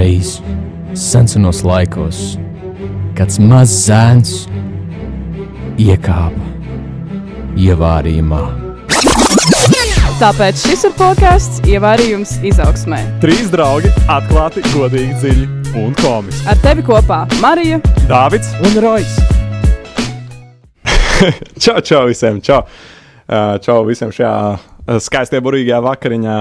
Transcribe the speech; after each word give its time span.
Kādreiz, 0.00 0.38
senos 0.96 1.58
laikos, 1.60 2.38
kāds 3.12 3.36
mazs 3.36 3.74
zēns 3.84 4.30
iekāpa 5.76 6.46
ievārījumā. 7.60 8.38
Tāpēc 10.22 10.62
šis 10.62 10.86
ir 10.88 10.94
podkāsts 10.96 11.60
Ievārījums 11.68 12.32
izaugsmē. 12.48 13.02
Trīs 13.20 13.52
draugi, 13.52 13.92
atklāti, 14.08 14.64
godīgi, 14.72 15.18
dziļi 15.20 15.44
un 15.82 15.92
komiski. 16.00 16.48
Ar 16.48 16.64
tevi 16.64 16.86
kopā 16.88 17.26
Marija 17.44 17.82
Dāvids 18.08 18.54
un 18.56 18.80
Rojas. 18.80 19.20
čau, 21.60 21.76
čau 21.84 22.06
visiem! 22.08 22.40
Čau, 22.40 22.62
Uh, 23.30 23.60
čau 23.62 23.84
visiem 23.86 24.10
šajā 24.10 24.30
skaistajā, 24.98 25.42
burvīgajā 25.44 25.80
vakariņā. 25.86 26.38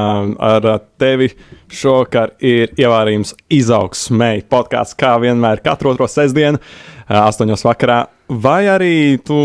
Ar 0.49 0.69
uh, 0.69 0.79
tevi 1.01 1.29
šovakar 1.69 2.33
ir 2.41 2.73
ievārījums 2.79 3.35
izaugsmē. 3.53 4.31
Podkāsts 4.49 4.97
kā 4.99 5.15
vienmēr, 5.21 5.61
katru 5.65 5.93
otro 5.93 6.09
sestdienu, 6.09 6.61
astoņos 7.09 7.65
vakarā. 7.67 7.99
Vai 8.29 8.67
arī 8.69 9.17
tu, 9.25 9.35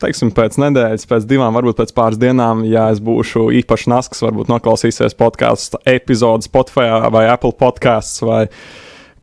teiksim, 0.00 0.30
pēc 0.32 0.56
nedēļas, 0.62 1.04
pēc 1.08 1.26
divām, 1.28 1.52
varbūt 1.52 1.82
pēc 1.82 1.90
pāris 1.96 2.20
dienām, 2.20 2.62
ja 2.64 2.86
es 2.92 3.02
būšu 3.04 3.50
īpaši 3.60 3.92
nasks, 3.92 4.22
varbūt 4.24 4.48
noklausīsies 4.48 5.18
podkāstu 5.20 5.82
epizodi 5.84 6.48
Spotify 6.48 6.88
vai 7.12 7.26
Apple 7.28 7.52
podkāsts 7.60 8.24
vai 8.24 8.46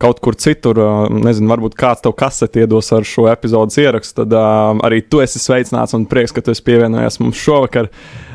kaut 0.00 0.22
kur 0.24 0.38
citur, 0.38 0.78
nezinu, 1.12 1.50
varbūt 1.50 1.74
kāds 1.76 2.06
tev 2.06 2.14
kaseti 2.16 2.62
iedos 2.62 2.88
ar 2.96 3.04
šo 3.04 3.26
epizodes 3.28 3.76
ierakstu, 3.82 4.22
tad 4.22 4.38
uh, 4.38 4.78
arī 4.86 5.02
tu 5.04 5.20
esi 5.20 5.42
sveicināts 5.42 5.92
un 5.98 6.06
prieks, 6.08 6.32
ka 6.32 6.44
tu 6.46 6.54
esi 6.54 6.64
pievienojies 6.70 7.18
mums 7.20 7.42
šovakar. 7.42 7.90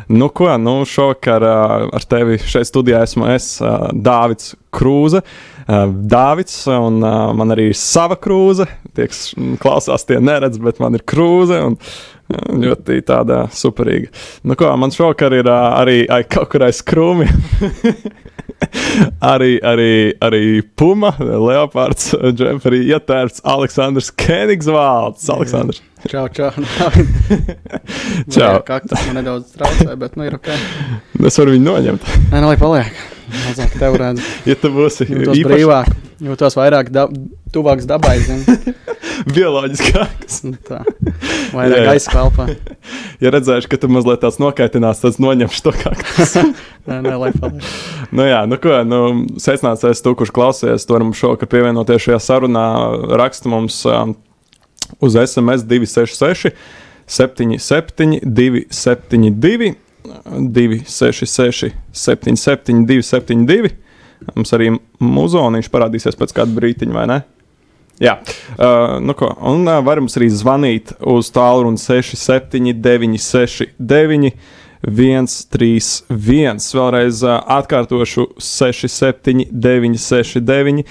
Nu, 0.07 0.29
ko, 0.29 0.49
nu, 0.61 0.77
šovakar 0.85 1.43
ar 1.45 2.07
tevi 2.09 2.37
šeit 2.45 2.69
studijā 2.69 3.01
esmu 3.07 3.29
es, 3.33 3.55
Dāvids 3.93 4.53
Krūze. 4.75 5.23
Dāvids, 5.65 6.59
un 6.69 6.99
man 7.01 7.53
arī 7.55 7.71
ir 7.71 7.79
sava 7.79 8.17
krūze. 8.21 8.67
Tie, 8.93 9.07
kas 9.09 9.31
klausās, 9.63 10.05
tie 10.05 10.20
neredz, 10.21 10.62
bet 10.62 10.81
man 10.84 10.97
ir 10.97 11.05
krūze. 11.09 11.57
Un, 11.71 11.79
ļoti 12.34 13.01
tāda 13.05 13.43
superīga. 13.53 14.09
Nu, 14.45 14.57
ko, 14.57 14.71
man 14.81 14.93
šovakar 14.93 15.34
ir 15.37 15.49
arī 15.49 16.03
ai, 16.09 16.23
kaut 16.29 16.49
kur 16.53 16.65
aiz 16.65 16.81
krūmiem. 16.85 17.29
arī, 19.34 19.55
arī, 19.62 19.91
arī 20.25 20.45
Puma, 20.77 21.13
Leopards, 21.19 22.13
Džefrī, 22.34 22.85
ietērts 22.90 23.43
Aleksandrs 23.45 24.12
Kenigsvalds. 24.17 25.29
Aleksandrs. 25.34 25.84
Čau, 26.05 26.27
čau. 26.29 26.51
Čau. 28.34 28.61
Kā 28.65 28.77
tas 28.85 29.01
man 29.07 29.17
nedaudz 29.17 29.55
traucē, 29.57 29.95
bet 29.98 30.17
nu 30.20 30.27
ir 30.27 30.37
ok. 30.37 30.51
Es 31.27 31.39
varu 31.41 31.55
viņu 31.55 31.65
noņemt. 31.65 32.09
Nē, 32.29 32.41
nu 32.43 32.51
lai 32.51 32.57
paliek. 32.62 32.97
Mazāk 33.34 33.73
tev 33.79 33.95
redz. 33.97 34.21
Ja 34.45 34.53
tu 34.59 34.70
būsi 34.70 35.07
Jūtos 35.09 35.39
brīvāk, 35.47 35.87
jūtos 36.21 36.53
vairāk 36.59 36.91
dab 36.93 37.15
tuvāks 37.55 37.87
dabai, 37.89 38.20
zini. 38.21 38.75
bioloģiskāks. 39.34 40.43
Nu 40.45 40.59
Tā. 40.67 40.84
Vairāk 41.55 41.87
gaisa 41.89 42.13
kalpā. 42.13 42.45
Ja 43.23 43.31
redzēšu, 43.34 43.71
ka 43.71 43.79
tu 43.81 43.90
mazliet 43.90 44.21
tās 44.21 44.37
nokaitinās, 44.43 45.01
tad 45.01 45.17
noņemšu 45.23 45.65
to 45.65 45.73
kā. 45.73 45.95
Nē, 46.85 46.99
nē, 47.01 47.15
lai 47.17 47.31
paliek. 47.34 47.65
Nu, 48.13 48.27
jā, 48.29 48.43
nu, 48.45 48.59
ko, 48.62 48.77
nu, 48.85 49.01
sveicināts 49.41 49.87
es, 49.90 50.03
tu, 50.05 50.13
kurš 50.19 50.35
klausies, 50.35 50.85
tu 50.85 50.93
varam 50.93 51.15
šovakar 51.17 51.49
pievienoties 51.49 52.05
šajā 52.05 52.21
sarunā. 52.27 52.67
Raksta 53.17 53.49
mums 53.49 53.81
um, 53.90 54.13
uz 54.99 55.17
SMS 55.19 55.65
266, 55.67 56.53
77, 57.07 58.19
272, 58.23 59.75
266, 60.39 61.71
77, 61.91 62.85
272. 62.85 63.75
Mums 64.33 64.53
arī 64.56 64.72
muzoniņš 65.03 65.69
parādīsies 65.72 66.17
pēc 66.17 66.33
kāda 66.35 66.56
brītiņa, 66.56 66.95
vai 66.95 67.07
ne? 67.11 67.22
Jā, 68.01 68.17
uh, 68.19 68.97
nu 69.00 69.16
ko, 69.16 69.29
un 69.47 69.63
uh, 69.69 69.79
varam 69.85 70.09
arī 70.11 70.28
zvanīt 70.33 70.91
uz 71.00 71.29
tālruni 71.31 71.79
67, 71.79 72.74
969, 72.84 74.34
131. 74.84 76.59
Vēlreiz 76.75 77.22
uh, 77.24 77.38
atkārtošu 77.56 78.28
67, 78.35 79.47
969, 79.51 80.84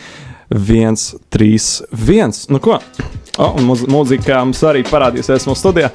131. 0.49 2.41
Nu 2.49 2.63
ko, 2.65 2.81
oh, 3.39 3.57
un 3.59 3.71
mūzika 3.91 4.43
mums 4.45 4.63
arī 4.67 4.85
parādīsies 4.87 5.49
mūsu 5.49 5.63
studijā. 5.63 5.91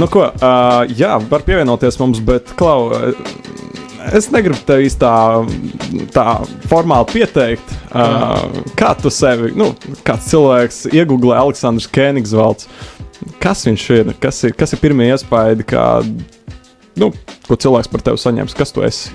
Nu 0.00 0.08
ko, 0.10 0.26
uh, 0.26 0.80
jā, 0.90 1.14
var 1.30 1.44
pievienoties 1.46 1.98
mums, 2.00 2.22
bet 2.24 2.50
Klau. 2.58 2.90
Es 4.14 4.26
negribu 4.28 4.58
tevi 4.68 4.90
tā, 5.00 5.14
tā 6.12 6.24
formāli 6.68 7.06
pieteikt, 7.12 7.70
uh, 7.94 8.42
kā 8.76 8.90
tu 9.00 9.12
sevi, 9.12 9.54
nu, 9.56 9.70
kāds 10.04 10.28
cilvēks 10.32 10.82
iegūlē 10.92 11.38
Aleksandrs 11.40 11.88
Kēnigsvalds. 11.94 12.68
Kas 13.40 13.64
viņš 13.64 13.84
ir? 13.94 14.10
Kas 14.20 14.42
ir, 14.44 14.52
kas 14.58 14.74
ir 14.74 14.82
pirmie 14.82 15.08
iespaidi, 15.14 15.64
kā, 15.70 15.86
nu, 17.00 17.12
ko 17.46 17.56
cilvēks 17.56 17.88
par 17.92 18.04
tevi 18.04 18.20
saņems? 18.20 18.58
Kas 18.58 18.74
tu 18.74 18.84
esi? 18.84 19.14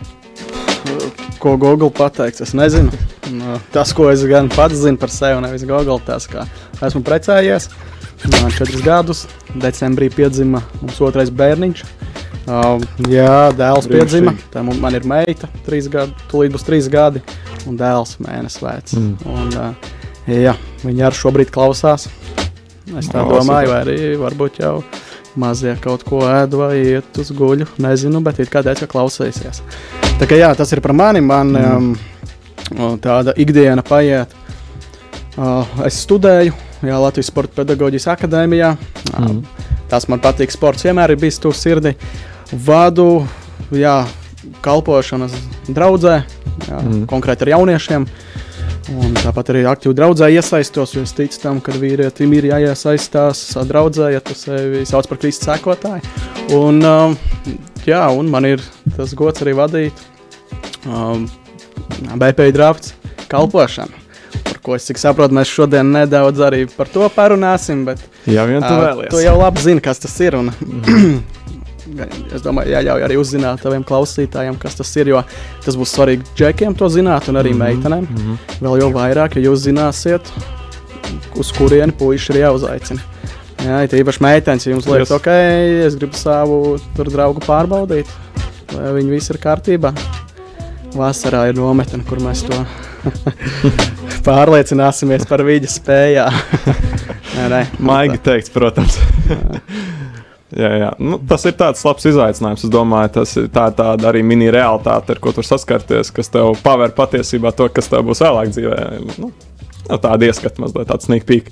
Ko 1.40 1.56
Google 1.58 1.88
pateiks, 1.96 2.42
es 2.44 2.52
nezinu. 2.58 2.92
Nu, 3.32 3.60
Tas, 3.72 3.94
ko 3.96 4.10
es 4.12 4.26
gan 4.28 4.50
pats 4.52 4.82
zinu 4.82 5.00
par 5.00 5.12
sevi, 5.14 5.40
nevis 5.44 5.64
Google, 5.68 6.00
tas, 6.04 6.28
ka 6.28 6.44
esmu 6.84 7.00
precējies. 7.08 7.70
Man 8.26 8.50
ir 8.50 8.56
četrus 8.58 8.82
gadus, 8.84 9.22
decembrī 9.56 10.10
piedzima 10.12 10.60
mums 10.82 11.00
otrais 11.08 11.32
bērniņš. 11.32 11.84
Uh, 12.50 12.82
jā, 13.08 13.52
dēls 13.56 13.88
piedzima. 13.88 14.34
Tā 14.52 14.66
man 14.66 14.98
ir 14.98 15.06
meita, 15.08 15.48
trīs 15.64 15.88
gadi, 15.92 16.16
tūlīt 16.32 16.56
būs 16.56 16.66
trīs 16.68 16.90
gadi, 16.92 17.22
un 17.70 17.78
dēls 17.80 18.18
mēnesis 18.26 18.64
vecs. 18.66 18.98
Mm. 18.98 19.14
Un, 19.30 19.54
uh, 19.56 19.92
jā, 20.28 20.58
viņi 20.84 21.06
arī 21.08 21.20
šobrīd 21.22 21.54
klausās. 21.56 22.10
Es 22.98 23.08
tā 23.12 23.22
O, 23.22 23.30
domāju, 23.38 23.70
vai 23.72 23.84
arī 23.86 23.98
varbūt 24.20 24.60
jau 24.64 24.80
mazie 25.40 25.76
kaut 25.82 26.04
ko 26.08 26.22
ēd 26.28 26.56
vai 26.60 26.74
iet 26.96 27.20
uz 27.22 27.32
guļu. 27.36 27.68
Nezinu, 27.82 28.22
bet 28.26 28.40
it 28.44 28.52
kā 28.52 28.64
teica, 28.66 28.86
ka 28.86 28.94
klausīsies. 28.98 29.64
Tā 30.20 30.28
kā 30.28 30.38
jā, 30.40 30.52
tas 30.60 30.72
ir 30.76 30.82
par 30.84 30.94
mani. 30.98 31.22
Man 31.24 31.56
um, 31.56 31.90
tāda 33.02 33.34
ikdiena 33.40 33.84
paiet. 33.88 34.36
Uh, 35.40 35.64
es 35.88 36.02
studēju 36.04 36.52
jā, 36.84 36.96
Latvijas 37.00 37.30
Sporta 37.32 37.62
pedagoģijas 37.62 38.10
akadēmijā. 38.18 38.74
Uh, 38.76 38.98
Mm. 39.20 39.44
Tas 39.90 40.06
man 40.08 40.20
patīk. 40.22 40.52
Sports 40.54 40.84
vienmēr 40.86 41.16
ir 41.16 41.18
bijis 41.18 41.40
tuvu 41.42 41.56
sirdī. 41.58 41.96
Vadu 42.66 43.24
jā, 43.74 44.04
kalpošanas 44.62 45.34
draudzē, 45.68 46.20
jā, 46.68 46.78
Mm. 46.78 46.92
mm. 46.92 47.06
konkrēti 47.10 47.48
ar 47.48 47.52
jauniešiem. 47.56 48.06
Un 48.90 49.14
tāpat 49.14 49.52
arī 49.54 49.62
aktīvi 49.70 49.94
draudzē 49.98 50.32
iesaistos, 50.34 50.96
jo 50.96 51.04
es 51.06 51.14
ticu 51.14 51.38
tam, 51.44 51.60
ka 51.62 51.76
vīrietim 51.78 52.32
ir 52.34 52.48
jāiesaistās 52.50 53.42
draudzē, 53.70 54.10
ja 54.16 54.22
tu 54.26 54.34
sevi 54.38 54.82
sauc 54.90 55.06
par 55.12 55.20
Kristus 55.22 55.46
sekotāju. 55.46 56.02
Un, 56.58 56.82
um, 56.82 57.14
jā, 57.86 58.02
un 58.10 58.32
man 58.34 58.48
ir 58.50 58.64
tas 58.98 59.14
gods 59.18 59.46
arī 59.46 59.54
vadīt 59.60 60.02
um, 60.90 61.28
BP 62.18 62.50
drafts 62.56 62.96
kalpošanu. 63.30 63.94
Par 64.46 64.60
ko 64.66 64.76
es 64.78 64.90
saprotu, 65.02 65.38
mēs 65.38 65.50
šodien 65.54 65.94
nedaudz 65.94 66.42
arī 66.46 66.64
par 66.74 66.90
to 66.90 67.06
parunāsim. 67.14 67.86
Bet, 67.88 68.02
Jā, 68.30 68.46
vien 68.50 68.62
tu 68.62 68.70
ā, 68.74 68.80
vēlies. 68.88 69.12
tu 69.14 69.22
jau 69.22 69.36
labi 69.38 69.64
zini, 69.64 69.84
kas 69.86 70.02
tas 70.02 70.18
ir. 70.26 70.38
Un, 70.38 70.50
es 72.36 72.44
domāju, 72.46 72.74
jāļauj 72.76 73.06
arī 73.08 73.18
uzzināt 73.20 73.64
taviem 73.64 73.84
klausītājiem, 73.88 74.58
kas 74.62 74.78
tas 74.80 74.92
ir. 75.00 75.12
Jo 75.14 75.24
tas 75.66 75.78
būs 75.80 75.94
svarīgi 75.96 76.36
džekiem 76.38 76.76
to 76.78 76.90
zināt, 76.90 77.30
un 77.30 77.42
arī 77.42 77.54
mm 77.54 77.62
-hmm. 77.62 77.66
meitenēm. 77.66 78.08
Mm 78.10 78.18
-hmm. 78.18 78.38
Vēl 78.62 78.82
jau 78.82 78.92
vairāk, 78.94 79.36
ja 79.36 79.50
jūs 79.50 79.66
zināsiet, 79.68 80.32
uz 81.36 81.52
kurieni 81.52 81.92
puiši 81.92 82.34
ir 82.34 82.40
jāuzaicina. 82.46 83.02
Jā, 83.60 83.84
it 83.84 83.94
īpaši 83.94 84.22
meitenes, 84.24 84.66
ja 84.66 84.72
jums 84.72 84.88
liekas, 84.88 85.10
Yes. 85.10 85.18
ok, 85.20 85.28
es 85.88 85.96
gribu 85.96 86.16
savu 86.16 86.80
tur 86.96 87.10
draugu 87.12 87.40
pārbaudīt, 87.44 88.08
vai 88.72 88.94
viņi 88.94 89.10
visi 89.10 89.34
ir 89.34 89.40
kārtībā. 89.40 89.94
Vasarā 90.96 91.50
ir 91.50 91.56
nometne, 91.56 92.04
kur 92.08 92.20
mēs 92.20 92.46
to 92.48 92.66
pārliecināsimies 94.28 95.28
par 95.30 95.44
viņa 95.44 95.68
spējām. 95.68 96.34
Maigi 97.80 98.18
teikts, 98.18 98.50
protams. 98.50 98.98
jā, 100.56 100.70
jā. 100.84 100.90
Nu, 101.02 101.20
tas 101.30 101.46
ir 101.50 101.58
tāds 101.60 101.84
labs 101.86 102.08
izaicinājums. 102.10 102.66
Es 102.66 102.74
domāju, 102.74 103.14
tas 103.20 103.36
ir 103.42 103.52
tā, 103.54 103.68
tāda 103.76 104.10
arī 104.12 104.24
mini 104.26 104.50
realitāte, 104.54 105.16
ar 105.16 105.22
ko 105.22 105.34
tu 105.34 105.44
vari 105.44 105.52
saskarties, 105.52 106.14
kas 106.16 106.34
tev 106.34 106.56
paver 106.64 106.96
patiesībā 106.98 107.54
to, 107.58 107.70
kas 107.74 107.92
tev 107.92 108.08
būs 108.10 108.24
vēlāk 108.26 108.56
dzīvē. 108.56 108.80
Nu, 109.20 109.34
tāda 109.90 110.30
ieskata 110.30 110.66
mazliet, 110.66 110.90
tāds 110.92 111.10
sneak 111.10 111.28
peek. 111.30 111.52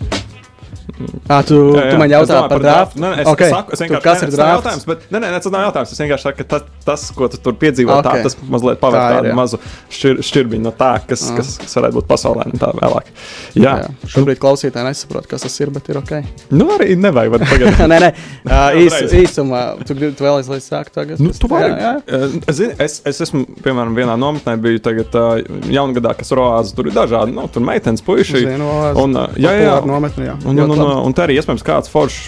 À, 1.27 1.41
tu, 1.43 1.57
Jā, 1.75 1.81
jā. 1.83 1.91
tu 1.91 1.97
man 1.99 2.09
jautā 2.09 2.37
par 2.49 2.61
draftu? 2.63 2.99
Nē, 3.03 3.09
es, 3.21 3.27
okay. 3.27 3.49
saku, 3.51 3.73
es 3.75 3.81
vienkārši 3.83 4.03
kas 4.05 4.21
nē, 4.21 4.27
ir 4.27 4.31
drafts? 4.37 4.53
jautājums, 4.55 4.85
bet, 4.87 5.01
nē, 5.11 5.19
nē, 5.23 5.31
tas 5.43 5.51
nav 5.53 5.63
jautājums. 5.67 5.91
Es 5.93 5.99
vienkārši 6.01 6.25
saku, 6.27 6.37
ka 6.39 6.45
tas, 6.53 6.63
tas 6.87 7.03
ko 7.17 7.27
tu 7.33 7.39
tur 7.43 7.57
piedzīvo, 7.59 7.91
okay. 7.99 8.21
Tā, 8.23 8.29
tas 8.29 8.37
mazliet 8.53 8.79
pavēr 8.81 8.97
Tā 8.97 9.09
tādu 9.17 9.29
jā. 9.31 9.35
mazu 9.37 9.59
šķir, 9.93 10.21
šķirbiņu 10.29 10.63
no 10.63 10.71
tā, 10.79 10.91
kas, 11.09 11.25
Ah. 11.27 11.35
kas, 11.41 11.49
kas 11.59 11.75
varētu 11.77 11.97
būt 11.99 12.07
pasaulē 12.07 12.45
un 12.47 12.61
tā 12.61 12.69
vēlāk. 12.79 13.11
Jā, 13.59 13.73
Jā. 13.83 13.89
Šobrīd 14.15 14.39
klausītāji 14.41 14.87
nesaprot, 14.87 15.27
kas 15.27 15.43
tas 15.43 15.59
ir, 15.59 15.73
bet 15.75 15.89
ir 15.91 15.99
ok. 15.99 16.13
nu 16.55 16.69
arī 16.77 16.95
nevajag 16.95 17.35
vat 17.35 17.45
pagaidīt. 17.51 17.83
nē, 17.91 17.99
nē, 18.05 18.09
uh, 18.47 18.79
īs, 18.79 18.97
īsumā. 19.21 19.61
Tu, 19.83 19.91
tu 19.97 20.23
vēlēsies, 20.23 20.49
lai 20.53 20.61
es 20.63 20.69
sāku 20.71 20.95
tagad? 20.95 21.19
Nu, 21.19 21.33
tu 21.35 21.51
vari. 21.51 21.67
jā, 21.75 21.93
jā. 22.07 22.31
Es, 22.47 22.55
zini, 22.61 22.73
es, 22.87 22.97
es 23.11 23.21
esmu, 23.27 23.43
piemēram, 23.65 23.91
vienā 23.97 24.15
nometnē, 24.19 24.55
biju 24.63 24.79
tagad 24.87 25.19
uh, 25.19 25.43
jaungadā, 25.67 26.15
kas 26.17 26.31
roāzes. 26.37 26.73
Tur 26.77 26.87
ir 26.89 26.95
dažādi, 26.95 27.35
nu, 27.35 27.45
tur 27.51 27.65
meitenes, 27.67 28.01
puiši. 28.07 28.45
Zinu, 28.47 28.71
Un, 29.03 29.15
uh, 29.19 29.35
jā, 29.35 29.51
jā, 29.57 29.67
jā. 29.67 29.75
Nometni, 29.87 30.25
jā. 30.29 30.35
Un, 30.47 30.57
un, 30.63 30.71
un, 30.73 30.76
un, 30.77 30.91
un 31.09 31.15
te 31.15 31.25
arī 31.25 31.38
iespējams 31.39 31.65
kāds 31.65 31.91
foršs 31.91 32.27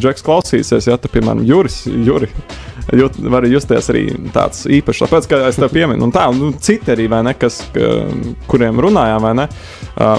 džeks 0.00 0.24
klausīsies, 0.26 0.88
ja 0.90 0.98
tu, 1.00 1.10
piemēram, 1.12 1.42
Juris, 1.46 1.82
Juri, 1.86 2.28
jūt, 2.96 3.18
var 3.32 3.46
justies 3.48 3.88
arī 3.92 4.04
tāds 4.34 4.64
īpašs. 4.66 5.04
Tāpēc, 5.04 5.28
ka 5.30 5.40
es 5.48 5.58
tev 5.60 5.72
pieminu, 5.72 6.06
un 6.06 6.14
tā, 6.14 6.26
un 6.32 6.40
nu, 6.40 6.50
citi 6.62 6.92
arī, 6.94 7.08
vai 7.10 7.22
ne, 7.26 7.34
kas, 7.38 7.60
ka, 7.74 7.90
kuriem 8.50 8.80
runājām, 8.82 9.24
vai 9.24 9.32
ne, 9.38 9.48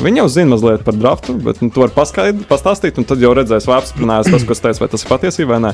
viņi 0.05 0.23
jau 0.23 0.27
zina 0.37 0.53
mazliet 0.55 0.85
par 0.87 0.97
draftu, 0.99 1.37
bet 1.43 1.61
nu, 1.63 1.71
tu 1.73 1.83
vari 1.83 1.95
paskaidrot, 1.95 2.47
pastāstīt, 2.49 2.99
un 2.99 3.07
tad 3.09 3.23
jau 3.23 3.33
redzēs, 3.37 3.67
vai 3.69 3.79
apstiprinājās 3.81 4.31
tas, 4.33 4.47
ko 4.47 4.57
es 4.57 4.63
teicu, 4.63 4.83
vai 4.83 4.91
tas 4.93 5.05
ir 5.05 5.13
patiesība 5.13 5.55
vai 5.55 5.63
nē. 5.67 5.73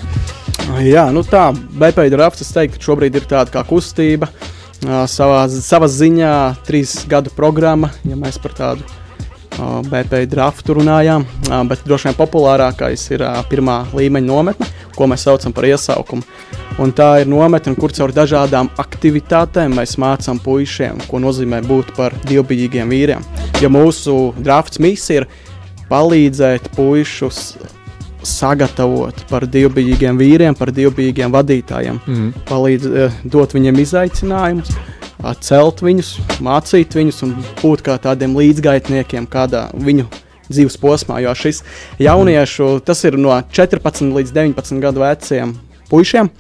Jā, 0.86 1.10
nu 1.14 1.26
tā, 1.26 1.50
BP 1.54 2.10
drafts, 2.14 2.46
es 2.46 2.54
teiktu, 2.56 2.82
šobrīd 2.90 3.20
ir 3.20 3.30
tāda 3.30 3.54
kā 3.54 3.66
kustība. 3.68 4.30
Savā, 4.80 5.42
savā 5.52 5.90
ziņā 5.92 6.34
trīs 6.64 7.02
gadu 7.12 7.34
programma, 7.36 7.90
ja 8.08 8.16
mēs 8.16 8.40
par 8.40 8.54
tādu 8.56 8.99
ā, 9.60 9.68
BP 9.86 10.24
draftu 10.32 10.78
runājām. 10.80 11.26
Bet 11.70 11.84
droši 11.88 12.10
vien 12.10 12.18
populārākais 12.18 13.04
ir 13.12 13.26
pirmā 13.52 13.82
līmeņa 13.96 14.28
nometne, 14.28 14.68
ko 14.96 15.08
mēs 15.12 15.28
saucam 15.28 15.54
par 15.56 15.68
iesaukumu. 15.68 16.24
Un 16.80 16.94
tā 16.96 17.10
ir 17.22 17.28
nometne, 17.28 17.74
kur 17.76 17.92
caur 17.92 18.14
dažādām 18.16 18.70
aktivitātēm 18.80 19.74
mēs 19.76 19.98
mācām 20.00 20.40
puišiem, 20.40 21.02
ko 21.10 21.20
nozīmē 21.20 21.60
būt 21.68 21.92
par 21.98 22.16
dievbijīgiem 22.30 22.94
vīriem. 22.94 23.26
Jo 23.60 23.72
mūsu 23.74 24.16
drafts 24.40 24.80
misija 24.80 25.26
ir 25.26 25.28
palīdzēt 25.90 26.72
puišus 26.78 27.58
sagatavot 28.24 29.26
par 29.30 29.46
dievbijīgiem 29.48 30.18
vīriem, 30.20 30.56
par 30.56 30.72
dievbijīgiem 30.76 31.32
vadītājiem. 31.36 32.00
Mm. 32.06 32.32
Palīdz 32.48 32.88
dot 33.32 33.56
viņiem 33.56 33.80
izaicinājumus, 33.84 34.74
celt 35.44 35.84
viņus, 35.84 36.14
mācīt 36.44 36.96
viņus 36.96 37.24
un 37.28 37.36
būt 37.62 37.84
kā 37.86 37.98
tādiem 38.02 38.38
līdzgaitniekiem 38.40 39.28
kādā 39.32 39.68
viņu 39.76 40.08
dzīves 40.50 40.80
posmā. 40.82 41.20
Jo 41.24 41.36
šis 41.38 41.64
jauniešu, 42.02 42.80
tas 42.86 43.04
ir 43.08 43.20
no 43.20 43.36
14 43.52 44.16
līdz 44.16 44.34
19 44.36 44.82
gadu 44.84 45.04
veciem 45.04 45.54
puišiem. 45.92 46.32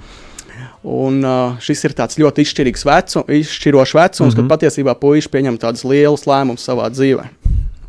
Un, 0.79 1.19
uh, 1.27 1.57
šis 1.59 1.83
ir 1.89 1.93
tāds 1.97 2.15
ļoti 2.21 2.45
izšķirīgs 2.45 2.85
vecu, 2.87 3.25
izšķirošs 3.27 3.95
vecums, 3.97 4.21
mm 4.21 4.29
-hmm. 4.31 4.47
kad 4.47 4.53
patiesībā 4.55 4.95
puiši 4.95 5.31
pieņem 5.33 5.59
tādus 5.59 5.83
lielus 5.83 6.23
lēmumus 6.23 6.63
savā 6.63 6.87
dzīvēm 6.87 7.38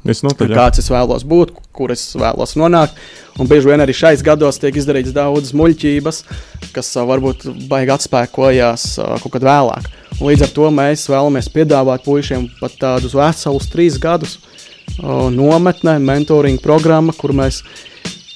Visnotaļ, 0.01 0.53
kāds 0.57 0.81
es 0.81 0.89
vēlos 0.89 1.27
būt, 1.29 1.51
kur 1.77 1.93
es 1.93 2.07
vēlos 2.17 2.55
nonākt. 2.57 2.97
Un 3.41 3.49
bieži 3.49 3.69
vien 3.69 3.83
arī 3.85 3.93
šais 3.97 4.23
gados 4.25 4.57
tiek 4.61 4.79
izdarīts 4.81 5.13
daudz 5.13 5.53
muļķības, 5.57 6.23
kas 6.73 6.89
varbūt 6.97 7.45
baigi 7.69 7.93
atspēkojās 7.93 8.87
kaut 9.21 9.35
kad 9.35 9.45
vēlāk. 9.45 9.91
Un 10.17 10.31
līdz 10.31 10.47
ar 10.47 10.55
to 10.57 10.71
mēs 10.73 11.05
vēlamies 11.13 11.53
piedāvāt 11.53 12.07
puišiem 12.07 12.49
pat 12.61 12.79
tādus 12.81 13.17
veselus 13.17 13.69
trīs 13.73 14.01
gadus 14.01 14.39
nometnē, 15.01 15.99
mentoring 16.01 16.61
programma, 16.65 17.13
kur 17.17 17.37
mēs 17.37 17.61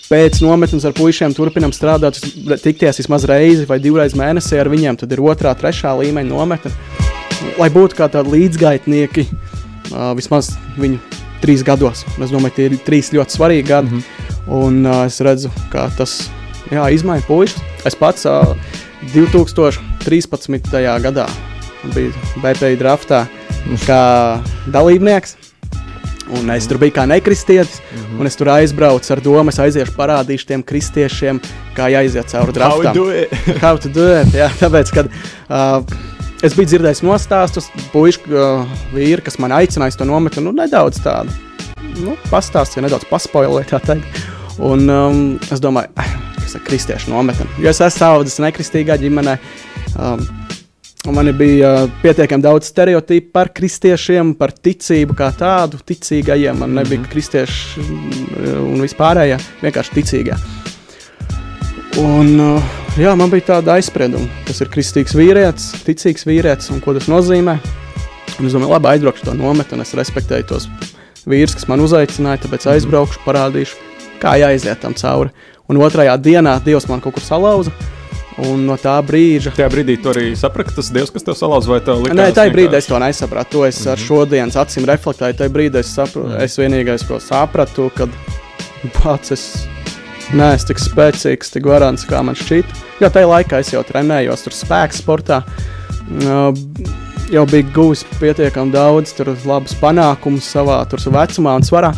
pēc 0.04 0.42
nometnes 0.44 0.84
ar 0.84 0.92
puišiem 0.96 1.32
turpinām 1.36 1.72
strādāt, 1.72 2.20
tikties 2.60 3.00
vismaz 3.00 3.24
reizi 3.28 3.64
vai 3.68 3.80
divreiz 3.80 4.12
mēnesī 4.16 4.60
ar 4.60 4.68
viņiem. 4.72 5.00
Tad 5.00 5.16
ir 5.16 5.24
otrā, 5.24 5.56
trešā 5.56 5.96
līmeņa 6.04 6.28
nometne, 6.28 6.76
lai 7.56 7.72
būtu 7.72 7.98
kā 7.98 8.12
tādi 8.12 8.36
līdzgaitnieki 8.36 9.28
vismaz 10.20 10.54
viņu 10.76 11.23
trīs 11.44 11.64
gados. 11.66 12.04
Un 12.16 12.24
Es 12.26 12.32
domāju, 12.32 12.56
tie 12.56 12.70
ir 12.70 12.78
trīs 12.86 13.12
ļoti 13.14 13.36
svarīgi 13.36 13.68
gadi. 13.68 13.92
Mm 13.92 13.98
-hmm. 13.98 14.32
Un 14.64 14.86
uh, 14.86 15.04
es 15.06 15.20
redzu, 15.20 15.50
ka 15.72 15.88
tas 15.98 16.30
jā, 16.70 16.88
izmaina 16.92 17.24
puikas. 17.26 17.56
Es 17.84 17.94
pats 17.94 18.26
uh, 18.26 18.56
2013. 19.14 21.00
gadā 21.04 21.26
biju 21.94 22.12
BP 22.42 22.76
draftā 22.80 23.26
kā 23.86 24.02
dalībnieks. 24.66 25.36
Un 26.34 26.48
es 26.54 26.64
tur 26.66 26.78
biju 26.80 26.94
kā 26.96 27.04
nekristietis, 27.06 27.80
mm 27.80 27.98
-hmm. 27.98 28.20
un 28.20 28.26
es 28.26 28.36
tur 28.36 28.48
aizbraucu 28.48 29.12
ar 29.12 29.20
domu, 29.20 29.50
es 29.50 29.58
aiziešu 29.58 29.92
parādīšu 29.92 30.46
tiem 30.46 30.62
kristiešiem, 30.62 31.40
kā 31.76 31.90
jāiziet 31.92 32.30
cauri 32.30 32.52
How 32.60 32.78
we 32.78 32.84
draftam. 32.84 32.94
do 32.94 33.10
it? 33.10 33.60
How 33.60 33.76
to 33.76 33.88
do 33.88 34.20
it? 34.20 34.26
Jā, 34.34 34.48
tāpēc, 34.62 34.92
kad 34.94 35.06
uh, 35.06 35.84
es 36.44 36.54
biju 36.56 36.70
dzirdējis 36.74 37.02
nostāstus, 37.06 37.70
puiši, 37.92 38.28
uh, 38.34 38.78
vīri, 38.94 39.22
kas 39.24 39.40
man 39.42 39.54
aicināja 39.56 39.98
to 40.00 40.08
nometni, 40.08 40.44
nu, 40.44 40.52
nedaudz 40.56 41.00
tādu 41.04 41.32
nu, 42.02 42.14
pastāstīju, 42.30 42.86
nedaudz 42.86 43.08
paspoilēju, 43.10 43.68
tā 43.70 43.80
teikt. 43.84 44.22
Un 44.62 44.86
um, 44.90 45.20
es 45.50 45.62
domāju, 45.62 45.90
ah, 45.98 46.14
kas 46.38 46.56
ir 46.58 46.64
kristiešu 46.66 47.12
nometne. 47.12 47.46
Jo 47.62 47.72
es 47.72 47.82
esmu 47.82 48.06
audzis 48.10 48.40
nekristīgā 48.44 48.98
ģimenē. 49.02 49.38
Um, 49.98 50.26
Man 51.04 51.28
bija 51.36 51.70
uh, 51.84 51.90
pietiekami 52.00 52.40
daudz 52.40 52.70
stereotipu 52.70 53.28
par 53.36 53.50
kristiešiem, 53.52 54.30
par 54.40 54.54
ticību 54.56 55.12
kā 55.18 55.28
tādu, 55.36 55.76
ticīgajiem. 55.84 56.56
Man 56.62 56.72
nebija 56.80 57.02
-hmm. 57.02 57.10
kristieši 57.12 57.80
mm, 57.80 58.72
un 58.72 58.80
vispārējie, 58.80 59.36
vienkārši 59.60 59.94
ticīgie. 60.00 60.63
Un, 62.00 62.32
uh, 62.42 62.62
jā, 62.98 63.12
man 63.14 63.30
bija 63.30 63.52
tāda 63.52 63.76
aizsprieduma, 63.78 64.26
kas 64.48 64.58
ir 64.64 64.70
kristīgs 64.72 65.14
vīrietis, 65.14 65.68
ticīgs 65.86 66.26
vīrietis 66.26 66.72
un 66.74 66.80
ko 66.82 66.94
tas 66.96 67.06
nozīmē. 67.10 67.54
Un 68.40 68.48
es 68.48 68.54
domāju, 68.56 68.72
labi, 68.72 68.88
aizbraukšu 68.96 69.28
to 69.28 69.34
nometni, 69.38 69.76
un 69.78 69.84
es 69.84 69.94
respektēju 69.94 70.48
tos 70.50 70.66
vīrus, 71.30 71.54
kas 71.54 71.68
man 71.70 71.84
uzaicināja, 71.84 72.42
tāpēc 72.44 72.66
aizbraukšu, 72.72 73.22
parādīšu, 73.22 73.78
kā 74.22 74.34
jāiziet 74.42 74.82
tam 74.82 74.96
cauri. 74.98 75.30
Un 75.70 75.78
otrajā 75.80 76.16
dienā 76.20 76.56
Dievs 76.64 76.88
man 76.90 77.00
kaut 77.00 77.14
kur 77.14 77.24
salauza, 77.24 77.70
un 78.42 78.64
no 78.66 78.74
tā 78.80 78.96
brīža. 79.06 79.52
Tajā 79.54 79.70
brīdī 79.72 79.94
tu 80.02 80.10
arī 80.10 80.32
saprati, 80.36 80.72
ka 80.72 80.80
tas 80.80 80.90
Dievs, 80.92 81.12
kas 81.14 81.24
tev 81.28 81.38
salauza, 81.38 81.70
vai 81.70 81.78
tev 81.84 82.02
likās? 82.02 82.18
Nē, 82.18 82.26
tajā 82.34 82.52
brīdī 82.56 82.80
es 82.80 82.90
to 82.90 82.98
nesapratu. 83.00 83.54
To 83.54 83.68
es 83.68 83.78
ar 83.86 84.02
šodienas 84.02 84.58
acīm 84.60 84.88
reflektēju. 84.90 85.38
Tajā 85.38 85.54
brīdī 85.54 85.84
es, 85.84 85.94
sapru, 85.94 86.26
Mhm. 86.26 86.42
es 86.42 86.58
vienīgais, 86.58 87.06
ko 87.06 87.20
sapratu, 87.22 87.86
kad 87.94 88.10
pats 88.98 89.30
es 89.30 89.46
neesmu 90.32 90.70
tik 90.70 90.80
spēcīgs, 90.82 91.52
tik 91.54 91.68
varants, 91.68 92.06
kā 92.08 92.22
man 92.24 92.38
šķita. 92.38 92.82
Jo 93.02 93.10
tajā 93.12 93.30
laikā 93.30 93.60
es 93.62 93.72
jau 93.74 93.82
trenējos, 93.86 94.46
tur 94.46 94.56
spēks 94.56 95.02
sportā. 95.02 95.42
Jau 97.32 97.44
bija 97.48 97.66
guvis 97.74 98.04
pietiekami 98.20 98.74
daudz, 98.74 99.14
tur 99.16 99.32
labus 99.48 99.74
panākumus 99.80 100.48
savā 100.54 100.82
tur 100.88 101.02
vecumā 101.12 101.56
un 101.58 101.66
svarā. 101.66 101.94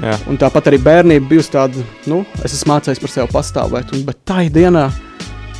Jā. 0.00 0.16
Un 0.32 0.38
tāpat 0.40 0.70
arī 0.70 0.78
bērnība 0.80 1.28
bijusi 1.28 1.52
tāda, 1.52 1.82
nu, 2.08 2.22
es 2.44 2.54
esmu 2.56 2.72
mācījies 2.72 3.02
par 3.02 3.12
sevi 3.12 3.32
pastāvēt. 3.34 3.92
Un, 3.96 4.04
bet 4.06 4.22
tā 4.28 4.46
dienā, 4.52 4.86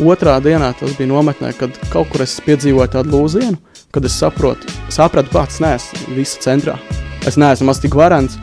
otrā 0.00 0.38
dienā, 0.40 0.70
tas 0.78 0.94
bija 0.96 1.10
nometnē, 1.10 1.52
kad 1.58 1.76
kaut 1.92 2.08
kur 2.12 2.24
es 2.24 2.38
piedzīvoju 2.46 2.94
tādu 2.94 3.12
lūzienu, 3.18 3.58
kad 3.92 4.06
es 4.08 4.16
saprotu, 4.16 4.70
sapratu, 4.92 5.32
pats 5.34 5.60
neesmu 5.60 6.16
visu 6.16 6.40
centrā. 6.40 6.78
Es 7.28 7.36
neesmu 7.36 7.68
maz 7.68 7.82
tik 7.82 7.98
varants. 7.98 8.38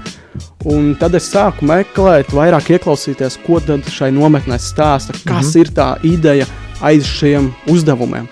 Un 0.68 0.92
tad 1.00 1.16
es 1.16 1.30
sāku 1.32 1.66
meklēt, 1.68 2.34
vairāk 2.36 2.72
ieklausīties, 2.76 3.40
ko 3.46 3.62
tad 3.64 3.88
šai 3.92 4.12
nometnē 4.16 4.58
stāsta, 4.60 5.14
kas 5.24 5.26
mm 5.26 5.50
-hmm. 5.52 5.60
ir 5.62 5.68
tā 5.72 5.90
ideja 6.04 6.46
aiz 6.82 7.06
šiem 7.06 7.54
uzdevumiem. 7.68 8.28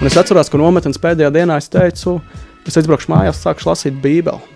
Un 0.00 0.06
es 0.06 0.16
atceros, 0.16 0.48
ka 0.48 0.58
nometnes 0.58 0.98
pēdējā 0.98 1.30
dienā 1.30 1.58
es 1.58 1.68
teicu, 1.68 2.20
es 2.66 2.76
aizbraukšu 2.76 3.12
mājās, 3.12 3.42
sākšu 3.44 3.70
lasīt 3.70 4.00
Bībeli. 4.02 4.54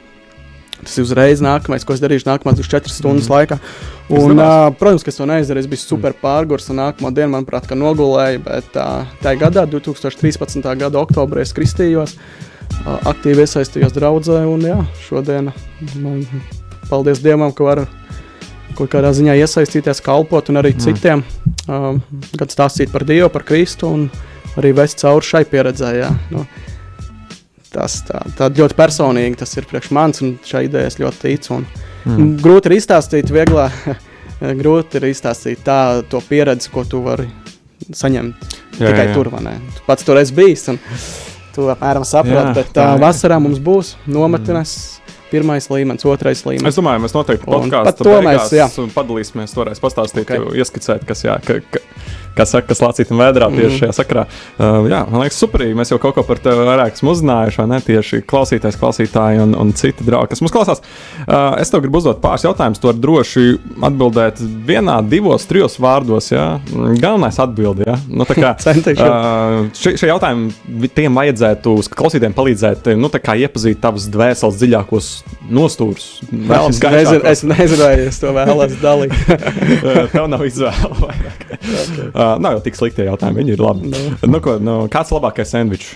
Tas 0.82 0.94
ir 0.98 1.04
uzreiz 1.04 1.40
nākamais, 1.42 1.84
ko 1.84 1.94
es 1.96 2.02
darīšu 2.02 2.28
nākamās 2.28 2.58
24 2.60 2.92
stundas 2.92 3.26
mm. 3.26 3.34
laikā. 3.34 3.58
Un, 4.14 4.38
uh, 4.38 4.68
protams, 4.78 5.02
ka 5.04 5.10
es 5.12 5.18
to 5.18 5.26
neizdarīju. 5.28 5.66
Es 5.66 5.70
biju 5.72 5.82
super 5.82 6.14
pārgurs 6.20 6.70
un 6.70 6.78
nākamā 6.80 7.10
diena, 7.14 7.32
manuprāt, 7.34 7.66
ka 7.68 7.78
nogulēju. 7.78 8.44
Bet 8.46 8.78
uh, 8.78 9.08
tajā 9.24 9.42
gadā, 9.42 9.66
2013. 9.70 10.70
gada 10.78 11.02
oktobrī, 11.02 11.42
es 11.42 11.54
kristījos, 11.56 12.14
uh, 12.14 12.94
aktīvi 13.10 13.44
iesaistījos 13.44 13.98
draudzē. 13.98 14.44
Un 14.48 14.70
jā, 14.70 14.78
šodien 15.08 15.52
man 15.98 16.22
paldies 16.90 17.22
Dievam, 17.24 17.52
ka 17.54 17.66
varu 17.66 17.86
kaut 18.78 18.90
kādā 18.92 19.10
ziņā 19.14 19.34
iesaistīties, 19.40 20.02
kalpot 20.04 20.50
un 20.52 20.60
arī 20.60 20.74
mm. 20.76 20.82
citiem. 20.84 21.24
Uh, 21.68 21.98
gan 22.38 22.52
stāstīt 22.52 22.92
par 22.94 23.04
Dievu, 23.08 23.30
par 23.32 23.44
Kristu 23.48 23.90
un 23.90 24.08
arī 24.58 24.72
vest 24.76 25.02
cauri 25.02 25.26
šai 25.26 25.44
pieredzē. 25.50 25.92
Jā. 25.98 26.10
Nu, 26.32 26.44
tas 27.72 28.00
tā, 28.08 28.22
tā 28.38 28.50
ļoti 28.54 28.76
personīgi 28.78 29.40
tas 29.42 29.56
ir 29.58 29.68
priekš 29.68 29.90
manis, 29.94 30.22
un 30.24 30.36
šai 30.46 30.66
idejai 30.68 30.90
es 30.92 30.98
ļoti 31.00 31.22
ticu. 31.24 31.58
Un, 31.58 31.66
mm. 32.06 32.30
Grūti 32.44 32.70
ir 32.70 32.78
izstāstīt, 32.78 33.32
vieglāk, 33.34 33.82
grūti 34.62 35.00
ir 35.00 35.08
izstāstīt 35.10 35.64
tā, 35.66 35.80
to 36.10 36.22
pieredzi, 36.28 36.72
ko 36.74 36.86
tu 36.88 37.02
vari 37.04 37.28
saņemt 37.88 38.46
jā, 38.78 38.86
tikai 38.86 39.08
jā, 39.08 39.10
jā. 39.10 39.16
tur. 39.16 39.32
vai 39.34 39.42
ne? 39.46 39.56
Tu 39.76 39.84
pats 39.86 40.06
tur 40.06 40.20
esi 40.20 40.34
bijis, 40.36 40.64
un 40.72 40.80
tu 41.54 41.68
apmēram 41.72 42.06
saproti, 42.06 42.46
Jā, 42.52 42.54
bet 42.56 42.72
tā 42.72 42.80
tā, 42.80 42.88
ir. 42.94 43.02
vasarā 43.02 43.40
mums 43.42 43.60
būs 43.62 43.96
nometnes. 44.06 44.78
Mm. 44.78 45.07
Pirmais 45.30 45.68
līmenis, 45.72 46.06
otrais 46.08 46.44
līmenis. 46.46 46.70
Es 46.72 46.78
domāju, 46.80 47.02
mēs 47.04 47.16
noteikti 47.16 47.48
par 47.48 47.96
to 48.00 48.16
mēs, 48.24 48.52
jā. 48.56 48.68
padalīsimies. 48.94 49.54
Toreiz 49.56 49.82
pastāstīt, 49.82 50.26
Ok. 50.26 50.34
okay. 50.48 50.62
ieskicēt, 50.62 51.04
kas, 51.08 51.24
jā, 51.26 51.38
ka, 51.44 51.60
ka, 51.72 51.82
kas 52.38 52.54
saka, 52.54 52.68
kas 52.70 52.82
lācīt 52.84 53.10
un 53.14 53.18
vēdrā 53.20 53.48
tieši 53.52 53.68
Mhm. 53.68 53.78
šajā 53.82 53.94
sakrā. 53.98 54.24
Uh, 54.58 54.86
jā, 54.90 55.02
man 55.10 55.24
liekas, 55.24 55.38
superīgi. 55.42 55.76
Mēs 55.78 55.90
jau 55.92 55.98
kaut 56.02 56.14
ko 56.16 56.22
par 56.26 56.38
tevi 56.42 56.64
vairāk 56.68 56.94
esam 56.96 57.10
uzzinājuši, 57.12 57.58
vai 57.62 57.66
ne? 57.74 57.80
Tieši 57.88 58.22
klausītājs, 58.30 58.78
klausītāji 58.80 59.42
un, 59.42 59.54
un 59.58 59.72
citi 59.76 60.06
draugi, 60.06 60.30
kas 60.32 60.42
mums 60.44 60.54
klausās. 60.54 60.82
Uh, 61.26 61.58
es 61.60 61.70
tev 61.72 61.82
gribu 61.84 61.98
uzdot 62.00 62.20
pāris 62.22 62.46
jautājumus. 62.46 62.80
Tu 62.82 62.88
vari 62.90 63.02
droši 63.04 63.44
atbildēt 63.88 64.40
vienā, 64.68 64.98
divos, 65.08 65.46
trijos 65.50 65.78
vārdos. 65.82 66.30
Jā? 66.32 66.46
Galvenais 67.02 67.38
atbildi. 67.42 67.86
Jā? 67.88 67.98
Nu, 68.08 68.24
tā 68.28 68.38
kā. 68.38 68.54
Uh, 69.08 69.68
šie, 69.76 69.92
šie 70.00 70.08
jautājumi 70.10 70.88
tiem 70.94 71.14
vajadzētu 71.16 71.72
klausītājiem 71.96 72.34
palīdzēt 72.36 72.88
nu, 72.98 73.08
tā 73.12 73.20
kā 73.22 73.34
iepazīt 73.40 73.80
tavas 73.82 74.06
dvēseles 74.12 74.58
dziļākos 74.60 75.08
nostūrus. 75.54 76.06
Vēl 76.30 76.68
es 76.70 76.80
nezinu, 76.82 77.22
es 77.30 77.42
nezinu, 77.48 77.80
vai 77.82 77.92
es 78.08 78.18
to 78.22 78.32
vēlos 78.36 78.74
dalīt. 78.82 79.14
Tev 80.14 80.28
nav 80.30 80.44
izvēle. 80.46 80.90
vairāk. 81.04 81.44
uh, 82.12 82.27
nav 82.42 82.58
jau 82.58 82.62
tik 82.66 82.78
slikti 82.78 83.06
jautājumi, 83.08 83.42
viņi 83.42 83.54
ir 83.56 83.62
labi. 83.62 83.90
Nu, 84.28 84.40
ko, 84.44 84.58
nu, 84.62 84.78
kāds 84.92 85.12
ir 85.12 85.18
labākais 85.18 85.52
sandvičs? 85.54 85.92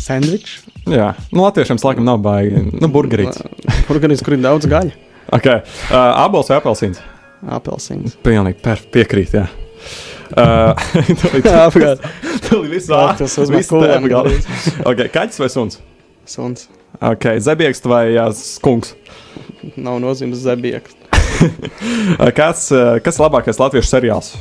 Sandvičs. 0.00 0.60
Jā, 0.90 1.12
nu, 1.32 1.42
latviešiem 1.44 1.80
laikam 1.82 2.06
nav 2.06 2.20
baigi. 2.24 2.62
Nu, 2.80 2.90
burgerīts. 2.92 3.42
Burgerīs, 3.88 4.22
kur 4.24 4.36
ir 4.36 4.44
daudz 4.44 4.68
gaļa. 4.70 4.94
Okay. 5.36 5.62
Uh, 5.90 6.24
Abols 6.24 6.50
vai 6.50 6.58
apelsīns? 6.58 7.02
Apelsīns. 7.58 8.16
Pilnīgi 8.24 8.58
per, 8.64 8.82
piekrīt. 8.94 9.36
Jā. 9.40 9.48
Uh, 10.30 10.78
Jā, 11.42 11.64
tas 13.18 13.32
uzmet 13.42 13.66
kūlēm 13.66 14.04
gandrīz. 14.06 14.44
okay, 14.86 15.08
Kaķis 15.10 15.40
vai 15.42 15.48
suns? 15.50 15.80
Suns. 16.22 16.68
Okay, 17.02 17.40
Zebieks 17.42 17.82
vai 17.82 18.12
uh, 18.14 18.28
skunks? 18.38 18.94
Nav 19.74 19.98
nozīmes 20.04 20.44
zebieks. 20.44 20.94
Kas, 22.38 22.68
uh, 22.70 23.00
kas 23.02 23.18
ir 23.18 23.24
labākais 23.24 23.58
latviešu 23.58 23.90
seriāls? 23.90 24.34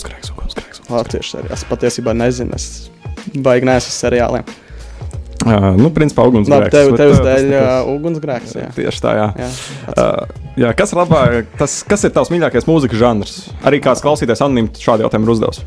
Skrēks, 0.00 0.32
skrēks. 0.54 0.82
Latviešu 0.90 1.36
seriāls. 1.36 1.56
Es 1.58 1.64
patiesībā 1.68 2.14
nezinu. 2.16 2.56
Es 2.58 2.90
baigi 3.34 3.68
neesmu 3.68 3.92
uz 3.92 3.98
seriāliem. 4.04 4.54
Uh, 5.44 5.74
nu, 5.76 5.90
principā, 5.92 6.24
Labi, 6.24 6.38
ugunsgrēks. 6.38 6.72
tev, 6.72 6.90
bet, 6.94 7.00
tev 7.02 7.10
uh, 7.12 7.24
dēļ 7.26 7.50
uh, 7.58 7.88
ugunsgrēks. 7.92 8.54
Jā. 8.56 8.68
Tieši 8.72 9.02
tā, 9.04 9.10
jā. 9.18 9.26
Jā. 9.36 9.48
Uh, 9.92 10.44
jā, 10.62 10.70
kas 10.78 10.94
ir 10.94 11.00
labāk, 11.02 11.50
tas, 11.60 11.74
kas 11.84 12.06
ir 12.08 12.14
tavs 12.16 12.30
mīļākais 12.32 12.64
mūzikas 12.68 13.00
žanrs? 13.02 13.34
Arī 13.68 13.82
kāds 13.84 14.00
klausītājs 14.04 14.40
anonīmi 14.46 14.72
šādu 14.80 15.04
jautājumu 15.04 15.28
ir 15.28 15.34
uzdevis. 15.34 15.60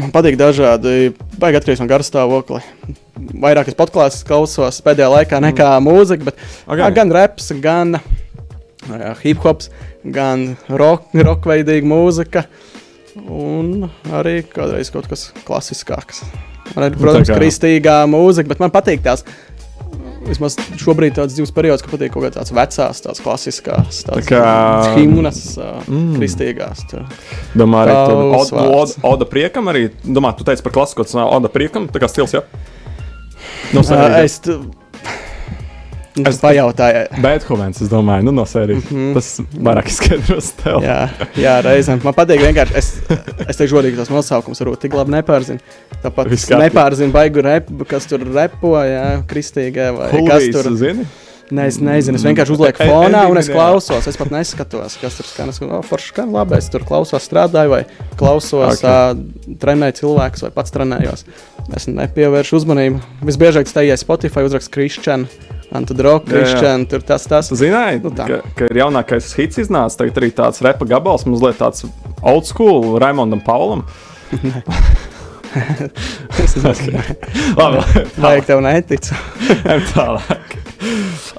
Man 0.00 0.10
patīk 0.12 0.34
dažādi, 0.40 1.12
baigi 1.40 1.60
atkarīgs 1.60 1.84
no 1.84 1.86
garstāvokļa. 1.88 2.60
Vairāk 3.44 3.70
es 3.70 3.78
podkāstus 3.78 4.26
klausos 4.26 4.82
pēdējā 4.84 5.08
laikā 5.14 5.40
nekā 5.44 5.70
mm. 5.76 5.86
mūzika, 5.86 6.26
bet 6.26 6.42
Okay. 6.66 6.90
gan 6.96 7.14
reps, 7.14 7.52
gan 7.62 7.94
uh, 8.00 9.14
hip 9.22 9.40
hops, 9.46 9.70
gan 10.02 10.56
rock, 10.68 11.06
rock 11.14 11.46
veidīga 11.46 11.86
mūzika. 11.86 12.44
Un 13.28 13.88
arī 14.14 14.42
kādreiz 14.46 14.90
kaut 14.94 15.08
kas 15.10 15.32
klasiskāks. 15.46 16.22
Arī, 16.76 16.92
protams, 16.94 17.26
tā 17.28 17.34
kā- 17.34 17.38
kristīgā 17.40 17.96
mūzika, 18.06 18.48
bet 18.52 18.60
man 18.62 18.70
patīk 18.70 19.02
tās. 19.02 19.24
Vismaz 20.20 20.54
šobrīd 20.78 21.14
tāds 21.16 21.32
dzīves 21.34 21.50
periods, 21.56 21.82
ka 21.82 21.88
patīk 21.90 22.12
kaut 22.12 22.22
kādas 22.26 22.36
tādas 22.36 22.52
vecās, 22.54 23.00
tādas 23.02 23.22
klasiskās, 23.24 24.02
tādas 24.06 24.28
kā- 24.28 24.38
kā... 24.38 24.94
himnas, 24.98 25.40
Mm. 25.88 26.12
kristīgās. 26.20 26.84
Tur. 26.90 27.06
Domā, 27.56 27.86
arī 27.86 27.96
Tavs 27.96 28.52
Oda. 28.52 28.66
Oda, 28.68 28.92
Oda 29.14 29.24
priekam 29.24 29.64
arī. 29.72 29.88
Domā, 30.04 30.36
tu 30.36 30.44
teici 30.44 30.62
par 30.62 30.72
klasisko, 30.76 31.02
tas 31.08 31.14
nav 31.18 31.32
Oda 31.32 31.48
priekam, 31.48 31.88
tā 31.88 31.98
kā 31.98 32.06
stils, 32.12 32.36
jā? 32.36 32.42
No 33.72 33.80
Uh, 33.80 33.84
sērijas. 33.84 34.24
es. 34.24 34.40
Es- 36.26 36.40
pajautāju. 36.42 37.04
Beethovens, 37.22 37.80
es 37.84 37.88
domāju, 37.88 38.26
nu 38.26 38.32
no 38.34 38.44
sērijas. 38.48 38.82
Mm. 38.90 38.96
-hmm. 38.96 39.14
Tas 39.14 39.40
vairāk 39.54 39.86
izskaidros 39.92 40.50
tev. 40.58 40.82
Jā, 40.82 41.08
jā 41.38 41.54
reizēm 41.62 42.02
man 42.04 42.14
patīk 42.14 42.42
vienkārši. 42.42 42.74
Es, 42.74 42.92
es 43.46 43.56
teikšu, 43.56 43.78
godīgi, 43.78 43.96
tos 43.96 44.10
nosaukums 44.10 44.60
varbūt 44.60 44.80
tik 44.86 44.94
labi 44.94 45.14
nepārzinu. 45.14 45.60
Tāpat 46.02 46.34
nepārzinu 46.58 47.12
baigu 47.12 47.42
repu, 47.46 47.84
kas 47.86 48.06
tur 48.10 48.26
repo, 48.34 48.74
jā, 48.82 49.22
kristīgā 49.30 49.92
vai 49.96 50.10
kas 50.10 50.18
Hulvijas, 50.18 50.62
tur. 50.62 50.76
zini? 50.76 51.06
Ne, 51.50 51.66
es 51.66 51.80
nezinu, 51.82 52.14
es 52.14 52.22
vienkārši 52.22 52.52
uzlieku 52.54 52.84
fonā 52.90 53.24
un 53.30 53.38
es 53.38 53.48
klausos. 53.50 54.06
Es 54.06 54.16
pat 54.16 54.30
neskatos, 54.30 54.96
kas 55.00 55.16
tur 55.18 55.26
skan. 55.26 55.48
Es 55.50 55.58
domāju, 55.58 55.80
oh, 55.80 55.86
forši 55.86 56.12
skan 56.12 56.30
labi. 56.34 56.54
Es 56.58 56.68
tur 56.70 56.84
klausos, 56.86 57.26
strādāju 57.26 57.70
vai 57.70 57.84
klausos, 58.16 58.78
Ok. 58.78 58.84
okay. 58.84 59.14
uh, 59.50 59.56
trenēju 59.58 59.98
cilvēkus 60.02 60.46
vai 60.46 60.50
pats 60.54 60.70
trenējos. 60.70 61.24
Es 61.74 61.88
nepievēršu 61.90 62.60
uzmanību. 62.60 63.00
Visbiežāk 63.26 63.66
tas 63.66 63.74
tajā 63.74 63.96
Spotify 63.98 64.46
uzraksts 64.46 64.70
Christian, 64.70 65.26
jā. 66.26 66.30
Christian, 66.34 66.86
tur 66.90 67.04
tas, 67.06 67.26
tas. 67.30 67.50
Zināji, 67.54 68.02
Nu 68.04 68.10
tā. 68.16 68.26
ka, 68.26 68.40
ka 68.58 68.70
ir 68.70 68.80
jaunākais 68.82 69.30
hits 69.38 69.62
iznācis. 69.62 69.98
Tagad 70.00 70.18
arī 70.18 70.32
tāds 70.34 70.62
repa 70.66 70.88
gabals, 70.90 71.26
mazliet 71.30 71.60
tāds 71.62 71.86
old 72.22 72.48
school 72.48 72.98
Raimondam 73.02 73.42
Paulam. 73.46 73.86
Es 76.38 76.54
nezinu, 76.54 77.00
Labi, 77.58 77.80
Vajag 78.22 78.44
tev 78.46 78.60
neticu. 78.62 79.16
tālāk. 79.94 80.54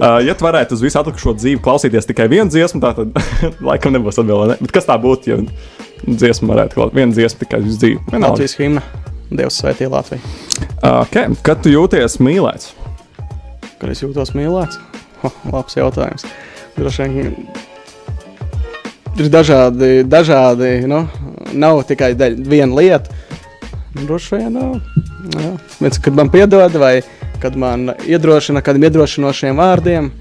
Uh, 0.01 0.19
ja 0.25 0.35
tu 0.35 0.45
varētu 0.45 0.75
uz 0.75 0.83
visu 0.83 0.99
atlikušo 0.99 1.33
dzīvi 1.39 1.61
klausīties 1.63 2.09
tikai 2.09 2.27
vienu 2.31 2.51
dziesmu, 2.51 2.81
tā 2.83 2.91
tad 2.97 3.15
laikam 3.63 3.95
nebūs 3.95 4.19
atbildība. 4.21 4.59
Bet 4.59 4.75
kas 4.75 4.89
tā 4.89 4.97
būtu, 5.01 5.31
ja 5.31 5.39
dziesmu 6.11 6.51
varētu 6.51 6.77
klausīties? 6.77 6.99
Vienu 6.99 7.17
dziesmu 7.17 7.43
tikai 7.45 7.61
uz 7.63 7.79
dzīvi. 7.79 8.01
Vienalga. 8.11 8.33
Latvijas 8.35 8.57
himna. 8.59 8.83
Dievs 9.31 9.61
svētī 9.63 9.87
Latviju. 9.87 10.21
Uh, 10.83 11.01
okay. 11.05 11.31
Kad 11.47 11.63
tu 11.63 11.71
jūties 11.71 12.19
mīlēts? 12.19 12.73
Kad 13.81 13.89
es 13.95 14.03
jūtos 14.03 14.35
mīlēts? 14.37 14.77
Ho, 15.23 15.29
labs 15.49 15.73
jautājums. 15.73 16.25
Droši 16.75 17.07
vien 17.09 17.31
ir 19.17 19.29
dažādi, 19.33 20.03
dažādi 20.05 20.69
nu, 20.89 20.99
nav 21.57 21.81
tikai 21.89 22.11
daļ, 22.19 22.37
viena 22.45 22.77
lieta. 22.77 23.17
Droši 23.97 24.37
vien, 24.37 24.53
nu, 24.53 24.67
jā. 25.33 25.49
Viens, 25.79 25.97
kad 25.97 26.19
man 26.19 26.29
piedod, 26.29 26.77
vai 26.77 26.99
kad 27.41 27.57
man 27.57 27.95
iedrošina 28.05 28.61
kādiem 28.61 28.85
iedrošinošiem 28.91 29.57
vārdiem, 29.57 30.11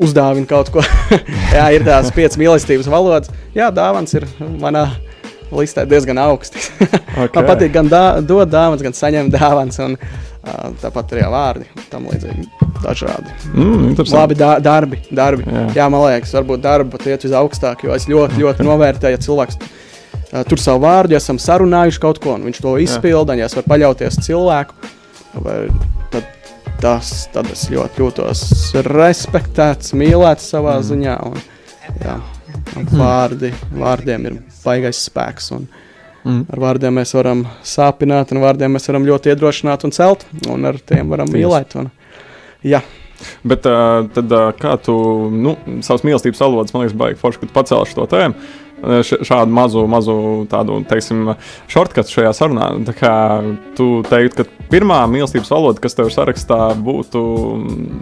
uzdāvina 0.00 0.48
kaut 0.48 0.72
ko. 0.72 0.88
jā, 1.58 1.68
ir 1.76 1.84
tās 1.84 2.08
piecas 2.16 2.40
mīlestības 2.40 2.88
valodas. 2.88 3.28
Jā, 3.52 3.68
dāvāns 3.68 4.16
ir 4.16 4.24
manā 4.40 4.88
listē 5.52 5.84
diezgan 5.84 6.24
augsts. 6.24 6.72
Okay. 7.12 7.42
Man 7.42 7.44
patīk 7.44 7.74
gan 7.74 7.90
dā, 7.92 8.22
dot 8.24 8.48
dāvanas, 8.48 8.80
gan 8.80 8.94
saņemt 8.96 9.34
dāvanas, 9.34 9.76
un 9.84 9.98
uh, 9.98 10.31
tāpat 10.82 11.14
arī 11.14 11.26
vārdi 11.30 11.68
tam 11.90 12.08
līdzīgi. 12.10 12.48
Dažādi. 12.82 13.30
Mm. 13.54 13.92
Labi, 14.10 14.36
dā, 14.38 14.56
darbi. 14.62 14.98
darbi. 15.14 15.46
Jā. 15.46 15.66
Jā. 15.76 15.86
Man 15.92 16.02
liekas, 16.08 16.34
varbūt 16.34 16.64
darba 16.64 16.96
pat 16.96 17.06
iet 17.12 17.26
uz 17.28 17.34
augstāk, 17.38 17.84
jo 17.86 17.94
es 17.94 18.08
ļoti, 18.10 18.40
ļoti 18.42 18.66
novērtēju, 18.70 19.16
ja 19.16 19.22
cilvēks 19.22 19.60
uh, 19.62 20.42
tur 20.48 20.62
savu 20.62 20.82
vārdu, 20.86 21.14
ja 21.14 21.22
esam 21.22 21.38
sarunājuši 21.42 22.02
kaut 22.02 22.18
ko, 22.22 22.34
un 22.38 22.48
viņš 22.48 22.62
to 22.64 22.74
izpilda, 22.82 23.36
un 23.36 23.44
ja 23.44 23.50
es 23.50 23.56
varu 23.58 23.70
paļauties 23.70 24.18
uz 24.18 24.26
cilvēku, 24.26 24.92
vai, 25.46 25.56
tad, 26.10 26.26
tas, 26.82 27.14
tad 27.34 27.50
es 27.54 27.68
ļoti 27.70 28.02
jūtos 28.02 28.44
respektēts, 28.90 29.94
mīlēts 29.98 30.50
savā 30.56 30.80
mm. 30.80 30.88
ziņā. 30.90 31.16
Un, 31.30 31.38
jā, 32.02 32.18
un 32.80 32.90
vārdi, 32.98 33.54
vārdiem 33.78 34.28
ir 34.30 34.42
baigais 34.64 35.06
spēks. 35.06 35.52
Un, 35.54 35.70
Mm. 36.24 36.44
Ar 36.54 36.62
vārdiem 36.62 36.94
mēs 37.00 37.14
varam 37.16 37.44
sāpināt, 37.66 38.30
un 38.32 38.42
vārdiem 38.44 38.76
mēs 38.76 38.86
varam 38.90 39.06
ļoti 39.08 39.32
iedrošināt 39.32 39.84
un 39.88 39.94
celt, 39.96 40.26
un 40.48 40.64
ar 40.70 40.78
tiem 40.78 41.08
varam 41.10 41.26
Tiesa. 41.30 41.38
mīlēt. 41.40 41.78
Un, 41.82 41.90
jā, 42.62 42.82
Bet 43.46 43.62
uh, 43.70 44.02
tad, 44.10 44.32
uh, 44.34 44.48
kā 44.58 44.72
tu 44.82 44.94
nu, 45.30 45.52
savas 45.86 46.02
mīlestības 46.02 46.40
valodas, 46.42 46.72
man 46.74 46.82
liekas, 46.82 46.96
baigi 46.98 47.20
forši, 47.20 47.38
ka 47.38 47.46
tu 47.46 47.54
pacēli 47.54 47.90
šo 47.92 48.06
tēmu. 48.10 48.50
Šādu 48.82 49.54
mazu, 49.54 49.84
mazu 49.86 50.14
tādu, 50.50 50.80
teiksim, 50.90 51.28
shortcut 51.70 52.08
šajā 52.10 52.32
sarunā. 52.34 52.72
Tā 52.88 52.94
kā 52.98 53.12
tu 53.78 53.86
teiktu, 54.10 54.42
ka 54.42 54.66
pirmā 54.72 54.96
mīlestības 55.06 55.52
valoda, 55.54 55.78
kas 55.84 55.94
tev 55.94 56.10
ir 56.10 56.16
sarakstā, 56.16 56.58
būtu 56.82 57.22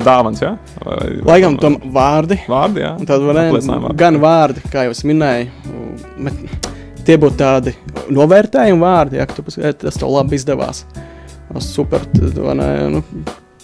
dāvāns, 0.00 0.40
jā? 0.40 0.54
Vai, 0.80 1.10
laikam 1.34 1.60
tam 1.60 1.76
vārdi. 1.92 2.40
Vārdi, 2.48 2.80
jā. 2.86 2.94
Un 2.96 3.10
Tad 3.12 3.28
var 3.28 3.42
Apliecinājuma 3.44 3.90
vārdi. 3.90 4.00
gan 4.06 4.20
vārdi, 4.24 4.64
kā 4.72 4.86
jau 4.88 4.96
es 4.96 5.04
minēju, 5.04 5.52
bet 6.30 6.69
tie 7.10 7.18
būtu 7.20 7.38
tādi 7.40 7.74
novērtējumi 8.14 8.82
vārdi, 8.82 9.18
ja 9.18 9.26
tu 9.26 9.42
tas 9.42 9.98
tev 9.98 10.10
labi 10.14 10.38
izdevās. 10.38 10.84
Nu, 11.50 11.58
Super, 11.64 12.04
ne, 12.14 12.68
nu, 12.94 13.00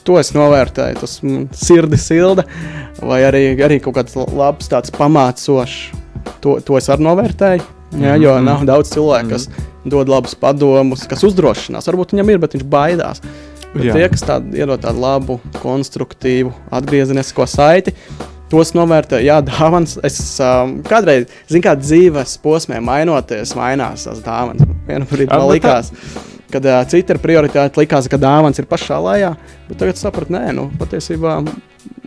to 0.07 0.19
es 0.19 0.33
novērtēju, 0.35 0.99
tas 1.03 1.21
man 1.23 1.47
sirdi 1.55 1.99
silda, 2.01 2.43
vai 2.99 3.21
arī, 3.29 3.45
arī 3.63 3.79
kaut 3.85 3.95
kāds 4.01 4.19
labs 4.19 4.71
tāds 4.71 4.91
pamācošs, 4.95 5.79
to, 6.43 6.59
to 6.67 6.79
es 6.81 6.91
arī 6.91 7.07
novērtēju. 7.07 7.73
Ja, 8.03 8.17
jo 8.19 8.33
Mhm. 8.35 8.45
nav 8.45 8.65
daudz 8.67 8.91
cilvēku, 8.91 9.31
kas 9.31 9.49
dod 9.87 10.09
labus 10.11 10.35
padomus, 10.35 11.07
kas 11.07 11.23
uzdrošinās. 11.25 11.87
Varbūt 11.87 12.17
viņam 12.17 12.33
ir, 12.35 12.41
bet 12.43 12.57
viņš 12.57 12.65
baidās. 12.67 13.23
Bet 13.77 13.93
tie, 13.95 14.09
kas 14.11 14.25
tādu 14.27 14.57
iedod 14.59 14.81
tādu 14.83 15.01
labu, 15.01 15.37
konstruktīvu, 15.63 16.51
atgriezenisko 16.75 17.47
saiti, 17.47 17.95
tos 18.53 18.73
novērtē. 18.77 19.21
Jā, 19.25 19.41
dāvāns. 19.45 19.97
Es 20.07 20.19
um, 20.43 20.79
kādreiz, 20.87 21.29
zinu, 21.51 21.65
kā 21.67 21.75
dzīves 21.79 22.37
posmē 22.45 22.81
mainoties, 22.85 23.55
mainās 23.59 24.07
tās 24.07 24.23
dāvāns. 24.25 24.67
Vienā 24.87 25.09
brīdī 25.11 25.31
man 25.33 25.49
likās, 25.51 25.93
kad 26.53 26.67
uh, 26.67 26.83
cita 26.91 27.17
ir 27.17 27.23
prioritāte, 27.23 27.81
likās, 27.81 28.11
ka 28.11 28.21
dāvāns 28.21 28.63
ir 28.63 28.69
pašā 28.71 29.01
lejā. 29.03 29.33
Bet 29.71 29.81
tagad 29.83 30.01
sapratu, 30.01 30.37
nē, 30.37 30.45
nu, 30.57 30.69
patiesībā 30.81 31.41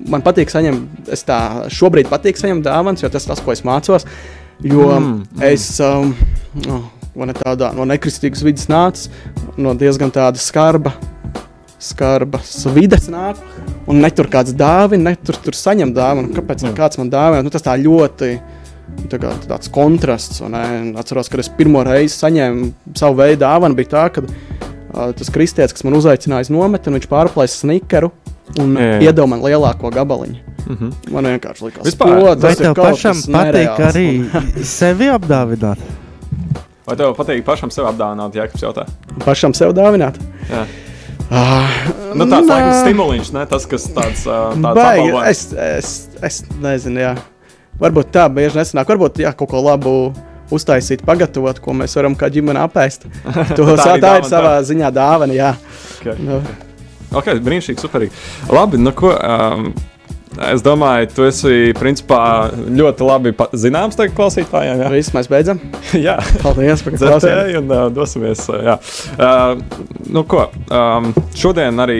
man 0.10 0.24
patīk 0.26 0.52
saņemt, 0.52 1.10
es 1.14 1.26
tā 1.28 1.40
šobrīd 1.74 2.10
patīk 2.12 2.40
saņemt 2.40 2.66
dāvāns, 2.68 3.04
jo 3.04 3.12
tas 3.12 3.28
ir 3.28 3.34
tas, 3.34 3.44
ko 3.44 3.56
es 3.56 3.66
mācos. 3.68 4.08
Jo 4.60 4.90
mm, 4.92 5.12
mm. 5.38 5.44
es 5.48 5.70
um, 5.84 6.12
no, 6.66 6.82
ne 7.28 7.36
tādā, 7.36 7.72
no 7.76 7.86
nekristīgas 7.88 8.44
vidas 8.44 8.68
nācu, 8.72 9.08
no 9.60 9.72
diezgan 9.80 10.12
tāda 10.12 10.42
skarba, 10.42 10.92
skarbas 11.80 12.54
vidas 12.76 13.08
nāku. 13.12 13.44
Un 13.90 14.02
ne 14.04 14.10
tur 14.14 14.30
kāds 14.32 14.54
dāvina, 14.58 15.12
ne 15.12 15.16
tur, 15.16 15.40
tur 15.44 15.58
saņem 15.58 15.94
dāvanu. 15.96 16.34
Kāpēc 16.36 16.66
mm. 16.66 16.78
kāds 16.78 17.00
man 17.00 17.12
dāvina? 17.14 17.46
Nu, 17.46 17.54
tas 17.54 17.66
tā 17.66 17.78
ļoti 17.80 18.34
tā 19.10 19.20
kā, 19.22 19.34
tāds 19.48 19.72
kontrasts. 19.74 20.42
Es 20.42 20.98
atceros, 21.04 21.30
kad 21.32 21.44
es 21.44 21.52
pirmo 21.56 21.84
reizi 21.88 22.18
saņēmu 22.18 22.96
savu 23.00 23.20
veidu 23.22 23.44
dāvanu, 23.46 23.78
bija 23.78 23.94
tā, 23.94 24.06
ka 24.16 24.26
uh, 24.26 25.14
tas 25.18 25.32
kristietis, 25.34 25.76
kas 25.76 25.86
man 25.88 25.98
uzaicināja 26.00 26.48
uz 26.48 26.54
nometni, 26.54 26.98
viņš 26.98 27.10
pārplēsa 27.12 27.64
snikeru 27.64 28.12
un 28.60 28.76
jā, 28.76 28.90
jā. 28.96 29.00
iedeva 29.10 29.30
man 29.30 29.44
lielāko 29.46 29.92
gabaliņu. 29.94 30.42
Mm 30.70 30.76
-hmm. 30.76 31.14
Man 31.14 31.26
vienkārši 31.26 31.66
likās, 31.66 31.86
Vispār, 31.86 32.20
ko, 32.20 32.36
tas 32.36 32.60
ir 32.60 32.74
pašam 32.76 33.16
patīk 33.16 33.34
nereāls. 33.34 33.80
arī 33.90 34.66
sevi 34.78 35.10
apdāvināt. 35.10 35.80
Vai 36.86 36.96
tev 36.98 37.16
patīk 37.18 37.44
pašam 37.46 37.72
sev 37.72 37.86
apdāvināt, 37.86 38.36
ja 38.36 38.48
kas 38.48 38.62
jautā? 38.62 38.86
Pašam 39.26 39.54
sev 39.54 39.74
dāvināt? 39.74 40.18
Jā. 40.50 40.66
Ah, 41.30 41.70
nu, 42.18 42.26
tāds 42.26 42.48
laikam 42.50 42.72
stimuliņš, 42.80 43.28
ne 43.36 43.44
tas, 43.50 43.68
kas 43.70 43.86
tāds 43.94 44.24
uh,- 44.26 44.56
tāds- 44.66 45.20
es, 45.32 45.44
es, 45.54 45.92
es 46.26 46.40
nezinu, 46.62 47.04
jā. 47.04 47.12
Varbūt 47.80 48.10
tā 48.12 48.26
bieži 48.34 48.58
nesanāk. 48.60 48.90
Varbūt 48.90 49.22
jā, 49.24 49.32
kaut 49.38 49.52
ko 49.54 49.62
labu 49.64 49.94
uztaisīt, 50.52 51.06
pagatavot, 51.06 51.62
ko 51.64 51.76
mēs 51.78 51.94
varam 51.96 52.18
kā 52.18 52.32
ģimene 52.34 52.64
apēst. 52.66 53.06
To, 53.58 53.70
tā, 53.78 53.94
tā 54.02 54.16
ir 54.20 54.28
savā 54.28 54.58
tā. 54.58 54.66
ziņā 54.72 54.90
dāvana. 54.96 55.38
Jā. 55.38 55.54
Okay. 56.00 56.18
Nu. 56.26 56.42
Okay, 57.10 57.40
brīnišķīgi, 57.46 57.82
superīgi. 57.82 58.26
Labi, 58.54 58.82
nu 58.82 58.94
ko. 58.98 59.14
Um, 59.16 59.72
Es 60.40 60.62
domāju, 60.64 61.10
tu 61.12 61.26
esi 61.28 61.74
principā 61.76 62.22
ļoti 62.56 63.04
labi 63.04 63.34
zināms 63.60 63.98
tagad 64.00 64.16
klausītājiem. 64.16 64.84
Jā, 64.86 64.92
Viss, 64.94 65.12
mēs 65.16 65.28
beidzam. 65.32 65.60
jā, 66.08 66.16
paldies 66.44 66.84
par 66.86 66.96
klausīšanos. 66.96 67.58
Un 67.60 67.74
uh, 67.76 67.82
dosimies. 67.92 68.46
Uh, 68.48 68.62
jā. 68.70 68.78
Uh, 69.20 70.06
nu, 70.16 70.24
ko, 70.30 70.46
um, 70.72 71.12
šodien 71.36 71.84
arī, 71.84 72.00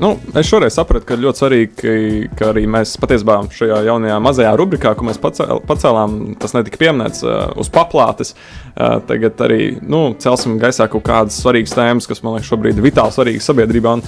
nu, 0.00 0.10
es 0.38 0.48
šoreiz 0.48 0.74
sapratu, 0.76 1.06
ka 1.08 1.18
ļoti 1.20 1.40
svarīgi, 1.42 1.90
ka, 2.36 2.50
arī 2.50 2.64
mēs 2.70 2.94
patiesībā 3.00 3.36
šajā 3.54 3.80
jaunajā 3.86 4.18
mazajā 4.24 4.52
rubrikā, 4.58 4.94
ko 4.96 5.06
mēs 5.08 5.20
pacēl, 5.20 5.60
pacēlām, 5.68 6.16
tas 6.40 6.54
netika 6.56 6.80
pieminēts 6.80 7.24
uh, 7.26 7.50
uz 7.60 7.70
paplātes. 7.72 8.34
Uh, 8.70 8.98
tagad 9.08 9.40
arī 9.44 9.74
nu, 9.82 10.02
celsim 10.22 10.58
gaisā 10.62 10.88
kaut 10.90 11.04
kādas 11.08 11.40
svarīgas 11.42 11.76
tēmas, 11.76 12.08
kas 12.10 12.24
man 12.24 12.38
liekas 12.38 12.50
šobrīd 12.50 12.80
ir 12.80 12.86
vitāli 12.86 13.16
svarīgas 13.16 13.50
sabiedrībā. 13.50 13.98
Un, 13.98 14.04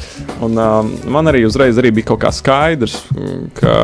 un, 0.49 0.57
uh, 0.57 1.11
man 1.13 1.33
arī 1.33 1.45
uzreiz 1.49 1.81
arī 1.81 1.93
bija 1.99 2.13
kaut 2.13 2.25
kā 2.25 2.33
skaidrs, 2.35 2.99
ka, 3.59 3.77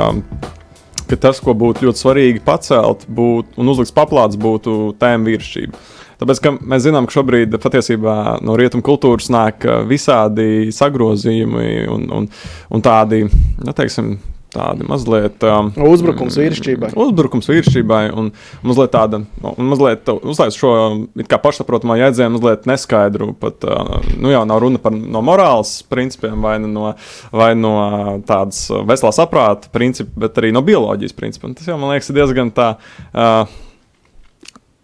ka 1.11 1.21
tas, 1.29 1.43
ko 1.45 1.57
būtu 1.59 1.89
ļoti 1.89 2.05
svarīgi 2.05 2.45
pacelt 2.47 3.05
būt, 3.09 3.57
un 3.61 3.75
uzlikt 3.75 3.97
paplāts, 3.97 4.41
būtu 4.41 4.95
tēma 5.01 5.29
virsība. 5.29 5.77
Tāpēc 6.19 6.43
mēs 6.59 6.87
zinām, 6.87 7.07
ka 7.07 7.19
šobrīd 7.19 7.55
patiesībā 7.63 8.39
no 8.43 8.57
rietumu 8.59 8.83
kultūras 8.87 9.31
nāk 9.31 9.67
visādi 9.87 10.73
sagrozījumi 10.75 11.87
un, 11.95 12.09
un, 12.15 12.27
un 12.75 12.85
tādi, 12.85 13.25
nu, 13.29 13.75
teiksim, 13.77 14.17
tādi 14.53 14.87
mazliet. 14.89 15.43
Um, 15.45 15.71
uzbrukums 15.89 16.39
vīrišķībai. 16.41 16.91
Uzbrukums 16.99 17.49
vīrišķībai 17.51 18.03
un 18.19 18.31
mazliet 18.67 18.93
tāda, 18.95 19.21
un 19.51 19.71
mazliet 19.71 20.09
uzlaiž 20.17 20.59
šo 20.59 20.73
kā 21.29 21.41
pašsaprotamā 21.43 21.99
jēdzienu, 22.03 22.37
mazliet 22.39 22.67
neskaidru. 22.71 23.31
Pat, 23.39 23.67
uh, 23.69 24.11
nu 24.19 24.33
jau 24.33 24.43
nav 24.49 24.63
runa 24.65 24.83
par 24.83 24.97
no 24.97 25.23
morāles 25.25 25.79
principiem 25.91 26.43
vai 26.45 26.57
no, 26.65 26.93
vai 27.35 27.53
no 27.59 27.77
tādas 28.29 28.67
veselā 28.89 29.15
saprāta 29.17 29.71
principa, 29.75 30.27
bet 30.27 30.41
arī 30.41 30.53
no 30.57 30.65
bioloģijas 30.67 31.17
principa. 31.17 31.51
Un 31.51 31.59
tas 31.59 31.69
jau 31.69 31.79
man 31.81 31.95
liekas 31.95 32.15
diezgan 32.17 32.55
tā. 32.57 32.75
Uh, 33.13 33.67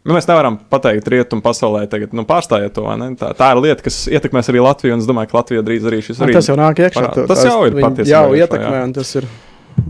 Nu, 0.05 0.13
mēs 0.13 0.29
nevaram 0.29 0.59
pateikt, 0.69 1.07
rietumu 1.09 1.41
pasaulē, 1.45 1.87
tagad 1.89 2.13
nu, 2.13 2.27
pārstājiet 2.29 2.75
to. 2.77 2.85
Tā, 3.21 3.31
tā 3.39 3.47
ir 3.55 3.63
lieta, 3.65 3.87
kas 3.87 4.03
ietekmēs 4.13 4.51
arī 4.53 4.61
Latviju. 4.61 4.99
Es 5.01 5.09
domāju, 5.09 5.31
ka 5.31 5.39
Latvija 5.39 5.65
drīz 5.65 5.89
arī 5.89 6.03
šis 6.05 6.21
arī. 6.21 6.37
Tas 6.37 6.51
jau 6.51 6.59
nāk 6.61 6.83
iekšā. 6.85 7.07
Tas, 7.17 7.31
tas 7.33 7.49
jau 7.49 7.63
ir 7.71 7.79
patiesībā. 7.79 8.13
Jau 8.13 8.37
ietekmē, 8.37 8.83
un 8.85 8.93
tas 8.99 9.15
ir 9.17 9.29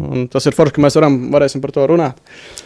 Un 0.00 0.26
tas 0.32 0.46
ir 0.48 0.56
forši, 0.56 0.76
ka 0.76 0.82
mēs 0.84 0.96
varam, 0.98 1.16
varēsim 1.34 1.62
par 1.62 1.72
to 1.74 1.86
runāt. 1.90 2.20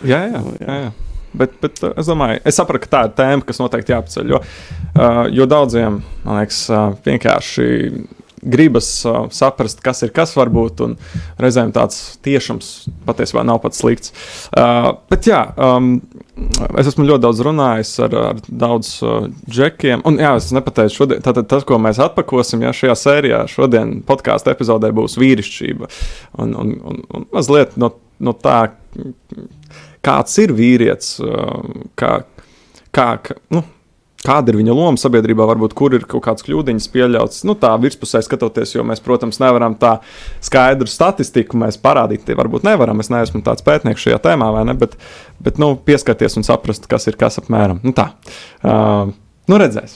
Jā, 0.07 0.23
jā. 0.31 0.39
jā. 0.39 0.57
jā, 0.63 0.77
jā. 0.87 0.91
Bet, 1.39 1.59
bet 1.61 1.83
uh, 1.85 1.93
es 2.01 2.09
domāju, 2.09 2.39
es 2.49 2.57
saprotu, 2.57 2.87
ka 2.87 2.93
tā 2.95 3.01
ir 3.05 3.17
tēma, 3.19 3.45
kas 3.49 3.61
noteikti 3.61 3.93
jāpaceļ. 3.93 4.31
Jo, 4.33 4.41
uh, 4.41 5.25
jo 5.35 5.47
daudziem, 5.51 5.99
man 6.25 6.41
liekas, 6.41 6.63
uh, 6.73 6.87
vienkārši 7.05 7.67
gribas 8.51 8.89
uh, 9.07 9.27
saprast, 9.35 9.83
kas 9.85 10.03
ir 10.07 10.13
kas, 10.15 10.35
varbūt, 10.39 10.83
un 10.85 10.97
reizēm 11.41 11.73
tāds 11.77 12.19
tiešums 12.25 12.89
patiesībā 13.09 13.45
nav 13.47 13.61
pats 13.65 13.83
slikts. 13.83 14.15
Uh, 14.51 14.95
bet 15.13 15.29
jā, 15.29 15.43
um, 15.55 15.97
es 16.79 16.91
esmu 16.91 17.07
ļoti 17.09 17.25
daudz 17.27 17.43
runājis 17.47 17.95
ar, 18.07 18.19
ar 18.33 18.43
daudziem 18.49 19.09
uh, 19.09 19.29
džekiem, 19.51 20.05
un 20.09 20.21
jā, 20.23 20.35
es 20.41 20.51
nepateicu, 20.57 20.97
šodien, 21.03 21.23
tātad 21.25 21.49
tas, 21.51 21.67
ko 21.69 21.81
mēs 21.83 22.01
atpakosim, 22.03 22.65
ja 22.67 22.75
šajā 22.77 22.99
sērijā, 22.99 23.45
šodien 23.51 23.99
podkāstu 24.09 24.53
epizodē 24.55 24.93
būs 24.97 25.19
vīrišķība. 25.21 25.91
Un, 26.43 26.55
un, 26.59 26.77
un, 26.91 27.03
un 27.15 27.27
mazliet 27.35 27.77
no, 27.81 27.93
no 28.23 28.35
tā, 28.37 28.61
kāds 30.05 30.39
ir 30.43 30.55
vīrietis, 30.57 31.19
uh, 31.25 31.83
kā, 31.99 32.21
kā, 32.95 33.11
nu, 33.55 33.65
Kāda 34.19 34.51
ir 34.51 34.59
viņa 34.59 34.75
loma 34.75 34.99
sabiedrībā, 34.99 35.45
varbūt 35.47 35.77
kur 35.79 35.95
ir 35.95 36.03
kaut 36.11 36.25
kādas 36.25 36.43
kļūdiņas 36.47 36.89
pieļautas? 36.91 37.45
Nu, 37.47 37.55
tā 37.59 37.71
virspusē 37.79 38.19
skatoties, 38.27 38.75
jo 38.75 38.83
mēs, 38.87 39.03
protams, 39.05 39.39
nevaram 39.39 39.77
tā 39.79 40.01
skaidru 40.43 40.91
statistiku 40.91 41.61
parādīt. 41.85 42.25
Tie 42.27 42.35
varbūt 42.39 42.67
nevaram. 42.67 42.99
Es 42.99 43.13
neesmu 43.15 43.45
tāds 43.47 43.63
pētnieks 43.63 44.03
šajā 44.03 44.19
tēmā, 44.27 44.51
vai 44.57 44.67
ne? 44.67 44.75
Bet, 44.79 44.99
bet 45.39 45.63
nu, 45.63 45.77
pieskarties 45.79 46.35
un 46.41 46.47
saprast, 46.47 46.91
kas 46.91 47.07
ir 47.07 47.19
kas 47.21 47.39
apmēram. 47.39 47.79
Nu, 47.87 47.95
tā. 47.95 48.11
Uh, 48.59 49.15
Nu, 49.49 49.57
redzēs. 49.57 49.95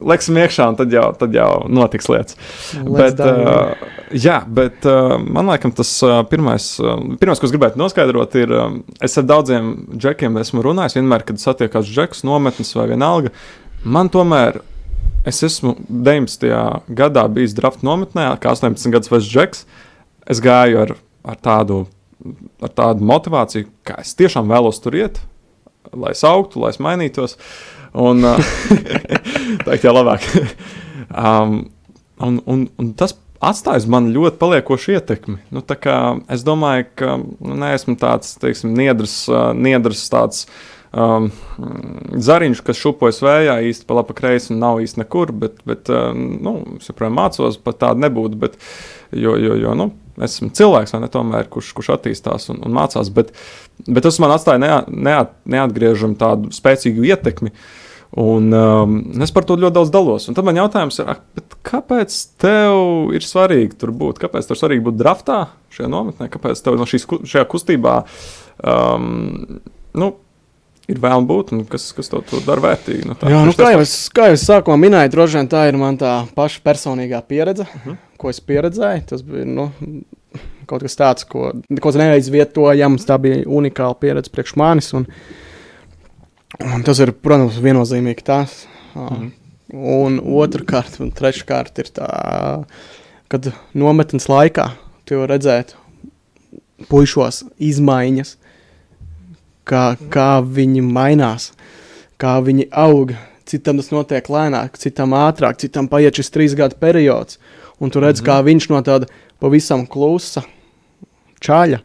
Leksim 0.00 0.38
iekšā, 0.40 0.70
un 0.72 0.78
tad 0.78 0.92
jau, 0.94 1.10
tad 1.20 1.34
jau 1.36 1.48
notiks 1.68 2.06
lietas. 2.08 2.38
Let's 2.78 3.18
bet, 3.18 3.20
uh, 3.20 3.90
jā, 4.16 4.38
bet 4.48 4.86
uh, 4.88 5.18
man 5.20 5.50
liekas, 5.50 5.74
tas 5.76 5.90
uh, 6.06 6.20
pirmais, 6.30 6.70
uh, 6.80 6.94
pirmais, 7.20 7.42
ko 7.42 7.48
es 7.48 7.52
gribētu 7.52 7.80
noskaidrot, 7.82 8.38
ir, 8.40 8.54
uh, 8.56 8.78
es 9.04 9.18
ar 9.20 9.28
daudziem 9.28 9.74
džekiem 9.92 10.40
esmu 10.40 10.64
runājis. 10.64 10.96
Vienmēr, 10.96 11.26
kad 11.28 11.42
satiekās 11.42 11.90
džeks, 11.90 12.24
nometnes 12.24 12.72
vai 12.78 12.88
vienalga, 12.94 13.34
man 13.84 14.12
tomēr. 14.12 14.62
Es 15.26 15.40
esmu 15.42 15.72
19. 15.90 16.46
gadā 16.94 17.24
bijis 17.34 17.54
draft 17.58 17.80
nometnē, 17.82 18.28
kā 18.38 18.52
18 18.54 18.92
gadus 18.94 19.10
vecs 19.10 19.26
džeks. 19.26 19.64
Es 20.30 20.38
gāju 20.42 20.78
ar, 20.84 20.92
ar, 21.26 21.38
tādu, 21.42 21.80
ar 22.62 22.70
tādu 22.70 23.02
motivāciju, 23.10 23.66
ka 23.86 23.98
es 24.04 24.14
tiešām 24.14 24.46
vēlos 24.54 24.78
tur 24.84 24.94
iet, 24.94 25.18
lai 25.90 26.14
es 26.14 26.22
augtu, 26.26 26.62
lai 26.62 26.70
es 26.70 26.78
mainītos. 26.82 27.34
Uh, 27.34 27.75
Un, 27.96 28.26
tā 29.64 29.78
ir 29.78 29.94
labāk. 29.94 30.26
um, 31.24 31.62
un, 32.20 32.40
un, 32.44 32.66
un 32.76 32.92
tas 32.98 33.16
atstājas 33.44 33.88
man 33.90 34.10
ļoti 34.14 34.40
paliekošu 34.40 34.96
ietekmi. 34.96 35.40
Nu, 35.54 35.62
es 36.32 36.46
domāju, 36.46 36.88
ka 36.98 37.18
nu, 37.20 37.58
neesmu 37.62 37.96
tāds 38.00 38.36
teiksim, 38.42 38.74
niedrs, 38.76 39.24
niedrs 39.56 40.08
tāds. 40.12 40.46
Um, 40.96 41.26
zariņš, 42.24 42.62
kas 42.64 42.78
šūpojas 42.80 43.18
vējā, 43.20 43.56
īsti 43.68 43.84
pa 43.88 43.98
labi, 43.98 44.14
kreisi 44.16 44.54
un 44.54 44.62
nav 44.62 44.78
īsti 44.80 45.02
nekur, 45.02 45.32
bet, 45.42 45.58
bet 45.68 45.90
um, 45.92 46.22
nu, 46.40 46.54
es 46.78 46.88
joprojām 46.88 47.18
mācos, 47.18 47.58
pat 47.60 47.82
tāda 47.82 48.06
nebūtu. 48.06 48.38
Bet, 48.40 48.56
jo, 49.12 49.34
jo, 49.40 49.58
jo 49.60 49.74
nu, 49.76 49.90
esmu 50.24 50.48
cilvēks, 50.56 50.94
ne, 51.02 51.10
tomēr, 51.12 51.50
kurš, 51.52 51.74
kurš 51.76 51.92
attīstās 51.98 52.48
un, 52.54 52.62
un 52.64 52.76
mācās. 52.78 53.12
Bet, 53.12 53.34
bet 53.84 54.06
tas 54.08 54.20
man 54.22 54.32
atstāja 54.38 54.62
neat, 54.62 54.88
neat, 54.88 55.36
neatgriežamu 55.44 56.16
tādu 56.22 56.54
spēcīgu 56.56 57.10
ietekmi. 57.10 57.52
Uh, 57.52 57.85
Un, 58.16 58.48
um, 58.56 58.92
es 59.20 59.32
par 59.34 59.44
to 59.44 59.58
ļoti 59.60 59.76
daudz 59.76 59.90
dalos. 59.92 60.24
Un 60.30 60.36
tad 60.36 60.46
man 60.48 60.56
jautājums 60.56 60.96
ir, 61.02 61.10
kāpēc 61.68 62.14
tev 62.40 63.12
ir 63.16 63.24
svarīgi 63.26 63.76
tur 63.76 63.92
būt? 63.92 64.22
Kāpēc 64.22 64.48
tev 64.48 64.56
ir 64.56 64.60
svarīgi 64.62 64.84
būt 64.86 64.96
draftā 64.96 65.40
šajā 65.76 65.90
nometnē? 65.92 66.30
Kāpēc 66.32 66.62
tev 66.64 66.78
no 66.80 66.86
šīs, 66.88 67.04
šajā 67.28 67.44
kustībā 67.52 67.98
um, 68.64 69.60
nu, 70.00 70.08
ir 70.88 71.02
vēlme 71.02 71.28
būt 71.28 71.52
un 71.52 71.62
kas, 71.68 71.90
kas 71.92 72.08
tev 72.08 72.24
to 72.30 72.40
dara 72.46 72.64
vērtīgi? 72.70 73.04
Nu, 73.10 73.18
tā, 73.20 73.28
Jā, 73.34 73.44
nu, 73.44 73.52
kā, 73.58 73.68
jau 73.74 73.84
es, 73.84 73.94
kā 74.16 74.30
jau 74.30 74.38
es 74.38 74.48
sākumā 74.48 74.78
minēju, 74.86 75.12
droši 75.12 75.42
vien 75.42 75.52
tā 75.52 75.66
ir 75.68 75.76
man 75.80 76.00
tā 76.00 76.16
paša 76.38 76.64
personīgā 76.64 77.20
pieredze, 77.28 77.68
uh 77.68 77.78
mhm. 77.82 77.90
-huh. 77.90 78.16
ko 78.16 78.32
es 78.32 78.40
pieredzēju. 78.40 79.06
Tas 79.12 79.22
bija 79.28 79.44
nu, 79.44 79.70
kaut 80.66 80.82
kas 80.88 80.96
tāds, 80.96 81.28
ko, 81.28 81.52
ko 81.82 81.92
neizvietojams. 82.00 83.04
Tā 83.04 83.18
bija 83.20 83.44
unikāla 83.44 83.98
pieredze 84.00 84.32
priekš 84.32 84.56
manis. 84.56 84.92
Un, 84.96 85.06
Un 86.62 86.84
tas 86.86 87.00
ir, 87.02 87.12
protams, 87.12 87.58
viennozīmīgi 87.62 88.24
tas. 88.26 88.64
Mm. 88.94 89.30
Un 89.76 90.20
otrkārt, 90.22 91.00
un 91.02 91.10
treškārt 91.14 91.80
ir 91.82 91.90
tā, 91.96 92.08
kad 93.32 93.50
nometnes 93.74 94.28
laikā 94.30 94.70
tu 95.06 95.24
redzēt 95.26 95.74
puišos 96.90 97.42
izmaiņas, 97.62 98.36
kā, 99.66 99.84
kā 100.12 100.30
viņi 100.40 100.84
mainās, 100.86 101.50
kā 102.20 102.36
viņi 102.46 102.68
aug, 102.70 103.16
citam 103.48 103.80
tas 103.80 103.90
notiek 103.92 104.30
lēnāk, 104.30 104.78
citam 104.80 105.16
ātrāk, 105.18 105.58
citam 105.62 105.90
paiet 105.90 106.18
šis 106.18 106.32
trīs 106.34 106.56
gadu 106.58 106.78
periods. 106.80 107.40
Un 107.82 107.90
tu 107.90 108.00
redz, 108.00 108.22
mm 108.22 108.26
-hmm. 108.26 108.30
kā 108.30 108.44
viņš 108.44 108.70
no 108.70 108.80
tāda 108.82 109.06
pavisam 109.40 109.86
klusa 109.86 110.42
čaļa. 111.40 111.80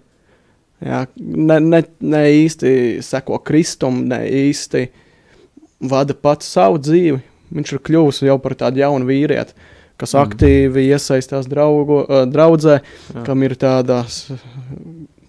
Jā, 0.82 1.04
ne, 1.16 1.60
ne, 1.62 1.84
ne 2.02 2.22
īsti 2.42 2.72
seko 3.06 3.38
kristum, 3.46 4.02
ne 4.10 4.24
īsti 4.26 4.88
vada 5.92 6.16
pats 6.18 6.50
savu 6.50 6.82
dzīvi. 6.82 7.20
Viņš 7.52 7.74
ir 7.76 7.82
kļuvis 7.86 8.24
jau 8.26 8.38
par 8.42 8.56
tādu 8.58 8.82
jaunu 8.82 9.06
vīrieti, 9.06 9.54
kas 10.00 10.16
mm. 10.16 10.22
aktīvi 10.24 10.88
iesaistās 10.88 11.50
draugu, 11.52 12.02
draudzē, 12.32 12.80
Jā. 12.82 13.26
kam 13.28 13.44
ir 13.46 13.58
tāda 13.60 14.02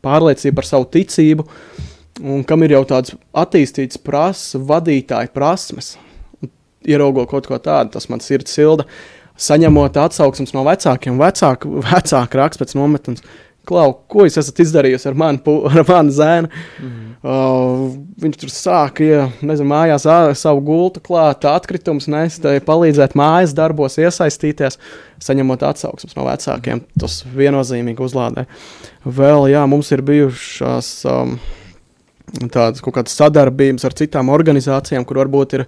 pārliecība 0.02 0.60
par 0.60 0.68
savu 0.68 0.88
ticību, 0.94 1.46
un 2.22 2.46
kam 2.48 2.64
ir 2.64 2.76
jau 2.78 2.84
tāds 2.94 3.16
attīstīts 3.36 4.00
prasa, 4.00 4.60
vadītāja 4.62 5.32
prasmes. 5.34 5.96
Ieraugot 6.88 7.28
kaut 7.30 7.46
ko 7.50 7.60
tādu, 7.62 7.92
tas 7.94 8.08
man 8.10 8.22
sirds 8.24 8.54
silda. 8.56 8.88
Saņemot 9.42 9.96
atsauksmes 9.98 10.54
no 10.54 10.64
vecākiem, 10.66 11.20
vecāku, 11.20 11.82
vecāku 11.92 12.38
rakstu 12.40 12.64
pēc 12.64 12.74
nometnes, 12.78 13.22
Klau, 13.68 13.92
ko 14.10 14.24
jūs 14.26 14.40
esat 14.40 14.58
izdarījusi 14.64 15.06
ar 15.06 15.16
mani, 15.18 15.38
ar 15.70 15.84
mani 15.86 16.14
zēnu? 16.14 16.48
Mm. 16.82 17.10
Uh, 17.22 17.82
viņš 18.18 18.38
tur 18.40 18.50
sāka, 18.50 19.04
ja, 19.06 19.26
nezinu, 19.38 19.68
mājās 19.70 20.06
savu 20.40 20.64
gultu 20.66 20.98
klāt, 21.04 21.46
atkritumus 21.46 22.08
nest, 22.10 22.42
palīdzēt 22.66 23.14
mājas 23.18 23.54
darbos, 23.54 24.00
iesaistīties, 24.02 24.80
saņemot 25.22 25.62
atsauksmes 25.68 26.18
no 26.18 26.26
vecākiem. 26.26 26.82
Tas 26.98 27.20
viennozīmīgi 27.36 28.02
uzlādē. 28.02 28.48
Vēl, 29.06 29.46
jā, 29.52 29.62
mums 29.70 29.92
ir 29.94 30.02
bijušās 30.08 30.88
um, 31.12 31.36
tādas 32.42 32.82
kaut 32.82 32.96
kādas 32.96 33.14
sadarbības 33.20 33.86
ar 33.86 33.94
citām 34.02 34.32
organizācijām, 34.34 35.06
kur 35.06 35.22
varbūt 35.22 35.54
ir 35.60 35.64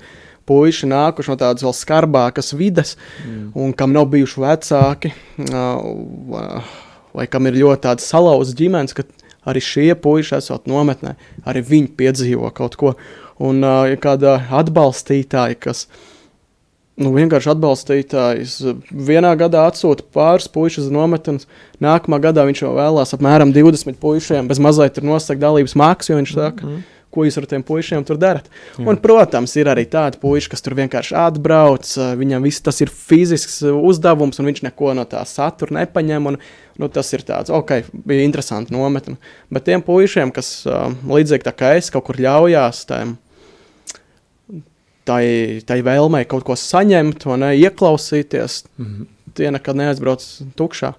puiši 0.51 0.91
nākuši 0.91 1.31
no 1.31 1.39
tādas 1.39 1.63
vēl 1.63 1.77
skarbākas 1.79 2.51
vides, 2.59 2.97
mm. 3.23 3.53
un 3.55 3.71
kam 3.79 3.95
nav 3.95 4.11
bijuši 4.11 4.43
vecāki. 4.43 5.15
Uh, 5.47 6.75
vai 7.15 7.27
kam 7.31 7.47
ir 7.49 7.61
ļoti 7.63 7.87
tāda 7.87 8.05
salauzta 8.05 8.57
ģimenes, 8.59 8.97
ka 8.97 9.07
arī 9.49 9.63
šie 9.65 9.93
puiši 10.01 10.39
esot 10.39 10.67
nometnē, 10.71 11.15
arī 11.49 11.63
viņi 11.69 11.93
piedzīvo 11.99 12.51
kaut 12.57 12.79
ko. 12.81 12.95
Un 13.43 13.65
uh, 13.67 13.91
kāda 14.01 14.37
atbalstītāja, 14.61 15.59
kas 15.59 15.89
nu, 17.01 17.11
vienkārši 17.17 17.51
atbalstītājs 17.55 18.57
vienā 18.91 19.35
gadā 19.39 19.67
atsūta 19.69 20.07
pāris 20.15 20.47
puikas 20.51 20.85
uz 20.85 20.93
nometnes, 20.95 21.49
nākamā 21.83 22.21
gadā 22.23 22.47
viņš 22.47 22.63
jau 22.63 22.75
vēlās 22.79 23.17
apmēram 23.17 23.55
20 23.55 23.99
puišiem, 24.03 24.51
bez 24.51 24.63
mazliet 24.63 25.01
ir 25.01 25.09
nosakt 25.09 25.43
dalības 25.43 25.75
maksu, 25.79 26.13
jo 26.13 26.21
viņš 26.23 26.35
saka, 26.37 26.63
mm 26.63 26.71
-hmm 26.71 26.94
ko 27.15 27.27
jūs 27.27 27.39
ar 27.41 27.47
tiem 27.51 27.65
puišiem 27.67 28.05
tur 28.07 28.19
darat. 28.21 28.51
Jā. 28.75 28.85
Un, 28.91 28.99
protams, 29.03 29.55
ir 29.61 29.71
arī 29.73 29.87
tādi 29.91 30.21
puiši, 30.23 30.51
kas 30.53 30.65
tur 30.65 30.77
vienkārši 30.79 31.17
atbrauc, 31.25 31.95
viņam 32.21 32.45
viss 32.45 32.65
tas 32.65 32.83
ir 32.85 32.93
fizisks 32.93 33.63
uzdevums, 33.71 34.41
un 34.41 34.51
viņš 34.51 34.65
neko 34.69 34.93
no 34.99 35.07
tā 35.09 35.23
satura 35.29 35.81
nepaņem. 35.81 36.31
Un, 36.33 36.41
nu, 36.81 36.89
tas 36.91 37.13
ir 37.15 37.23
tāds, 37.27 37.53
ok, 37.55 37.85
bija 38.07 38.27
interesanti 38.27 38.75
nometni. 38.75 39.15
Bet 39.55 39.67
tiem 39.69 39.85
puišiem, 39.85 40.35
kas 40.35 40.65
līdzīgi 41.07 41.47
tā 41.47 41.55
kā 41.55 41.77
es 41.79 41.93
kaut 41.95 42.09
kur 42.09 42.19
ļaujās, 42.19 42.83
tiem, 42.91 43.15
tai, 45.09 45.25
tai 45.69 45.81
vēlmei 45.87 46.25
kaut 46.29 46.47
ko 46.49 46.57
saņemt, 46.59 47.27
ne, 47.41 47.55
ieklausīties, 47.61 48.65
mm 48.79 48.85
-hmm. 48.85 49.09
tie 49.35 49.51
nekad 49.55 49.79
neaizbrauc 49.81 50.25
tukšā. 50.59 50.95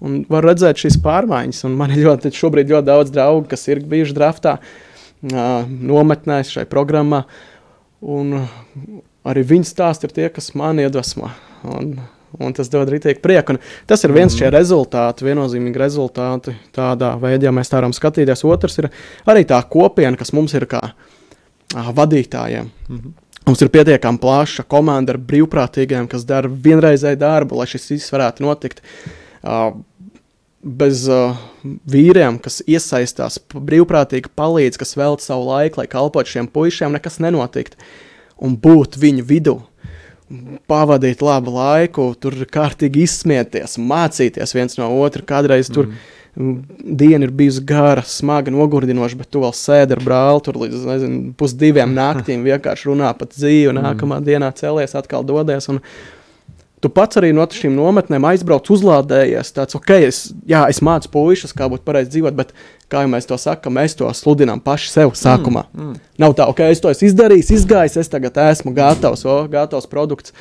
Un 0.00 0.20
var 0.30 0.44
redzēt 0.46 0.78
šīs 0.78 1.00
pārmaiņas, 1.02 1.64
un 1.66 1.74
man 1.78 1.90
ir 1.90 2.04
ļoti, 2.06 2.30
šobrīd 2.30 2.70
ļoti 2.70 2.86
daudz 2.86 3.10
draugu, 3.10 3.48
kas 3.50 3.66
ir 3.68 3.82
bijuši 3.82 4.14
draftā, 4.14 4.58
nometnēs 5.22 6.52
šai 6.54 6.66
programmā. 6.70 7.24
Un 8.00 8.46
arī 9.26 9.42
viņu 9.46 9.66
stāsti 9.66 10.08
ir 10.08 10.14
tie, 10.14 10.28
kas 10.30 10.52
man 10.58 10.78
iedvesmo. 10.78 11.30
Un, 11.66 11.96
un 12.38 12.54
tas 12.54 12.70
dod 12.70 12.90
rītīgi 12.92 13.22
prieku. 13.24 13.56
Un 13.56 13.88
tas 13.90 14.04
ir 14.06 14.14
viens 14.14 14.32
mm. 14.32 14.38
šie 14.38 14.50
rezultāti, 14.54 15.26
viennozīmīgi 15.26 15.82
rezultāti. 15.82 16.54
Tādā 16.76 17.14
veidā 17.20 17.52
mēs 17.54 17.72
tā 17.72 17.80
varam 17.80 17.94
skatīties. 17.96 18.46
Otrs 18.46 18.78
ir 18.82 18.90
arī 19.28 19.46
tā 19.48 19.58
kopiena, 19.70 20.16
kas 20.18 20.34
mums 20.36 20.54
ir 20.54 20.68
kā 20.70 20.84
uh, 20.92 21.90
vadītājiem. 21.94 22.70
Mm 22.88 23.00
-hmm. 23.00 23.16
Mums 23.48 23.62
ir 23.62 23.68
pietiekami 23.72 24.18
plaša 24.18 24.62
komanda 24.62 25.12
ar 25.12 25.18
brīvprātīgiem, 25.18 26.08
kas 26.08 26.24
dara 26.24 26.48
vienreizēju 26.48 27.16
darbu, 27.16 27.56
lai 27.56 27.66
šis 27.66 27.90
viss 27.90 28.12
varētu 28.12 28.44
notikt. 28.44 28.82
Uh, 29.42 29.72
bez 30.62 31.04
uh, 31.10 31.38
vīriem, 31.88 32.40
kas 32.42 32.60
iesaistās, 32.66 33.38
brīvprātīgi 33.54 34.32
palīdz, 34.38 34.80
kas 34.80 34.96
veltīja 34.98 35.32
savu 35.32 35.48
laiku, 35.52 35.82
lai 35.82 35.88
kalpotu 35.90 36.34
šiem 36.34 36.50
puišiem, 36.50 36.94
nekas 36.96 37.20
nenotiktu. 37.22 37.78
Un 38.42 38.54
būt 38.58 38.98
viņu 38.98 39.24
vidū, 39.26 39.56
pavadīt 40.68 41.22
labu 41.24 41.54
laiku, 41.54 42.10
tur 42.20 42.36
kārtīgi 42.52 43.06
izsmieties, 43.06 43.78
mācīties 43.80 44.54
viens 44.56 44.78
no 44.80 44.90
otra. 45.00 45.24
Kādreiz 45.26 45.70
tur 45.72 45.88
mm. 45.88 46.52
diena 47.00 47.26
ir 47.26 47.32
bijusi 47.34 47.64
gara, 47.66 48.04
smaga, 48.06 48.52
nogurdinoša, 48.52 49.18
bet 49.22 49.30
tu 49.32 49.42
vēl 49.44 49.54
sēdi 49.56 49.96
ar 49.96 50.04
brāli 50.04 50.44
tur 50.44 50.60
līdz 50.64 50.84
nezinu, 50.90 51.22
pusdiviem 51.40 51.96
naktīm, 52.00 52.44
vienkārši 52.46 52.90
runā 52.90 53.14
par 53.18 53.32
dzīvi, 53.32 53.72
mm. 53.72 53.82
nākamā 53.88 54.20
dienā 54.26 54.52
celies, 54.58 54.96
atkal 54.98 55.26
dodies. 55.26 55.70
Un, 55.72 55.80
Tu 56.78 56.90
pats 56.94 57.18
arī 57.18 57.32
no 57.34 57.42
šīm 57.50 57.74
nometnēm 57.74 58.26
aizbrauc, 58.28 58.68
uzlādējies. 58.70 59.50
Tāds, 59.56 59.74
ok, 59.74 59.90
es, 60.06 60.20
jā, 60.46 60.60
es 60.70 60.78
mācu 60.84 61.10
puikas, 61.10 61.54
kā 61.56 61.66
būtu 61.70 61.82
pareizi 61.86 62.12
dzīvot, 62.12 62.36
bet 62.38 62.52
kā 62.92 63.02
jau 63.02 63.10
mēs 63.10 63.26
to 63.26 63.38
sakām, 63.40 63.74
mēs 63.80 63.98
to 63.98 64.06
sludinām 64.14 64.62
paši 64.62 64.92
sev 64.92 65.10
sākumā. 65.18 65.66
Mm, 65.72 65.88
mm. 65.88 66.06
Nav 66.22 66.36
tā, 66.38 66.46
ok, 66.52 66.62
es 66.70 66.82
to 66.84 66.92
esmu 66.92 67.10
izdarījis, 67.10 67.50
izgājis, 67.58 67.98
es 68.04 68.12
tagad 68.12 68.38
esmu 68.46 68.74
gatavs, 68.76 69.26
o, 69.26 69.40
gatavs 69.50 69.90
produkts. 69.90 70.36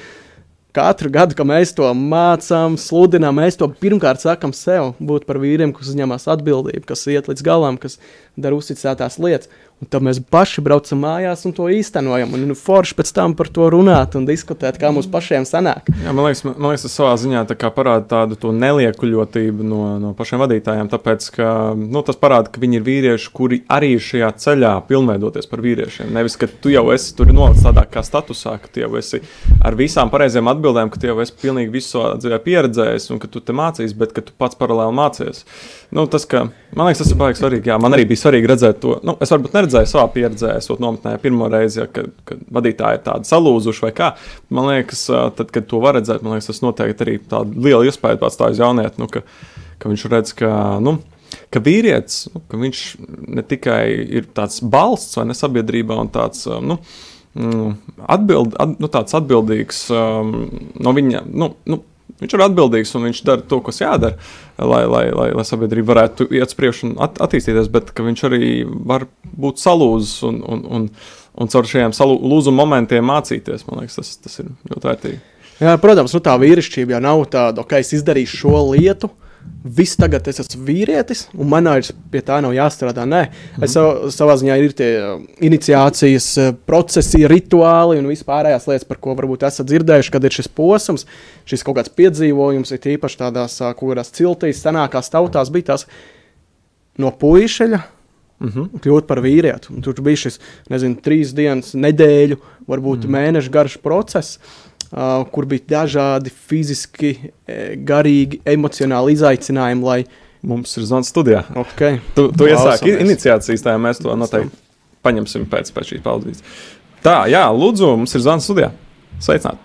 Katru 0.77 1.09
gadu, 1.09 1.33
kad 1.33 1.47
mēs 1.49 1.71
to 1.73 1.89
mācām, 1.97 2.75
sludinām, 2.77 3.39
mēs 3.41 3.57
to 3.57 3.65
pirmkārt 3.81 4.21
sakām 4.21 4.53
sev, 4.53 4.91
būt 5.01 5.25
par 5.25 5.39
vīriem, 5.41 5.71
kas 5.73 5.89
uzņemas 5.89 6.29
atbildību, 6.35 6.83
kas 6.85 7.07
iet 7.09 7.31
līdz 7.31 7.41
galam, 7.47 7.79
kas 7.81 7.97
dara 8.37 8.59
uzticētās 8.59 9.17
lietas. 9.17 9.49
Un 9.77 9.85
tad 9.93 10.01
mēs 10.01 10.17
paši 10.33 10.63
braucam 10.65 11.03
mājās 11.05 11.43
un 11.45 11.53
to 11.53 11.67
īstenojam. 11.69 12.31
Un 12.33 12.47
nu, 12.49 12.55
forši 12.57 12.95
pēc 12.97 13.11
tam 13.13 13.35
par 13.37 13.49
to 13.53 13.67
runāt 13.69 14.15
un 14.17 14.23
diskutēt, 14.25 14.79
kā 14.81 14.89
mums 14.89 15.05
pašiem 15.13 15.45
sanāk. 15.45 15.91
Jā, 16.01 16.13
man 16.17 16.25
liekas, 16.25 16.41
man 16.47 16.71
liekas 16.71 16.87
tas 16.87 16.95
savā 16.97 17.11
ziņā 17.21 17.43
tā 17.51 17.69
parāda 17.75 18.07
tādu 18.09 18.55
neliekuļotību 18.57 19.67
no, 19.69 19.81
no 20.01 20.13
pašiem 20.17 20.41
vadītājiem. 20.41 20.89
Tāpēc, 20.89 21.27
ka 21.35 21.51
nu, 21.77 22.01
tas 22.07 22.17
parāda, 22.17 22.49
ka 22.49 22.63
viņi 22.63 22.79
ir 22.79 22.87
vīrieši, 22.87 23.29
kuri 23.37 23.59
arī 23.69 23.91
šajā 24.01 24.31
ceļā 24.47 24.73
pilnveidoties 24.89 25.51
par 25.51 25.61
vīriešiem. 25.61 26.09
Nevis, 26.15 26.39
ka 26.41 26.49
tu 26.49 26.73
jau 26.73 26.87
esi 26.95 27.13
tur 27.19 27.29
nolicis 27.29 27.67
tādā 27.69 27.85
kā 27.85 28.01
statusā, 28.01 28.55
ka 28.63 28.73
tu 28.73 28.81
jau 28.81 28.89
esi 28.97 29.21
ar 29.61 29.77
visām 29.77 30.09
pareizajām 30.09 30.49
atbildēm, 30.55 30.89
ka 30.89 31.03
tu 31.03 31.11
jau 31.11 31.19
esi 31.21 31.37
pilnīgi 31.37 31.75
visu 31.77 32.01
dzīvē 32.17 32.41
pieredzējis 32.49 33.11
un 33.13 33.21
ka 33.21 33.29
tu 33.29 33.45
te 33.45 33.53
mācīsies, 33.53 33.93
bet 34.01 34.17
ka 34.17 34.25
tu 34.25 34.33
pats 34.41 34.57
paralēli 34.57 34.97
mācies. 34.97 35.45
Nu, 35.91 36.03
tas, 36.11 36.25
ka, 36.27 36.41
man 36.75 36.89
liekas, 36.89 36.99
tas 36.99 37.11
ir 37.13 37.19
baigi 37.19 37.39
svarīgi. 37.39 37.71
Jā, 37.71 37.77
man 37.79 37.95
arī 37.95 38.03
bija 38.09 38.19
svarīgi 38.19 38.49
redzēt 38.51 38.81
to. 38.83 38.97
Nu, 39.07 39.15
es 39.23 39.31
varbūt 39.31 39.53
neredzēju 39.55 39.87
savā 39.87 40.07
pieredzē, 40.11 40.57
esot 40.59 40.81
nometnē 40.83 41.13
pirmo 41.23 41.47
reizi, 41.51 41.79
ja, 41.79 41.85
kad, 41.91 42.09
kad 42.27 42.41
vadītāji 42.57 42.99
ir 42.99 43.05
tādi 43.05 43.29
salūzuši 43.29 43.85
vai 43.85 43.93
kā. 43.95 44.09
Man 44.51 44.67
liekas, 44.67 45.05
tad, 45.39 45.53
kad 45.55 45.69
to 45.71 45.79
var 45.83 45.95
redzēt, 45.95 46.25
man 46.25 46.35
liekas, 46.35 46.51
tas 46.51 46.59
noteikti 46.65 47.07
arī 47.07 47.15
tādu 47.31 47.63
lielu 47.69 47.87
iespēju 47.87 48.19
atstāja 48.19 48.57
uz 48.57 48.63
jaunieti, 48.65 48.99
nu, 48.99 49.07
ka, 49.11 49.23
ka 49.79 49.93
viņš 49.93 50.07
redz, 50.11 50.35
ka. 50.41 50.51
Nu, 50.83 50.97
ka 51.53 51.61
vīrietis, 51.63 52.27
nu, 52.33 52.41
ka 52.51 52.59
viņš 52.59 52.81
ne 53.37 53.43
tikai 53.47 53.83
ir 54.19 54.27
tāds 54.35 54.59
balsts 54.63 55.19
vai 55.19 55.27
ne 55.29 55.35
sabiedrībā 55.37 55.97
un 56.03 56.11
tāds, 56.11 56.45
nu, 56.63 56.79
mm, 57.37 57.75
atbild, 58.15 58.55
at, 58.59 58.75
nu, 58.81 58.91
tāds 58.91 59.15
atbildīgs 59.17 59.85
um, 59.95 60.33
no 60.83 60.95
viņa, 60.95 61.23
nu, 61.31 61.53
nu, 61.67 61.81
Viņš 62.17 62.33
ir 62.33 62.43
atbildīgs 62.47 62.95
un 62.97 63.05
viņš 63.05 63.21
dara 63.27 63.45
to, 63.45 63.59
kas 63.65 63.81
jādara, 63.83 64.17
lai, 64.57 64.81
lai, 64.89 65.03
lai, 65.13 65.27
lai 65.37 65.45
sabiedrība 65.45 65.93
varētu 65.93 66.25
iet 66.33 66.49
uz 66.49 66.57
priekšu 66.57 66.89
un 66.89 66.95
at, 67.05 67.19
attīstīties, 67.21 67.69
bet 67.73 67.91
viņš 67.93 68.23
arī 68.25 68.49
var 68.65 69.05
būt 69.37 69.61
salūzis 69.61 70.23
un, 70.25 70.41
un, 70.41 70.63
un, 70.65 70.87
un 71.37 71.53
caur 71.53 71.69
šiem 71.69 71.93
lūzuma 71.93 72.63
momentiem 72.63 73.05
mācīties. 73.05 73.67
Man 73.69 73.83
liekas, 73.83 73.99
tas, 73.99 74.15
tas 74.23 74.41
ir 74.41 74.49
ļoti 74.71 74.89
vērtīgi. 74.89 75.21
Jā, 75.57 75.77
protams, 75.81 76.13
nu, 76.13 76.21
tā 76.25 76.33
vīrišķība 76.41 76.97
jau 76.97 77.03
nav 77.05 77.23
tāda, 77.33 77.61
ka 77.61 77.77
okay, 77.77 77.85
es 77.85 77.93
izdarīšu 77.97 78.41
šo 78.43 78.59
lietu, 78.71 79.09
viss 79.77 79.97
tagad 79.99 80.27
es 80.29 80.39
esmu 80.41 80.65
vīrietis, 80.67 81.25
un 81.35 81.49
man 81.51 81.67
vairs 81.69 81.91
pie 82.11 82.21
tā 82.25 82.39
nav 82.43 82.53
jāstrādā. 82.55 83.05
Nē, 83.09 83.23
mm. 83.27 83.65
es 83.65 83.73
sav, 83.75 84.07
savā 84.13 84.37
ziņā 84.39 84.57
ir 84.61 84.75
tie 84.77 84.89
uh, 84.99 85.23
iniciācijas 85.43 86.27
uh, 86.41 86.51
procesi, 86.69 87.23
rituāli 87.29 87.99
un 88.01 88.09
vispārējās 88.11 88.69
lietas, 88.69 88.87
par 88.89 89.01
ko 89.03 89.15
varbūt 89.17 89.47
esat 89.47 89.69
dzirdējuši, 89.69 90.13
kad 90.13 90.27
ir 90.27 90.37
šis 90.37 90.51
posms, 90.59 91.07
šis 91.49 91.65
kaut 91.67 91.79
kāds 91.79 91.93
piedzīvojums, 91.97 92.73
ir 92.75 92.89
īpaši 92.95 93.21
tādās, 93.23 93.59
uh, 93.63 93.73
kurās 93.77 94.13
ciltīs, 94.15 94.63
senākās 94.63 95.11
tautās 95.13 95.51
bija 95.53 95.73
tās 95.73 95.87
no 97.01 97.11
puišeļa. 97.11 97.83
Mm 98.37 98.49
-hmm. 98.53 98.81
Kļūt 98.83 99.07
par 99.09 99.17
vīrieti. 99.25 99.79
Tur 99.81 99.97
bija 100.05 100.27
šis, 100.27 100.35
nezinu, 100.69 100.99
trīs 101.01 101.31
dienas, 101.33 101.71
nedēļu, 101.73 102.37
varbūt 102.69 103.07
mm. 103.07 103.15
mēnešu 103.15 103.49
garš 103.49 103.79
process. 103.81 104.37
Uh, 104.37 104.67
kur 105.33 105.47
bija 105.49 105.65
dažādi 105.73 106.31
fiziski, 106.31 107.11
garīgi, 107.87 108.41
emocionāli 108.47 109.17
izaicinājumi. 109.17 109.85
Lai... 109.87 109.99
Mums 110.47 110.77
ir 110.77 110.85
zvaigznes 110.85 111.09
studijā. 111.11 111.39
Okay. 111.65 111.97
Tu, 112.15 112.27
tu 112.37 112.45
iesāki 112.47 112.93
iniciācijas, 113.01 113.63
tā 113.65 113.73
mēs 113.81 113.97
to 113.99 114.13
noteikti 114.15 114.53
paņemsim 115.07 115.47
pēc, 115.51 115.71
pēc 115.75 115.93
šīs 115.93 116.03
paudzes. 116.05 116.43
Tā, 117.05 117.23
jā, 117.31 117.43
lūdzu, 117.53 117.93
mums 117.99 118.15
ir 118.17 118.23
zvans 118.25 118.47
studijā. 118.47 118.71
Sveicināt! 119.23 119.61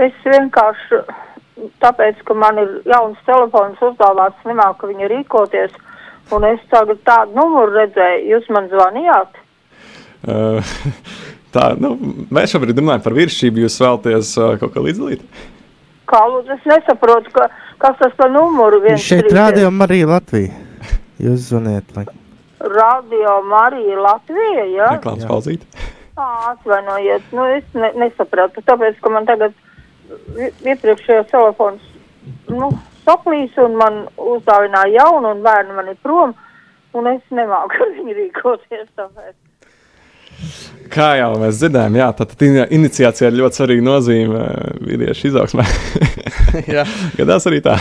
Es 0.00 0.16
vienkārši, 0.24 1.00
tāpēc, 1.82 2.22
ka 2.26 2.36
man 2.38 2.58
ir 2.62 2.70
jauns 2.88 3.20
telefons 3.26 3.82
uzdāvāts, 3.90 4.46
nemāku 4.48 4.90
viņu 4.90 5.10
rīkoties, 5.12 5.74
un 6.34 6.46
es 6.48 6.62
tagad 6.72 7.02
tādu 7.06 7.36
numuru 7.36 7.74
redzēju, 7.76 8.28
jūs 8.30 8.48
man 8.54 8.70
zvanījāt? 8.72 9.40
Uh, 10.20 10.72
tā, 11.54 11.70
nu, 11.80 11.94
mēs 12.32 12.54
šobrīd 12.54 12.78
runājam 12.80 13.04
par 13.04 13.16
virsību, 13.16 13.64
jūs 13.64 13.80
vēlaties 13.82 14.32
uh, 14.38 14.54
kaut 14.60 14.74
ko 14.74 14.84
līdzdalīt? 14.86 15.24
Kā 16.10 16.22
lūdzu, 16.26 16.56
es 16.56 16.66
nesaprotu, 16.66 17.30
ka, 17.36 17.46
kas 17.82 17.98
tas 18.00 18.16
par 18.18 18.32
numuru 18.34 18.82
viens 18.82 19.04
Šeit 19.04 19.30
Radio 19.34 19.70
Marija 19.74 20.08
Latvija. 20.10 20.54
Jūs 21.20 21.50
zvaniet, 21.50 21.90
lai 21.96 22.06
Radio 22.60 23.40
Marija 23.48 23.96
Latvija, 24.00 24.66
jā? 24.68 24.92
Reklāmas 24.98 25.28
pauzīt. 25.28 25.64
Atvainojiet, 26.20 27.30
nu 27.32 27.46
es 27.48 27.64
ne, 27.72 27.92
nesapratu, 27.96 28.60
tāpēc, 28.66 28.98
ka 29.00 29.12
man 29.12 29.28
tagad 29.28 29.54
iepriekšējais 30.66 31.30
telefons, 31.30 31.84
nu, 32.52 32.68
saplīs 33.06 33.54
un 33.62 33.78
man 33.80 34.02
uzdāvināja 34.20 34.98
jaunu 34.98 35.32
un 35.34 35.44
bērni 35.46 35.76
man 35.78 35.88
ir 35.92 35.96
prom, 36.04 36.34
un 36.96 37.08
es 37.14 37.22
nemāku 37.32 37.88
viņu 37.94 38.16
rīkoties, 38.18 38.90
tāpēc. 38.98 39.36
Kā 40.90 41.12
jau 41.20 41.28
mēs 41.38 41.60
dzirdējām, 41.60 41.96
jā, 42.00 42.06
tad 42.18 42.32
ini- 42.42 42.64
iniciācija 42.74 43.28
ir 43.30 43.36
ļoti 43.38 43.60
svarīga 43.60 43.84
nozīme 43.86 44.40
uh, 44.40 44.72
vīriešu 44.82 45.28
izaugsmē. 45.30 45.62
Gadās 47.20 47.46
arī 47.46 47.60
tā. 47.62 47.76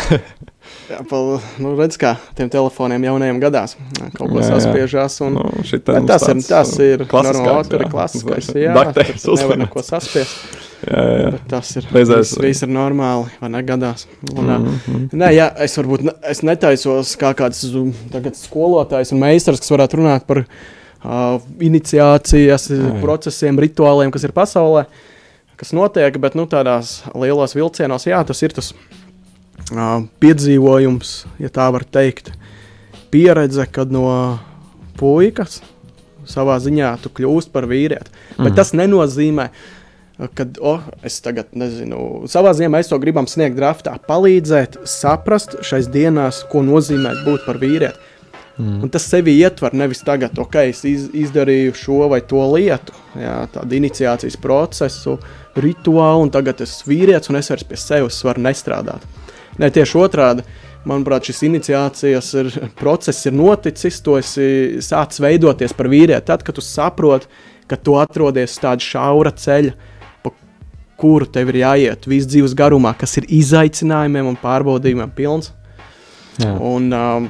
jā 0.92 1.00
pal, 1.10 1.40
nu, 1.58 1.72
redz, 1.80 1.98
kā 2.02 2.12
tiem 2.38 2.52
telefoniem 2.54 3.08
jaunajiem 3.10 3.40
gadās. 3.42 3.74
Kaut 4.14 4.30
jā. 4.46 4.52
saspiežās. 4.60 5.18
Un, 5.26 5.40
Nu, 5.40 5.48
mums 5.56 5.74
tas 6.12 6.28
ir, 6.30 6.42
tas 6.46 6.76
uh, 6.78 6.86
ir 6.86 7.06
normāli, 7.10 7.66
tur 7.72 7.86
ir 7.88 7.92
klasiskais. 7.96 8.52
Jā, 8.54 8.78
tur 8.94 9.42
nevar 9.42 9.62
neko 9.66 9.86
saspiest. 9.90 10.38
Jā, 10.86 11.02
jā, 11.26 11.32
tas 11.52 11.74
ir, 11.76 11.90
Reizēs- 11.92 12.38
viss, 12.40 12.62
ir 12.64 12.70
normāli, 12.72 13.26
vai 13.42 13.50
ne 13.58 13.64
gadās. 13.68 14.06
Un, 14.32 14.46
Mm, 14.46 14.70
mm, 14.70 14.94
mm. 14.94 15.10
Nē, 15.20 15.34
jā, 15.36 15.50
es 15.66 15.74
varbūt 15.82 16.06
ne, 16.08 16.14
es 16.30 16.40
netaisos 16.46 17.18
kā 17.20 17.34
kāds 17.36 17.66
um, 17.74 17.90
tagad 18.14 18.38
skolotājs 18.40 19.12
un 19.18 19.20
meistars, 19.26 19.60
kas 19.66 19.74
varētu 19.76 20.00
runāt 20.00 20.24
par 20.30 20.46
uh, 21.04 21.40
iniciācijas 21.64 22.70
jā. 22.72 22.92
procesiem, 23.04 23.60
rituāliem, 23.62 24.12
kas 24.12 24.26
ir 24.28 24.34
pasaulē, 24.36 24.86
kas 25.60 25.74
notiek, 25.76 26.16
bet 26.22 26.36
nu, 26.40 26.48
tādās 26.50 27.00
lielos 27.16 27.56
vilcienos, 27.58 28.08
jā, 28.08 28.22
tas 28.28 28.44
ir 28.46 28.56
tas 28.56 28.74
uh, 29.74 30.06
piedzīvojums, 30.24 31.16
ja 31.44 31.50
tā 31.54 31.68
var 31.76 31.84
teikt, 31.84 32.32
pieredze, 33.12 33.66
kad 33.72 33.92
no 33.92 34.06
puikas 35.00 35.62
savā 36.30 36.60
ziņā 36.62 36.94
tu 37.02 37.10
kļūsi 37.10 37.50
par 37.54 37.66
vīrieti. 37.70 38.12
Bet 38.38 38.52
Mhm. 38.52 38.56
tas 38.56 38.72
nenozīmē, 38.78 39.50
kad 40.36 40.58
oh, 40.62 40.82
es 41.04 41.20
tagad 41.24 41.54
nezinu, 41.56 42.28
savā 42.28 42.52
ziņā 42.54 42.70
mēs 42.70 42.90
to 42.92 43.00
gribam 43.00 43.26
sniegt 43.28 43.56
draftā, 43.58 43.96
palīdzēt, 44.08 44.82
saprast 44.86 45.58
šais 45.64 45.88
dienās, 45.88 46.44
ko 46.52 46.62
nozīmē 46.62 47.24
būt 47.26 47.46
par 47.48 47.58
vīrieti. 47.58 47.98
Mm. 48.60 48.82
Un 48.84 48.92
tas 48.92 49.06
sevi 49.08 49.38
ietver 49.40 49.72
nevis 49.78 50.02
tagad, 50.04 50.36
ok, 50.40 50.56
es 50.68 50.82
iz, 50.84 51.06
izdarīju 51.16 51.76
šo 51.80 52.10
vai 52.12 52.20
to 52.28 52.42
lietu, 52.52 52.96
jā, 53.16 53.36
tādu 53.54 53.78
iniciācijas 53.78 54.36
procesu, 54.44 55.16
rituālu, 55.56 56.26
un 56.26 56.32
tagad 56.34 56.60
es 56.66 56.74
esmu 56.76 56.92
vīrietis 56.92 57.32
un 57.32 57.40
es 57.40 57.48
vairs 57.54 57.64
pie 57.70 57.80
sevis 57.80 58.18
varu 58.28 58.44
nestrādāt. 58.44 59.06
Nē, 59.60 59.70
tieši 59.76 59.96
otrādi. 60.00 60.44
Manuprāt, 60.88 61.28
šis 61.28 61.42
iniciācijas 61.48 62.32
ir, 62.40 62.50
process 62.80 63.28
ir 63.28 63.36
noticis, 63.36 64.00
tu 64.04 64.16
esi 64.20 64.80
sācis 64.84 65.20
veidoties 65.24 65.76
par 65.76 65.90
vīrieti. 65.92 66.26
Tad, 66.28 66.44
kad 66.48 66.56
tu 66.56 66.64
saproti, 66.64 67.28
ka 67.68 67.80
tu 67.80 67.96
atrodies 68.00 68.56
uz 68.56 68.62
tāda 68.64 68.84
šaura 68.84 69.34
ceļa, 69.36 69.74
pa 70.24 70.32
kuru 71.00 71.28
tev 71.32 71.52
ir 71.52 71.62
jāiet 71.62 72.08
visu 72.12 72.32
dzīves 72.32 72.56
garumā, 72.60 72.92
kas 73.00 73.20
ir 73.20 73.28
izaicinājumiem 73.40 74.32
un 74.32 74.40
pārbaudījumiem 74.40 75.16
pilns. 75.16 75.52
Jā. 76.40 76.54
Un, 76.56 76.88
um, 76.96 77.28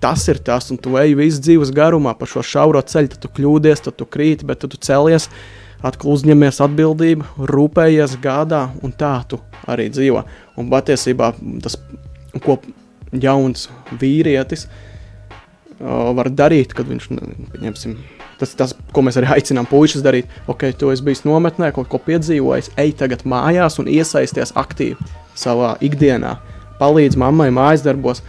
tas 0.00 0.26
ir 0.30 0.40
tas, 0.44 0.70
un 0.72 0.78
tu 0.80 0.96
ej 1.00 1.14
visu 1.18 1.42
dzīves 1.42 1.72
garumā 1.74 2.14
pa 2.18 2.26
šo 2.28 2.42
šauro 2.46 2.82
ceļu, 2.82 3.14
tad 3.14 3.24
tu 3.24 3.30
kļūdies, 3.38 3.84
tad 3.86 3.98
tu 3.98 4.06
krīti, 4.06 4.46
bet 4.48 4.62
tad 4.62 4.74
tu 4.74 4.80
celies, 4.82 5.28
atkal 5.84 6.14
uzņemies 6.14 6.60
atbildību, 6.64 7.46
rūpējies, 7.50 8.18
gādā, 8.22 8.68
un 8.82 8.94
tā 8.98 9.14
tu 9.30 9.40
arī 9.70 9.88
dzīvo. 9.92 10.24
Un 10.58 10.70
patiesībā 10.72 11.32
tas, 11.64 11.78
ko 12.44 12.58
jauns 13.12 13.68
vīrietis 13.98 14.66
uh, 14.68 16.10
var 16.18 16.30
darīt, 16.34 16.74
kad 16.76 16.90
viņš, 16.90 17.08
pieņemsim, 17.54 17.96
tas, 18.40 18.54
tas, 18.58 18.74
ko 18.94 19.04
mēs 19.06 19.18
arī 19.20 19.32
aicinām 19.38 19.68
puikas 19.70 20.04
darīt, 20.04 20.30
ok, 20.50 20.68
tu 20.78 20.92
esi 20.94 21.06
bijis 21.06 21.24
nometnē, 21.26 21.72
kaut 21.76 21.90
ko 21.90 22.02
piedzīvojis, 22.06 22.72
ej 22.78 22.94
tagad 23.00 23.24
mājās 23.28 23.78
un 23.82 23.90
iesaisties 23.90 24.54
aktīvi 24.58 25.10
savā 25.38 25.76
ikdienā. 25.84 26.36
Palīdz 26.78 27.18
mammai 27.18 27.48
mājas 27.54 27.82
darbos, 27.86 28.22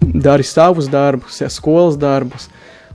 dari 0.00 0.46
savus 0.46 0.88
darbus, 0.90 1.40
ja 1.40 1.48
skolas 1.52 1.98
darbus, 2.00 2.48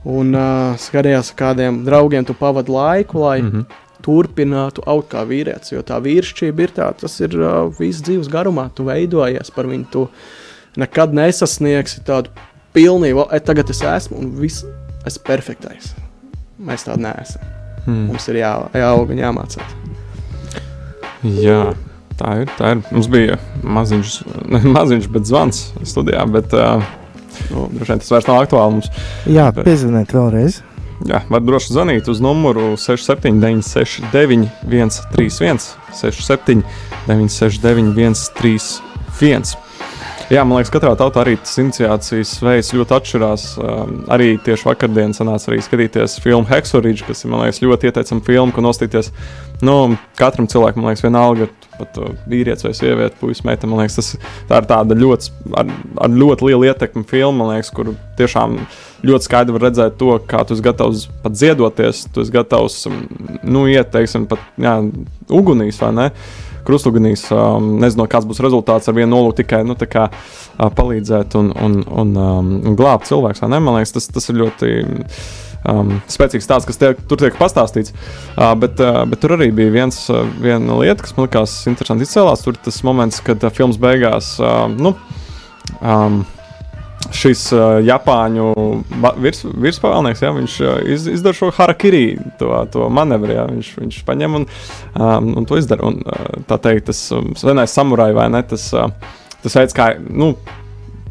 un 0.06 0.34
uh, 0.34 0.76
skaties, 0.78 1.32
ar 1.32 1.38
kādiem 1.38 1.82
draugiem 1.86 2.26
tu 2.26 2.34
pavadi 2.34 2.70
laiku, 2.70 3.18
lai 3.24 3.40
mm. 3.42 3.50
-hmm. 3.50 3.64
turpinātu 4.02 4.82
augt 4.86 5.12
kā 5.14 5.24
vīrietis. 5.26 5.72
Jo 5.72 5.82
tā 5.82 5.98
vīrišķība 6.02 6.60
ir 6.62 6.70
tā, 6.76 6.92
tas 7.00 7.20
ir 7.20 7.34
uh, 7.38 7.72
visu 7.78 8.02
dzīves 8.02 8.28
garumā. 8.28 8.70
Tu 8.74 8.84
veidojies 8.84 9.50
par 9.50 9.66
viņu, 9.66 9.86
tu 9.90 10.08
nekad 10.76 11.14
nesasniegsi 11.14 12.04
tādu 12.04 12.30
pilnību, 12.72 13.28
e, 13.32 13.40
tagad 13.40 13.70
es 13.70 13.82
esmu 13.82 14.18
un 14.18 14.30
viss 14.40 14.64
esmu 15.06 15.24
perfektais. 15.24 15.94
Mēs 16.58 16.84
tādi 16.84 17.02
neesam. 17.02 17.42
Mm. 17.86 18.06
Mums 18.10 18.28
ir 18.28 18.34
jā, 18.34 18.52
jāaug 18.74 19.10
un 19.10 19.18
jāmācās. 19.18 19.74
Jā, 21.22 21.74
tā 22.20 22.36
ir. 22.42 22.52
Tā 22.58 22.74
ir. 22.76 22.84
Mums 22.90 23.08
bija 23.12 23.36
maziņš, 23.64 24.14
ne 24.54 24.62
maziņš, 24.76 25.10
bet 25.16 25.28
zvans 25.28 25.66
studijā. 25.86 26.24
Bet, 26.32 26.54
uh, 26.56 26.84
nu, 27.50 27.68
droši 27.74 27.92
vien 27.92 28.02
tas 28.04 28.14
vairs 28.14 28.30
nav 28.30 28.40
aktuāli 28.44 28.78
mums. 28.78 28.90
Jā, 29.28 29.50
Bet- 29.52 29.68
piezvaniet 29.68 30.16
vēlreiz. 30.16 30.62
Jā, 31.04 31.20
var 31.28 31.42
droši 31.44 31.74
zvanīt 31.74 32.06
uz 32.08 32.22
numuru 32.24 32.70
67, 32.80 33.36
969, 33.42 34.48
131, 35.12 35.66
67, 35.92 36.62
969, 37.04 38.16
131. 38.32 39.56
Jā, 40.26 40.42
man 40.42 40.58
liekas, 40.58 40.72
katrā 40.74 40.90
tautā 40.98 41.20
arī 41.22 41.36
tas 41.38 41.52
iniciācijas 41.62 42.32
veids 42.42 42.72
ļoti 42.74 42.94
atšķirās. 42.96 43.44
Um, 43.62 43.92
arī 44.10 44.32
tieši 44.42 44.66
vakardien 44.66 45.12
sanāca 45.14 45.52
arī 45.52 45.60
skatīties 45.62 46.16
filmu 46.24 46.48
Hexorīģi, 46.50 47.04
kas 47.06 47.22
ir 47.22 47.30
man 47.30 47.44
liekas, 47.44 47.60
ļoti 47.62 47.92
ieteicama 47.92 48.24
filma, 48.26 48.56
ko 48.56 48.64
nostīties. 48.64 49.12
Nu, 49.62 49.76
katram 50.18 50.48
cilvēkam, 50.50 50.82
man 50.82 50.90
liekas, 50.90 51.04
vienalga, 51.06 51.46
pat 51.78 52.00
uh, 52.00 52.14
vīrietis 52.30 52.66
vai 52.66 52.72
sieviete, 52.76 53.16
puisis, 53.20 53.44
meita. 53.46 53.68
Man 53.68 53.82
liekas, 53.82 53.98
tas 53.98 54.32
tā 54.48 54.60
ir 54.62 54.68
tāda 54.70 54.96
ļoti, 54.98 55.32
ar, 55.60 55.70
ar 56.06 56.16
ļoti 56.22 56.48
lielu 56.48 56.68
ietekmi 56.70 57.06
filma, 57.10 57.50
liekas, 57.52 57.70
kur 57.76 57.92
tiešām 58.18 58.58
ļoti 59.06 59.28
skaidri 59.28 59.56
var 59.56 59.66
redzēt 59.68 59.96
to, 60.00 60.16
kā 60.28 60.42
tu 60.46 60.56
esi 60.56 60.64
gatavs 60.64 61.06
pat 61.22 61.38
ziedoties, 61.38 62.06
tu 62.12 62.24
esi 62.24 62.34
gatavs 62.34 62.80
um, 62.90 63.00
nu, 63.44 63.66
iet, 63.70 63.92
teiksim, 63.94 64.26
pat 64.30 64.42
jā, 64.60 64.78
ugunīs 65.28 65.80
vai 65.82 65.94
ne. 65.96 66.10
Krustugunīs, 66.66 67.28
um, 67.30 67.76
nezinu, 67.78 68.08
kāds 68.10 68.26
būs 68.26 68.42
rezultāts 68.42 68.90
ar 68.90 68.96
vienu 68.96 69.12
nolūku 69.12 69.44
tikai 69.44 69.60
nu, 69.68 69.76
kā, 69.78 70.08
uh, 70.10 70.70
palīdzēt 70.74 71.36
un, 71.38 71.52
un, 71.62 71.80
un 71.86 72.14
um, 72.18 72.54
glābt 72.78 73.06
cilvēku. 73.06 73.46
Man 73.52 73.76
liekas, 73.76 73.94
tas, 73.94 74.10
tas 74.16 74.32
ir 74.32 74.40
ļoti 74.42 74.72
um, 75.70 75.96
spēcīgs 76.10 76.46
stāsts, 76.46 76.68
kas 76.68 76.80
tiek, 76.80 77.00
tur 77.10 77.20
tiek 77.20 77.36
pastāstīts. 77.38 77.94
Uh, 78.36 78.52
bet, 78.58 78.80
uh, 78.82 79.02
bet 79.08 79.22
tur 79.22 79.36
arī 79.36 79.50
bija 79.54 79.74
viens, 79.74 79.98
uh, 80.12 80.24
viena 80.42 80.78
lieta, 80.80 81.02
kas 81.04 81.16
man 81.16 81.28
likās 81.28 81.58
interesanti 81.70 82.06
izcēlās. 82.06 82.44
Tur 82.46 82.58
tas 82.62 82.82
moments, 82.86 83.20
kad 83.24 83.44
uh, 83.44 83.52
filmas 83.54 83.80
beigās. 83.82 84.34
Uh, 84.42 84.66
nu, 84.72 84.94
um, 85.80 86.22
šis 87.14 87.44
uh, 87.54 87.78
Japāņu 87.86 88.50
virs, 89.22 89.42
virspavēlnieks, 89.46 90.22
ja, 90.24 90.32
viņš 90.34 90.58
uh, 90.64 90.74
iz, 90.94 91.06
izdara 91.10 91.38
šo 91.38 91.50
harakiri, 91.54 92.04
to, 92.40 92.50
to 92.72 92.90
manevru. 92.92 93.36
Ja, 93.36 93.46
viņš, 93.50 93.72
viņš 93.82 94.02
paņem 94.08 94.40
un, 94.40 94.46
um, 94.94 95.32
un 95.40 95.48
to 95.48 95.58
izdara. 95.60 95.86
Un, 95.90 96.02
uh, 96.02 96.44
tā 96.48 96.60
teikt, 96.62 96.88
tas 96.90 97.02
um, 97.14 97.32
senais 97.38 97.74
samurai 97.74 98.12
vai 98.16 98.28
ne, 98.32 98.42
tas, 98.46 98.68
uh, 98.76 98.90
tas 99.44 99.58
veids, 99.60 99.76
kā 99.76 99.92
nu, 100.06 100.34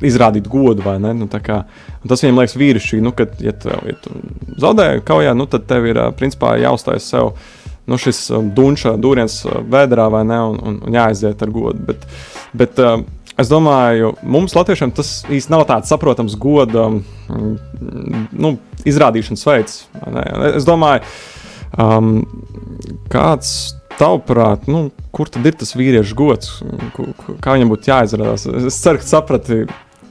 izrādīt 0.04 0.48
godu. 0.52 0.84
Nu, 1.00 1.28
kā, 1.32 1.62
tas 2.08 2.24
viņam 2.24 2.42
liekas 2.42 2.58
vīrišķīgi, 2.60 3.06
nu, 3.06 3.14
kad 3.16 3.36
ja 3.44 3.54
tu, 3.56 3.72
ja 3.72 3.98
tu 4.02 4.16
zaudē 4.62 4.90
kaujā, 5.06 5.36
nu, 5.38 5.48
tad 5.52 5.68
tev 5.70 5.88
ir 5.92 6.02
principā 6.20 6.56
jāuzstājas 6.62 7.12
sev. 7.14 7.36
Nu, 7.86 8.00
šis 8.02 8.32
dunča 8.58 8.96
dūriens 8.98 9.44
vēdā 9.70 10.08
vai 10.10 10.24
ne, 10.26 10.40
un, 10.42 10.56
un, 10.58 10.80
un 10.88 10.98
jāaiziet 10.98 11.44
ar 11.46 11.54
godu. 11.54 11.86
Bet, 11.92 12.08
bet, 12.58 12.82
Es 13.36 13.50
domāju, 13.52 14.14
mums, 14.24 14.54
Latviešiem, 14.56 14.94
tas 14.96 15.10
īstenībā 15.28 15.58
nav 15.58 15.66
tāds 15.68 15.90
saprotams 15.92 16.38
goda 16.40 16.86
mm, 16.88 17.56
nu, 18.32 18.54
izrādīšanas 18.88 19.44
veids. 19.44 19.82
Es 20.54 20.68
domāju, 20.68 21.04
um, 21.76 22.14
kāds 23.12 23.50
tavuprāt, 24.00 24.70
nu, 24.72 24.88
kur 25.16 25.28
tad 25.32 25.48
ir 25.48 25.58
tas 25.60 25.76
vīriešu 25.76 26.16
gods, 26.16 26.54
kā 27.44 27.58
viņam 27.58 27.74
būtu 27.74 27.92
jāizrādās? 27.92 28.48
Es 28.72 28.80
ceru, 28.80 29.04
ka 29.04 29.10
saprati 29.10 29.66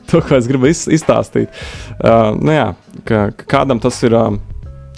to, 0.11 0.23
ko 0.25 0.39
es 0.39 0.49
gribu 0.51 0.71
iz, 0.71 0.85
izstāstīt. 0.93 1.53
Uh, 1.99 2.33
nu, 2.39 2.55
jā, 2.55 2.67
ka, 3.05 3.29
ka 3.39 3.49
kādam 3.59 3.83
tas 3.83 4.03
ir. 4.07 4.17
Um, 4.19 4.41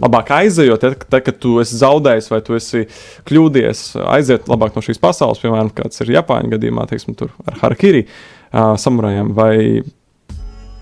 labāk 0.03 0.29
aizejot, 0.37 0.83
tad, 0.83 1.05
tad, 1.09 1.23
kad 1.25 1.39
tu 1.41 1.55
esi 1.63 1.79
zaudējis 1.81 2.27
vai 2.29 2.43
tu 2.45 2.57
esi 2.57 2.83
kļūdījies, 3.29 3.83
aiziet 4.13 4.51
labāk 4.53 4.77
no 4.77 4.83
šīs 4.85 5.01
pasaules, 5.01 5.41
piemēram, 5.41 5.71
kāds 5.77 6.03
ir 6.05 6.13
Japāņu 6.19 6.53
gadījumā, 6.53 6.85
teiksim, 6.91 7.17
tur 7.17 7.33
ar 7.49 7.57
Harakiri 7.63 8.03
uh, 8.05 8.75
samurajiem, 8.81 9.33
vai, 9.37 9.55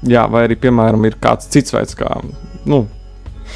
jā, 0.03 0.27
vai 0.35 0.45
arī, 0.49 0.59
piemēram, 0.67 1.07
ir 1.07 1.19
kāds 1.23 1.47
cits 1.53 1.77
veids, 1.77 1.95
kā, 1.99 2.11
nu, 2.67 2.83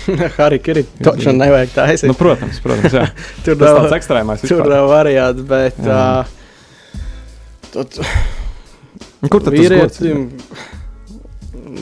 Harakiri 0.39 0.85
taču 1.03 1.33
nevajag 1.35 1.75
taisīt. 1.75 2.11
nu 2.11 2.17
protams, 2.19 2.61
protams, 2.63 2.95
jā. 2.95 3.09
tur 3.45 3.59
Tas 3.59 3.81
tāds 3.81 3.97
ekstrēmais 3.99 4.45
tur 4.47 4.63
nav 4.69 4.87
variants, 4.93 5.43
bet 5.49 5.81
Jā. 5.83 6.03
uh, 6.23 7.03
tad 7.75 7.99
Kur 9.27 9.43
tad 9.43 9.55
vīrietim, 9.57 10.29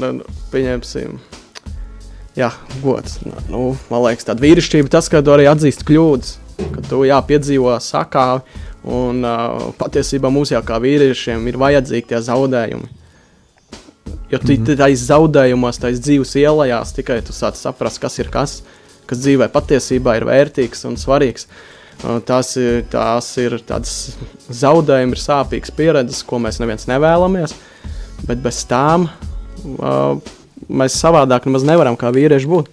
nu, 0.01 0.09
nu, 0.19 0.37
pieņemsim, 0.53 1.19
jā, 2.39 2.49
gods. 2.81 3.19
Nu, 3.51 3.75
man 3.91 4.05
liekas, 4.07 4.25
tāda 4.31 4.41
vīrišķība 4.45 4.93
tas, 4.93 5.11
ka 5.13 5.21
tu 5.25 5.35
arī 5.35 5.45
atzīst 5.51 5.85
kļūdas, 5.85 6.33
ka 6.73 6.87
tu 6.89 7.03
jā, 7.05 7.21
piedzīvo 7.29 7.77
sakāvi. 7.85 8.63
Un 8.87 9.25
uh, 9.27 9.69
patiesībā 9.77 10.31
mums 10.31 10.53
jau 10.55 10.63
kā 10.63 10.79
vīriešiem 10.79 11.49
ir 11.51 11.57
vajadzīgi 11.59 12.13
tie 12.13 12.21
zaudējumi. 12.23 12.89
Jo 14.31 14.39
tu 14.39 14.53
mm 14.53 14.65
-hmm. 14.65 14.77
tajos 14.79 15.07
zaudējumos, 15.11 15.81
tajos 15.83 16.01
dzīves 16.01 16.37
ielās, 16.39 16.95
tikai 16.95 17.21
tu 17.23 17.35
sāc 17.35 17.59
saprast, 17.59 17.99
kas 17.99 18.19
ir 18.19 18.31
kas, 18.31 18.63
kas 19.07 19.19
dzīvē 19.19 19.49
patiesībā 19.51 20.17
ir 20.17 20.25
vērtīgs 20.25 20.87
un 20.87 20.97
svarīgs. 20.97 21.47
Uh, 21.47 21.76
tās 22.29 22.55
ir, 22.61 22.83
tās 22.93 23.31
ir 23.43 23.59
tādas 23.67 24.17
zaudējumi, 24.49 25.17
ir 25.17 25.23
sāpīgas 25.23 25.75
pieredzes, 25.77 26.25
ko 26.27 26.41
mēs 26.43 26.61
neviens 26.63 26.89
nevēlamies. 26.91 27.57
Bet 28.27 28.43
bez 28.45 28.63
tām 28.69 29.09
uh, 29.09 30.19
mēs 30.69 30.99
savādāk 31.01 31.49
nemaz 31.49 31.67
nevaram 31.69 31.99
kā 32.01 32.13
vīrieši 32.15 32.51
būt. 32.51 32.71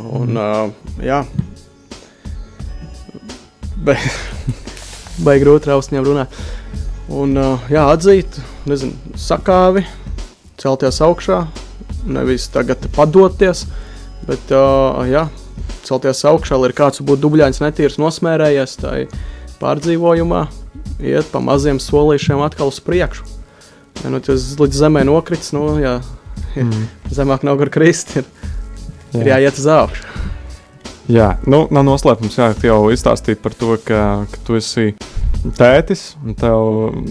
Un, 0.00 0.36
uh, 0.38 0.98
jā, 1.02 1.24
Be, 3.80 3.94
baigi 5.24 5.44
grūti 5.44 5.70
ar 5.70 5.78
ausņiem 5.78 6.04
runāt. 6.04 6.34
Un, 7.10 7.32
uh, 7.40 7.70
jā, 7.72 7.86
atzīt, 7.90 8.36
nezinu, 8.68 9.16
sakāvi, 9.18 9.86
celties 10.60 11.00
augšā, 11.02 11.40
nevis 12.04 12.46
tagad 12.52 12.84
padoties, 12.94 13.64
bet 14.28 14.52
uh, 14.52 15.00
jā, 15.08 15.24
celties 15.86 16.24
augšā, 16.28 16.58
lai 16.60 16.72
kāds 16.76 17.02
būtu 17.04 17.24
dubļains, 17.24 17.60
netīrs, 17.62 17.98
nosmērējies 18.00 18.76
tai 18.80 18.96
pārdzīvojumā, 19.60 20.46
iet 21.04 21.28
pa 21.32 21.42
maziem 21.44 21.80
solīšiem 21.82 22.42
atkal 22.44 22.72
uz 22.72 22.80
priekšu. 22.84 23.26
Ja 24.00 24.12
nu 24.12 24.20
tas 24.24 24.46
līdz 24.60 24.82
zemē 24.84 25.04
nokrits, 25.08 25.52
nu 25.52 25.64
jā, 25.82 25.98
mm. 26.56 26.84
zemāk 27.12 27.44
nav 27.44 27.58
kur 27.60 27.72
krist, 27.72 28.14
ir, 28.20 28.28
jā. 29.12 29.20
ir 29.20 29.32
jāiet 29.34 29.60
uz 29.60 29.66
augšu. 29.68 30.06
Jā, 31.10 31.32
nu, 31.50 31.64
nav 31.74 31.84
noslēpums, 31.88 32.36
jā, 32.38 32.52
ka 32.54 32.68
jau 32.68 32.84
izstāstīja 32.94 33.40
par 33.42 33.56
to, 33.58 33.74
ka, 33.82 34.00
ka 34.30 34.42
tu 34.46 34.56
esi 34.60 34.92
tētis 35.58 36.12
un 36.22 36.36
tev 36.38 37.02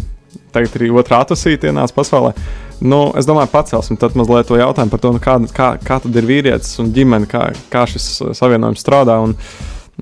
tagad 0.55 0.77
arī 0.79 0.89
otrā 0.95 1.19
atvasīta 1.25 1.69
ienāca 1.69 1.97
pasaulē. 1.97 2.33
Nu, 2.79 2.99
es 3.19 3.27
domāju, 3.27 3.51
pacelsim 3.51 3.97
tad 3.99 4.15
mazliet 4.15 4.47
to 4.47 4.55
jautājumu 4.59 4.93
par 4.93 5.01
to, 5.03 5.11
nu, 5.15 5.21
kā, 5.23 5.35
kā, 5.51 5.69
kā 5.83 5.97
tad 6.03 6.15
ir 6.15 6.27
vīrietis 6.27 6.77
un 6.79 6.93
ģimene, 6.95 7.27
kā, 7.29 7.49
kā 7.71 7.83
šis 7.89 8.05
uh, 8.23 8.35
savienojums 8.37 8.83
strādā. 8.83 9.17
Un, 9.25 9.35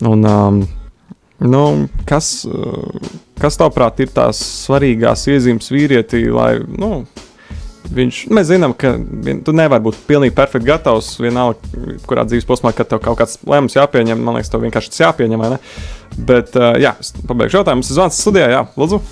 un, 0.06 0.26
um, 0.30 0.60
nu, 1.42 1.64
kas, 2.10 2.44
uh, 2.46 3.08
kas 3.42 3.58
tavuprāt 3.58 4.04
ir 4.06 4.14
tās 4.14 4.42
svarīgās 4.68 5.26
iezīmes 5.34 5.74
vīrietī, 5.74 6.28
lai 6.34 6.58
nu, 6.68 7.06
Viņš, 7.88 8.18
mēs 8.36 8.50
zinām, 8.50 8.74
ka 8.76 8.90
vien, 8.98 9.40
tu 9.46 9.54
nevari 9.56 9.86
būt 9.86 10.02
pilnīgi 10.10 10.36
perfekti 10.36 10.68
gatavs 10.68 11.14
vienalga, 11.24 11.72
kurā 12.04 12.26
dzīves 12.28 12.48
posmā, 12.50 12.74
kad 12.76 12.90
tev 12.92 13.00
kaut 13.06 13.22
kāds 13.22 13.40
lēmums 13.48 13.78
jāpieņem. 13.78 14.26
Man 14.28 14.36
liekas, 14.36 14.52
tev 14.52 14.66
vienkārši 14.66 14.92
tas 14.92 15.06
jāpieņem. 15.06 15.48
Bet, 16.18 16.52
uh, 16.60 16.76
jā, 16.84 16.98
pabeigšu 17.32 17.62
jautājumu. 17.62 17.88
Tas 17.88 17.96
ir 17.96 18.02
zvans 18.02 18.22
studijā, 18.26 18.52
jā, 18.58 18.64
lūdzu. 18.76 19.04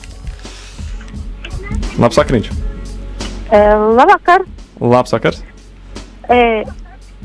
Labs 2.03 2.19
sakriņš. 2.19 2.64
E, 3.51 3.57
labvakar! 3.97 4.45
Labs 4.79 5.13
sakars. 5.13 5.43
E, 6.29 6.63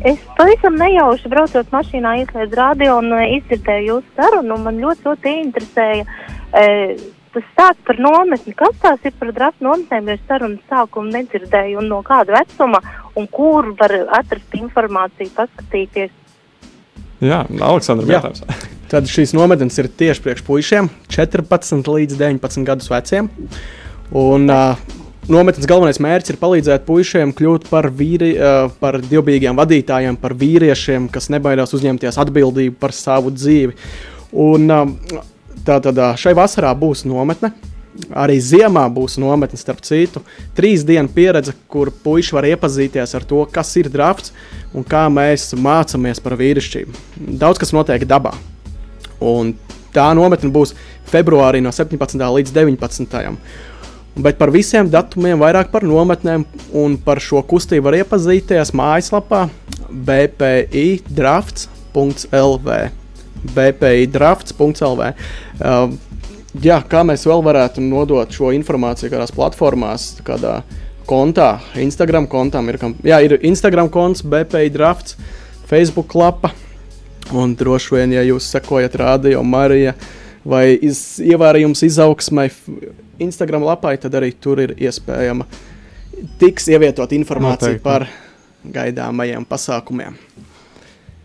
es 0.05 0.19
pavisam 0.37 0.77
nejauši 0.77 1.31
braucot 1.33 1.73
mašīnā, 1.73 2.19
ieslēdzu 2.23 2.59
radio 2.59 2.99
un 3.01 3.15
e, 3.17 3.23
izdzirdēju 3.39 3.89
jūsu 3.95 4.19
sarunu. 4.19 4.59
un 4.59 4.67
Man 4.69 4.83
ļoti, 4.83 5.07
ļoti 5.09 5.35
interesēja 5.47 6.05
e, 6.05 6.67
tas 7.33 7.47
stāsts 7.55 7.87
par 7.89 8.01
nometni. 8.03 8.55
Kas 8.59 8.77
tās 8.83 9.09
ir 9.09 9.17
par 9.19 9.33
draftu 9.37 9.65
nometnēm, 9.65 10.11
jo 10.11 10.19
es 10.19 10.27
sarunas 10.29 10.73
sākumu 10.73 11.15
nedzirdēju 11.15 11.81
un 11.81 11.91
no 11.95 12.03
kāda 12.07 12.37
vecuma 12.37 12.83
un 13.17 13.29
kur 13.33 13.73
var 13.81 13.97
atrast 14.21 14.61
informāciju, 14.61 15.33
paskatīties. 15.39 16.13
Jā, 17.25 17.45
Aleksandra, 17.49 18.09
jautājums. 18.09 18.45
Tad 18.91 19.07
šīs 19.07 19.33
nometnes 19.37 19.77
ir 19.79 19.87
tieši 19.89 20.25
priekš 20.25 20.45
puišiem, 20.45 20.89
14 21.15 21.93
līdz 21.95 22.17
19 22.19 22.67
gadus 22.67 22.91
veciem. 22.91 23.29
Un, 24.11 24.51
uh, 24.51 25.00
nometnes 25.33 25.69
galvenais 25.71 26.01
mērķis 26.03 26.35
ir 26.35 26.39
palīdzēt 26.41 26.87
puišiem 26.87 27.35
kļūt 27.39 27.69
par, 27.71 27.91
vīri, 27.95 28.35
uh, 28.37 28.69
par 28.83 29.01
dievbijīgiem 29.03 29.59
vadītājiem, 29.59 30.19
par 30.21 30.35
vīriešiem, 30.39 31.09
kas 31.13 31.31
nebaidās 31.33 31.75
uzņemties 31.77 32.19
atbildību 32.21 32.79
par 32.81 32.95
savu 32.97 33.33
dzīvi. 33.35 33.77
Un, 34.47 34.71
uh, 34.71 35.21
Tātad 35.61 35.99
uh, 36.01 36.15
šai 36.17 36.33
vasarā 36.37 36.71
būs 36.79 37.05
nometne. 37.05 37.53
Arī 38.17 38.39
ziemā 38.41 38.85
būs 38.95 39.19
nometne, 39.21 39.59
starp 39.61 39.83
citu, 39.85 40.23
trīs 40.57 40.85
dienu 40.87 41.11
pieredze, 41.13 41.53
kur 41.69 41.91
puiši 42.05 42.37
var 42.37 42.47
iepazīties 42.49 43.13
ar 43.19 43.27
to, 43.29 43.43
kas 43.51 43.75
ir 43.77 43.91
drafts 43.93 44.33
un 44.73 44.87
kā 44.87 45.03
mēs 45.13 45.51
mācāmies 45.59 46.23
par 46.23 46.39
vīrišķību. 46.41 47.03
Daudz 47.43 47.61
kas 47.61 47.75
notiek 47.77 48.07
dabā. 48.09 48.33
Un 49.21 49.53
tā 49.93 50.07
nometne 50.17 50.49
būs 50.55 50.73
februārī 51.11 51.61
no 51.61 51.75
17. 51.75 52.15
līdz 52.39 52.55
19. 52.57 53.37
Bet 54.19 54.41
par 54.41 54.51
visiem 54.51 54.89
datumiem, 54.91 55.39
vairāk 55.39 55.71
par 55.71 55.87
nometnēm 55.87 56.45
un 56.77 56.97
par 56.99 57.21
šo 57.23 57.45
kustību 57.47 57.87
var 57.87 58.01
iepazīties 58.01 58.73
mājaslapā 58.77 59.45
BPI 59.91 61.03
drafts.lv. 61.07 62.79
BPI 63.55 64.09
drafts.lv. 64.11 65.11
Uh, 65.61 65.95
jā, 66.59 66.81
kā 66.91 67.05
mēs 67.07 67.25
vēl 67.29 67.45
varētu 67.47 67.85
nodot 67.85 68.35
šo 68.35 68.51
informāciju 68.57 69.13
kādās 69.13 69.35
platformās, 69.35 70.13
kādā 70.27 70.61
kontā, 71.09 71.59
Instagram 71.81 72.27
kontam 72.31 72.69
ir, 72.71 72.79
kam, 72.83 72.97
jā, 73.07 73.21
ir 73.25 73.39
Instagram 73.47 73.91
konts, 73.93 74.25
BPI 74.27 74.73
drafts, 74.75 75.17
Facebook 75.71 76.15
lapa. 76.19 76.53
Un 77.31 77.55
droši 77.55 77.95
vien, 77.95 78.17
ja 78.19 78.25
jūs 78.27 78.49
sekojat 78.51 78.97
radio 78.99 79.45
Marija 79.47 79.95
vai 80.43 80.73
iz, 80.75 81.21
ievērījums 81.23 81.85
izaugsmai 81.87 82.49
Instagram 83.21 83.65
lapai, 83.67 83.97
tad 84.01 84.15
arī 84.19 84.33
tur 84.41 84.61
ir 84.65 84.75
iespējama 84.79 85.47
tiks 86.41 86.69
ievietot 86.73 87.13
informācija 87.17 87.77
Noteikti. 87.77 87.85
par 87.85 88.07
gaidāmajiem 88.75 89.47
pasākumiem. 89.49 90.17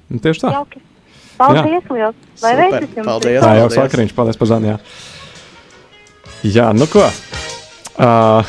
Nu, 0.09 0.19
Tieši 0.21 0.45
tā. 0.45 0.51
Jauki. 0.55 0.81
Paldies, 1.35 1.89
liels! 1.91 2.15
Lai 2.43 2.53
veicas 2.55 2.91
jums! 2.95 3.07
paldies. 3.07 3.41
Tā 3.43 3.51
jau 3.57 3.67
Paldies. 3.67 3.79
sakriņš, 3.81 4.13
paldies 4.15 4.37
par 4.39 4.47
zvanu. 4.51 4.69
Jā. 4.69 4.77
jā, 6.47 6.67
nu 6.77 6.87
ko? 6.87 7.03
Uh, 7.95 8.43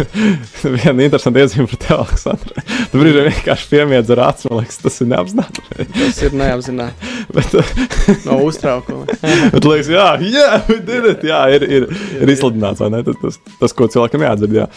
viena 0.78 1.04
interesanta 1.04 1.42
iezīme 1.42 1.66
par 1.68 1.80
tevi, 1.82 1.96
Aleksandra. 1.98 2.62
Tu 2.88 3.00
brīžiem 3.00 3.26
vienkārši 3.26 3.66
piemiedz 3.68 4.12
ar 4.14 4.22
acu, 4.30 4.46
man 4.48 4.62
liekas, 4.62 4.78
tas 4.80 4.96
ir 5.04 5.10
neapzināti. 5.10 5.64
Tas 5.92 6.20
ir 6.24 6.36
neapzināti 6.40 7.10
Bet, 7.36 7.56
no 8.24 8.38
uztraukuma. 8.46 9.04
bet 9.54 9.68
liekas, 9.68 9.90
jā, 9.92 10.06
jā, 10.24 10.46
it, 10.72 11.26
jā 11.28 11.42
ir, 11.58 11.66
ir, 11.68 11.86
ir 12.22 12.32
izsludināts, 12.32 12.80
vai 12.80 12.88
ne? 12.94 13.02
Tas, 13.04 13.20
tas, 13.20 13.38
tas, 13.60 13.76
ko 13.76 13.90
cilvēkam 13.92 14.24
jādzird. 14.24 14.56
Jā. 14.62 14.70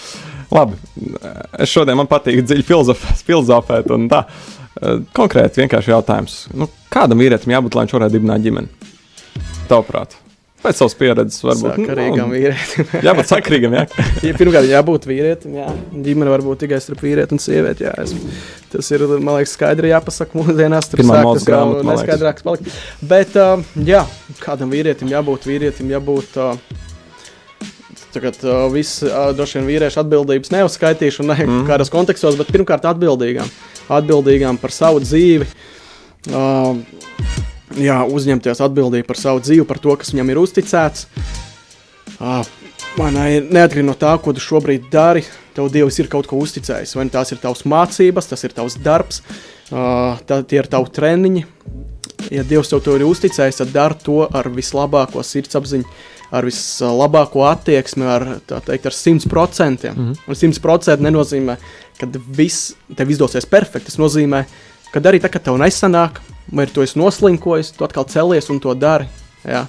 Labi, 0.52 0.76
es 1.64 1.72
šodien 1.72 1.96
man 2.00 2.12
patīk 2.12 2.44
dziļi 2.44 2.68
filozofēt, 2.68 3.24
filozofēt 3.32 3.96
un 3.96 4.12
tā. 4.12 4.26
Eh, 4.76 5.00
Konkrēti, 5.16 5.64
vienkārši 5.64 5.96
jautājums. 5.96 6.38
Nu, 6.52 6.68
kādam 6.92 7.24
vīrietim 7.24 7.56
jābūt, 7.56 7.78
lai 7.78 7.88
viņš 7.88 7.96
varētu 7.96 8.18
dibināt 8.18 8.44
ģimeni? 8.44 8.92
Tavuprāt, 9.72 10.20
pēc 10.66 10.82
savas 10.82 10.96
pieredzes, 11.00 11.42
varbūt. 11.46 11.80
Sakarīgam 11.80 12.32
nu, 12.32 12.36
vīrietim. 12.36 12.90
jābūt 13.06 13.32
sakrīgam, 13.32 13.76
jā. 13.78 13.84
Ja 14.28 14.34
pirmkārt, 14.38 14.70
jābūt 14.70 15.08
vīrietim, 15.10 15.58
jā. 15.60 15.68
Ģimene 16.06 16.34
var 16.34 16.44
būt 16.46 16.64
tikai 16.66 16.80
starp 16.84 17.04
vīrieti 17.06 17.38
un 17.38 17.42
sievieti. 17.44 17.86
Jā. 17.88 17.94
Es, 18.02 18.16
tas 18.74 18.90
ir, 18.96 19.06
man 19.16 19.38
liekas, 19.38 19.54
skaidri 19.58 19.94
jāpasaka 19.94 20.40
mūsdienās. 20.40 20.90
Tur 20.92 21.04
Pirmā 21.04 21.20
sāk 21.20 21.30
tas 21.30 21.46
jau 21.46 21.52
grāmata, 21.52 21.84
liekas. 21.84 22.02
neskaidrāks 22.02 22.48
palikt. 22.48 22.80
Bet, 23.14 23.38
uh, 23.40 23.86
jā, 23.88 24.02
kādam 24.42 24.74
vīrietim 24.74 25.14
jābūt 25.14 25.48
vīrietim, 25.52 25.94
jābūt. 25.96 26.42
Uh, 26.42 26.82
Tagad 28.16 28.38
uh, 28.48 28.70
viss 28.72 29.02
uh, 29.04 29.34
droši 29.36 29.58
vien 29.60 29.66
vīriešu 29.68 30.00
atbildības 30.00 30.54
neuzskaitīšu, 30.54 31.26
ne 31.28 31.36
mm. 31.36 31.66
kādos 31.68 31.92
kontekstos, 31.92 32.38
bet 32.40 32.48
pirmkārt 32.48 32.88
atbildīgām. 32.88 33.50
Atbildīgām 33.92 34.56
par 34.62 34.72
savu 34.72 35.02
dzīvi. 35.04 35.50
Uh, 36.32 36.80
jā, 37.80 37.98
uzņemties 38.08 38.62
atbildību 38.66 39.08
par 39.08 39.20
savu 39.20 39.42
dzīvi, 39.44 39.66
par 39.68 39.80
to, 39.84 39.96
kas 40.00 40.14
viņam 40.14 40.32
ir 40.32 40.42
uzticēts. 40.42 41.08
Man 42.96 43.18
ir 43.28 43.50
neatkarīgi 43.52 43.88
no 43.88 43.96
tā, 44.00 44.14
ko 44.24 44.34
tu 44.36 44.44
šobrīd 44.44 44.88
dari. 44.92 45.26
Tev 45.56 45.70
Dievs 45.72 46.00
ir 46.00 46.10
kaut 46.12 46.28
ko 46.28 46.40
uzticējis. 46.44 46.96
Vai 46.96 47.08
nu 47.08 47.14
tās 47.14 47.32
ir 47.32 47.40
tavas 47.44 47.64
mācības, 47.68 48.28
tas 48.32 48.44
ir 48.44 48.56
tavs 48.56 48.76
darbs, 48.84 49.22
tā, 49.70 50.42
tie 50.48 50.60
ir 50.62 50.70
tavi 50.72 50.92
treniņi. 50.96 51.46
Ja 52.34 52.44
Dievs 52.48 52.72
tev 52.72 52.84
to 52.84 52.96
ir 52.98 53.06
uzticējis, 53.08 53.62
tad 53.62 53.74
dari 53.76 54.00
to 54.04 54.22
ar 54.26 54.50
vislabāko 54.52 55.24
sirdsapziņu, 55.24 55.88
ar 56.36 56.48
vislabāko 56.48 57.44
attieksmi, 57.48 58.08
ar, 58.10 58.28
teikt, 58.48 58.88
ar 58.88 58.96
100%. 58.96 59.92
Mm 59.92 59.96
-hmm. 59.96 60.16
Un 60.28 60.36
100% 60.36 61.04
nenozīmē, 61.04 61.58
ka 62.00 62.08
viss 62.38 62.74
tev 62.96 63.12
izdosies 63.12 63.46
perfekti. 63.46 63.92
Tas 63.92 64.00
nozīmē, 64.00 64.46
ka 64.92 65.00
arī 65.00 65.20
tā, 65.20 65.30
kad 65.30 65.44
tev 65.44 65.60
nesanāk, 65.60 66.20
vai 66.52 66.68
tu 66.70 66.84
esi 66.86 67.00
noslinkojis, 67.00 67.74
tu 67.76 67.86
atkal 67.88 68.08
celies 68.10 68.50
un 68.54 68.60
to 68.62 68.74
dari. 68.78 69.08
Ja? 69.46 69.66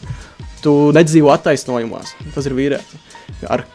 Tu 0.65 0.73
nedzīvo 0.97 1.31
attaisnojumos. 1.35 2.15
Tas 2.35 2.49
ir 2.49 2.57
vīrietis. 2.57 3.03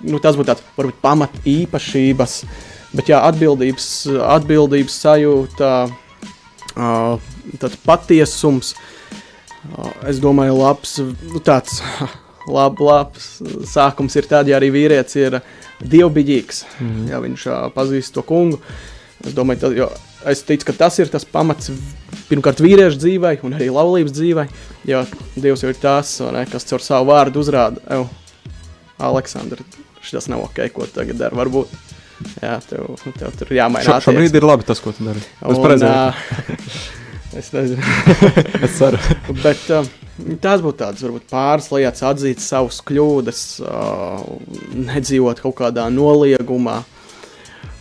Nu, 0.02 0.20
tas 0.24 0.38
būtu 0.38 0.49
tāds 0.49 0.64
varbūt 0.78 1.02
pamat 1.04 1.36
īpašības, 1.47 2.38
bet 2.97 3.12
jā, 3.12 3.20
atbildības, 3.30 3.88
atbildības 4.38 4.97
sajūta, 5.04 5.72
uh, 6.76 7.76
patiesums. 7.86 8.74
Uh, 9.62 9.91
es 10.10 10.22
domāju, 10.24 10.58
labs, 10.58 10.97
nu, 11.04 11.41
tāds 11.45 11.78
lab, 12.49 12.80
labs 12.82 13.36
sākums 13.70 14.18
ir 14.18 14.30
tad, 14.30 14.49
ja 14.49 14.58
arī 14.58 14.72
vīrietis 14.74 15.20
ir 15.22 15.41
dievbijīgs, 15.82 16.64
mm. 16.80 17.04
ja 17.12 17.22
viņš 17.22 17.45
uh, 17.49 17.60
pazīst 17.76 18.16
to 18.18 18.26
kungu. 18.26 18.58
Es 19.22 19.36
domāju, 19.38 19.68
tad, 19.68 19.78
jo 19.78 19.91
es 20.30 20.44
ticu, 20.46 20.68
ka 20.70 20.78
tas 20.86 21.00
ir 21.02 21.12
tas 21.12 21.26
pamats 21.26 21.72
pirmkārt 22.30 22.62
vīriešu 22.64 23.00
dzīvei 23.02 23.40
un 23.48 23.58
arī 23.58 23.70
laulības 23.74 24.16
dzīvei, 24.16 24.48
jo 24.88 25.04
Dievs 25.36 25.64
jau 25.66 25.72
ir 25.72 25.80
tas, 25.82 26.18
ne, 26.34 26.46
kas 26.52 26.68
caur 26.70 26.84
savu 26.84 27.12
vārdu 27.12 27.42
uzrāda, 27.44 27.82
Ew, 27.98 28.06
Aleksandra, 29.02 29.66
šis 30.06 30.30
nav 30.32 30.46
ok, 30.48 30.64
ko 30.76 30.88
tagad 30.90 31.20
dara, 31.22 31.38
varbūt. 31.42 31.74
Jā, 32.42 32.60
tev, 32.70 32.96
tev 33.18 33.34
tur 33.38 33.50
jāmaina. 33.56 33.86
Šo, 33.88 34.12
šobrīd 34.12 34.36
ir 34.38 34.46
labi 34.46 34.66
tas, 34.68 34.82
ko 34.84 34.94
tu 34.94 35.06
dari. 35.08 35.24
Es 35.42 35.62
pareizi. 35.62 35.88
es 37.42 37.50
nezinu. 37.56 37.94
es 38.68 38.78
ceru. 38.78 39.00
Bet 39.42 39.64
uh, 39.74 39.90
tās 40.44 40.62
būtu 40.62 40.78
tādas 40.84 41.02
varbūt 41.06 41.26
pāris 41.32 41.72
lietas, 41.74 42.04
atzīt 42.12 42.44
savus 42.44 42.82
kļūdas, 42.86 43.44
uh, 43.66 44.22
nedzīvot 44.92 45.42
kaut 45.42 45.58
kādā 45.64 45.88
noliegumā. 45.94 46.82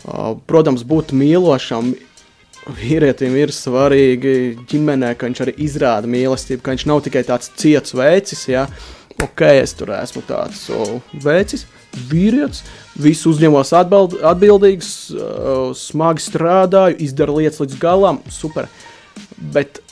Uh, 0.00 0.38
protams, 0.48 0.86
būt 0.88 1.12
mīlošam, 1.12 1.92
vīrietim 2.76 3.34
ir 3.38 3.52
svarīgi 3.54 4.34
ģimenē, 4.70 5.14
ka 5.18 5.28
viņš 5.28 5.42
arī 5.44 5.54
izrāda 5.66 6.10
mīlestību, 6.10 6.62
ka 6.64 6.74
viņš 6.74 6.86
nav 6.90 7.02
tikai 7.06 7.22
tāds 7.28 7.52
ciets 7.60 7.94
vecis, 7.96 8.46
ja, 8.50 8.66
ok, 9.20 9.44
es 9.60 9.74
tur 9.76 9.92
esmu 9.96 10.22
tāds 10.28 10.64
so, 10.68 11.00
vecis, 11.24 11.66
vīrietis, 12.10 12.62
visu 13.00 13.32
uzņemos 13.34 13.72
atbild, 13.76 14.18
atbildīgs, 14.32 14.90
smagi 15.80 16.26
strādāju, 16.26 16.98
izdaru 17.06 17.40
lietas 17.40 17.62
līdz 17.64 17.78
galam, 17.82 18.20
super, 18.30 18.70
bet 19.54 19.82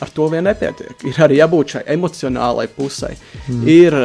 ar 0.00 0.12
to 0.14 0.28
vien 0.32 0.46
nepietiek, 0.48 1.04
ir 1.06 1.20
arī 1.24 1.40
jābūt 1.40 1.76
šai 1.76 1.84
emocionālai 1.96 2.68
pusē, 2.72 3.12
mm. 3.48 3.66
ir, 3.68 3.98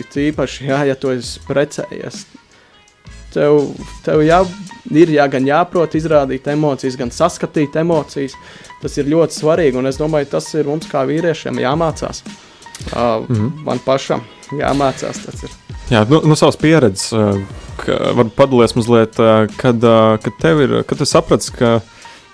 ir 0.00 0.20
īpaši, 0.28 0.68
jā, 0.68 0.84
ja 0.90 0.98
tu 0.98 1.12
esi 1.14 1.42
precējies, 1.48 2.24
tev, 3.34 3.70
tev 4.04 4.24
jā, 4.24 4.40
ir 4.90 5.12
jā, 5.14 5.26
gan 5.30 5.46
jāprot 5.46 5.94
izrādīt 5.98 6.48
emocijas, 6.52 6.98
gan 7.00 7.12
saskatīt 7.14 7.76
emocijas. 7.80 8.36
Tas 8.80 8.96
ir 8.96 9.10
ļoti 9.12 9.36
svarīgi, 9.36 9.76
un 9.76 9.90
es 9.90 9.98
domāju, 10.00 10.30
tas 10.32 10.48
ir 10.56 10.68
mums 10.70 10.88
kā 10.88 11.04
vīriešiem 11.08 11.60
jāmācās. 11.60 12.22
Uh, 12.94 13.26
mm 13.28 13.36
-hmm. 13.36 13.64
Man 13.64 13.78
pašam 13.84 14.22
jāmācās 14.56 15.24
tas 15.26 15.42
ir. 15.42 15.50
Jā, 15.90 16.04
nu, 16.08 16.20
no 16.24 16.36
savas 16.38 16.56
pieredzes, 16.56 17.12
varbūt 17.86 18.36
padalies 18.36 18.76
mazliet, 18.76 19.16
kad, 19.56 19.80
kad 20.22 20.32
tev 20.40 20.60
ir, 20.60 20.82
kad 20.86 20.98
tu 20.98 21.04
saprati, 21.04 21.50
ka, 21.52 21.80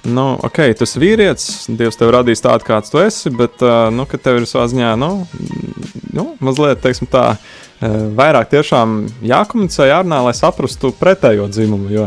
nu, 0.07 0.27
ok, 0.47 0.63
esi 0.73 1.03
vīrietis, 1.03 1.67
Dievs 1.79 1.99
tev 1.99 2.15
radījis 2.15 2.45
tādu, 2.47 2.67
kāds 2.69 2.93
tu 2.93 3.03
esi, 3.03 3.33
bet, 3.35 3.63
nu, 3.95 4.07
ka 4.09 4.21
tev 4.23 4.41
ir 4.41 4.49
savā 4.49 4.67
ziņā, 4.73 4.95
nu, 5.01 5.13
nu 6.17 6.31
mazliet, 6.45 6.83
teiksim 6.85 7.11
tā, 7.11 7.29
uh, 7.35 7.67
Eh, 7.77 7.95
vairāk 8.17 8.49
tiešām 8.49 9.03
jākomunicē, 9.29 9.91
jārunā, 9.91 10.23
lai 10.25 10.33
saprastu 10.37 10.95
pretējo 10.97 11.45
dzimumu. 11.53 11.91
Jo, 11.93 12.07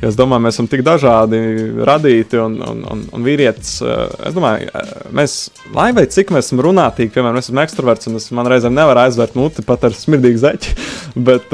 jo 0.00 0.08
es 0.08 0.16
domāju, 0.16 0.46
mēs 0.46 0.56
esam 0.56 0.68
tik 0.72 0.80
dažādi 0.86 1.40
radīti, 1.84 2.38
un, 2.40 2.54
un, 2.64 2.80
un, 2.88 3.02
un 3.12 3.26
vīrietis, 3.26 3.74
eh, 3.84 4.14
es 4.30 4.36
domāju, 4.36 4.70
eh, 4.72 4.94
mēs, 5.20 5.34
lai 5.76 5.90
vai 5.96 6.06
cik 6.08 6.32
mēs 6.32 6.48
esam 6.48 6.62
runātīgi, 6.64 7.12
piemēram, 7.12 7.36
es 7.36 7.50
esmu 7.50 7.60
ekstraverts, 7.66 8.08
un 8.08 8.16
es 8.16 8.30
man 8.32 8.48
reizēm 8.48 8.72
nevaru 8.78 9.04
aizvērt 9.04 9.36
muti 9.36 9.66
pat 9.66 9.84
ar 9.90 9.98
smirdīgu 9.98 10.40
zeķi. 10.40 10.78
Bet, 11.28 11.52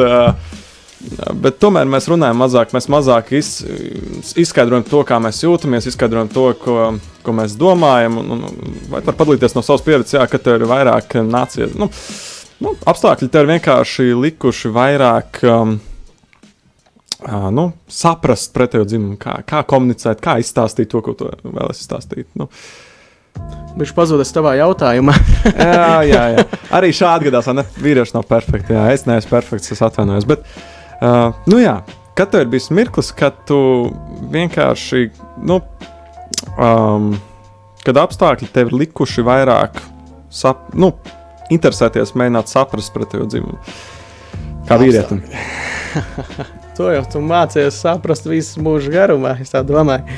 Bet 1.42 1.58
tomēr 1.62 1.86
mēs 1.88 2.08
runājam 2.10 2.40
mazāk, 2.40 2.72
mēs 2.74 2.88
mazāk 2.90 3.32
iz, 3.38 3.50
izskaidrojam 4.38 4.86
to, 4.88 5.02
kā 5.06 5.18
mēs 5.22 5.42
jūtamies, 5.44 5.88
izskaidrojam 5.90 6.30
to, 6.32 6.46
ko, 6.60 6.76
ko 7.26 7.34
mēs 7.36 7.54
domājam. 7.60 8.18
Un, 8.22 8.32
un, 8.36 8.72
vai 8.90 9.02
var 9.06 9.16
padalīties 9.18 9.54
no 9.56 9.62
savas 9.66 9.84
pieredzes, 9.86 10.16
jā, 10.18 10.24
ka 10.30 10.40
tev 10.42 10.60
ir 10.60 10.70
vairāk 10.70 11.18
nācijas. 11.26 11.76
Nu, 11.78 11.88
nu, 12.64 12.74
apstākļi 12.90 13.30
tev 13.30 13.46
ir 13.46 13.56
vienkārši 13.56 14.10
likuši 14.26 14.72
vairāk. 14.76 15.44
Um, 15.44 15.78
Uh, 17.16 17.46
nu, 17.48 17.62
saprast 17.88 18.50
pretējo 18.52 18.84
dzimumu, 18.84 19.14
kā, 19.16 19.38
kā 19.48 19.62
komunicēt, 19.64 20.20
kā 20.20 20.34
izstāstīt 20.36 20.90
to, 20.92 21.00
ko 21.02 21.14
tu 21.16 21.30
vēlēsi 21.48 21.80
izstāstīt. 21.80 22.28
Nu. 22.36 22.50
Viņš 23.80 23.94
pazudis 23.96 24.34
tavā 24.36 24.52
jautājumā. 24.60 25.16
jā, 25.56 25.96
jā, 26.04 26.22
jā. 26.36 26.44
Arī 26.76 26.92
šādi 26.94 27.30
gadās, 27.30 27.48
ne? 27.56 27.64
Vīrieši 27.80 28.18
nav 28.18 28.28
perfekti. 28.28 28.76
Jā, 28.76 28.84
es 28.92 29.08
neesmu 29.08 29.32
perfekts, 29.32 29.72
es 29.72 29.80
atvainojos. 29.88 30.28
Bet, 30.28 30.44
uh, 30.44 30.75
nu 31.00 31.60
jā, 31.60 31.80
kad 32.16 32.32
tev 32.32 32.46
ir 32.46 32.52
bijis 32.52 32.70
mirklis, 32.74 33.12
kad 33.16 33.36
tu 33.48 33.58
vienkārši, 34.32 35.10
nu, 35.44 35.60
um, 36.56 37.12
kad 37.84 38.00
apstākļi 38.00 38.48
tev 38.54 38.72
ir 38.72 38.80
likuši 38.84 39.24
vairāk, 39.26 39.78
sap, 40.32 40.70
nu, 40.74 40.94
interesēties, 41.52 42.14
mēģināt 42.18 42.50
saprast 42.50 42.94
pretējo 42.94 43.28
dzimumu. 43.30 43.60
Kā 44.66 44.78
vīrietim. 44.80 45.20
to 46.76 46.90
jau 46.90 47.04
tu 47.12 47.22
mācījies 47.24 47.78
saprast 47.84 48.26
visu 48.28 48.64
mūžu 48.64 48.90
garumā, 48.94 49.36
es 49.42 49.52
tā 49.52 49.62
domāju. 49.66 50.08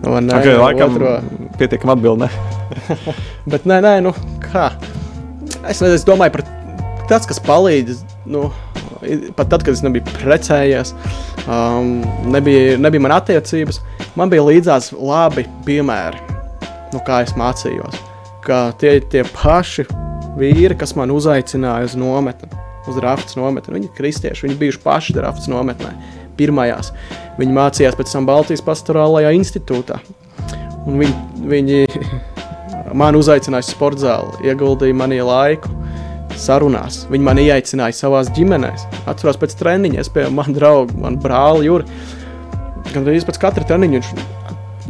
Un, 0.00 0.30
okay, 0.32 0.54
nē, 0.54 0.56
laikam, 0.62 0.96
otro... 0.96 1.18
pietiekam 1.60 1.92
atbildē. 1.92 2.30
Bet 3.50 3.66
nē, 3.68 3.82
nē, 3.84 3.94
nu 4.06 4.14
kā. 4.46 4.70
Es, 5.68 5.82
es 5.84 6.06
domāju 6.08 6.38
par 6.38 6.46
tas, 7.10 7.26
kas 7.28 7.42
palīdz. 7.44 8.00
Nu, 8.30 8.48
pat 9.36 9.50
tad, 9.52 9.64
kad 9.64 9.72
es 9.74 9.82
nebiju 9.84 10.04
precējies, 10.20 10.92
um, 11.46 12.00
nebija, 12.32 12.76
nebija 12.80 13.04
man 13.06 13.16
attiecības, 13.16 13.80
man 14.18 14.32
bija 14.32 14.44
līdzās 14.46 14.90
labi 14.96 15.46
piemēri, 15.66 16.20
nu, 16.92 17.02
kā 17.06 17.22
es 17.24 17.34
mācījos. 17.38 17.98
Ka 18.44 18.70
tie 18.80 18.96
ir 18.98 19.08
tie 19.12 19.24
paši 19.28 19.86
vīri, 20.40 20.76
kas 20.78 20.94
man 20.98 21.12
uzaicināja 21.14 21.88
uz 21.90 21.96
nometni, 21.98 22.48
uz 22.88 22.98
Rafts 23.02 23.36
nometni. 23.38 23.76
Viņi 23.76 23.90
ir 23.90 23.96
kristieši, 23.96 24.46
viņi 24.46 24.58
bijuši 24.60 24.82
paši 24.84 25.16
Rafts 25.20 25.50
nometnē, 25.50 25.92
pirmajās. 26.38 26.92
Viņi 27.40 27.56
mācījās 27.56 27.98
pēc 27.98 28.14
tam 28.14 28.28
Baltijas 28.28 28.64
pastorālajā 28.64 29.32
institūtā. 29.36 30.00
Un 30.88 31.00
viņi, 31.02 31.46
viņi 31.50 31.80
man 33.00 33.18
uzaicināja 33.18 33.66
uz 33.66 33.72
sporta 33.74 34.06
zāli, 34.06 34.50
ieguldīja 34.50 34.96
manī 34.96 35.20
laiku. 35.24 35.72
Sarunās. 36.40 37.04
Viņi 37.12 37.26
man 37.26 37.40
ieaicināja 37.42 37.96
savā 37.96 38.24
ģimenē. 38.36 38.72
Atceros 39.10 39.38
pēc 39.40 39.56
treniņa, 39.60 40.02
es 40.02 40.12
pie 40.12 40.26
manas 40.32 40.56
drauga, 40.56 40.96
man 41.00 41.20
brāli 41.20 41.68
Juri. 41.68 42.02
Gan 42.90 43.04
arī 43.04 43.20
pēc 43.28 43.38
katra 43.42 43.66
treniņa 43.68 43.98
viņš 44.00 44.28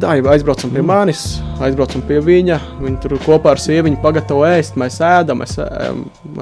Tā, 0.00 0.14
aizbraucam 0.32 0.70
pie 0.72 0.80
manis, 0.86 1.22
aizbraucam 1.60 2.00
pie 2.08 2.20
viņa. 2.24 2.56
Viņa 2.80 3.00
tur 3.02 3.18
kopā 3.20 3.52
ar 3.52 3.60
sieviņu 3.60 3.98
pagatavo 4.00 4.46
ēst, 4.48 4.78
mēs 4.80 4.96
ēdam. 5.04 5.42
Mēs, 5.42 5.58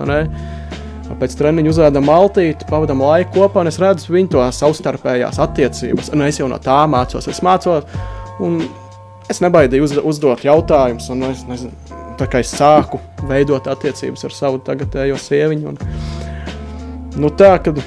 ne, 0.07 0.19
pēc 1.19 1.35
treniņa 1.41 1.73
uzēdam 1.73 2.07
maltīti, 2.07 2.69
pavadām 2.71 3.03
laiku 3.03 3.41
kopā, 3.41 3.65
un 3.65 3.73
es 3.73 3.81
redzu 3.83 4.15
viņu 4.15 4.35
to 4.37 4.45
savstarpējās 4.55 5.41
attiecības. 5.43 6.13
Un 6.15 6.27
es 6.29 6.39
jau 6.39 6.47
no 6.51 6.61
tā 6.63 6.79
mācos, 6.91 7.27
es 7.33 7.43
mācos, 7.43 7.89
un 8.39 8.61
es 9.33 9.43
nebaidīju 9.43 9.89
uz, 9.89 9.99
uzdot 10.13 10.45
jautājumus, 10.47 11.11
un 11.15 11.31
es 11.33 11.43
nezinu, 11.49 11.88
tā 12.19 12.29
kā 12.31 12.43
es 12.45 12.55
sāku 12.55 13.01
veidot 13.29 13.69
attiecības 13.71 14.27
ar 14.29 14.35
savu 14.35 14.63
tagadējo 14.67 15.19
sieviņu. 15.23 15.75
Un, 15.75 15.79
nu 17.23 17.31
tā, 17.39 17.55
kad, 17.63 17.79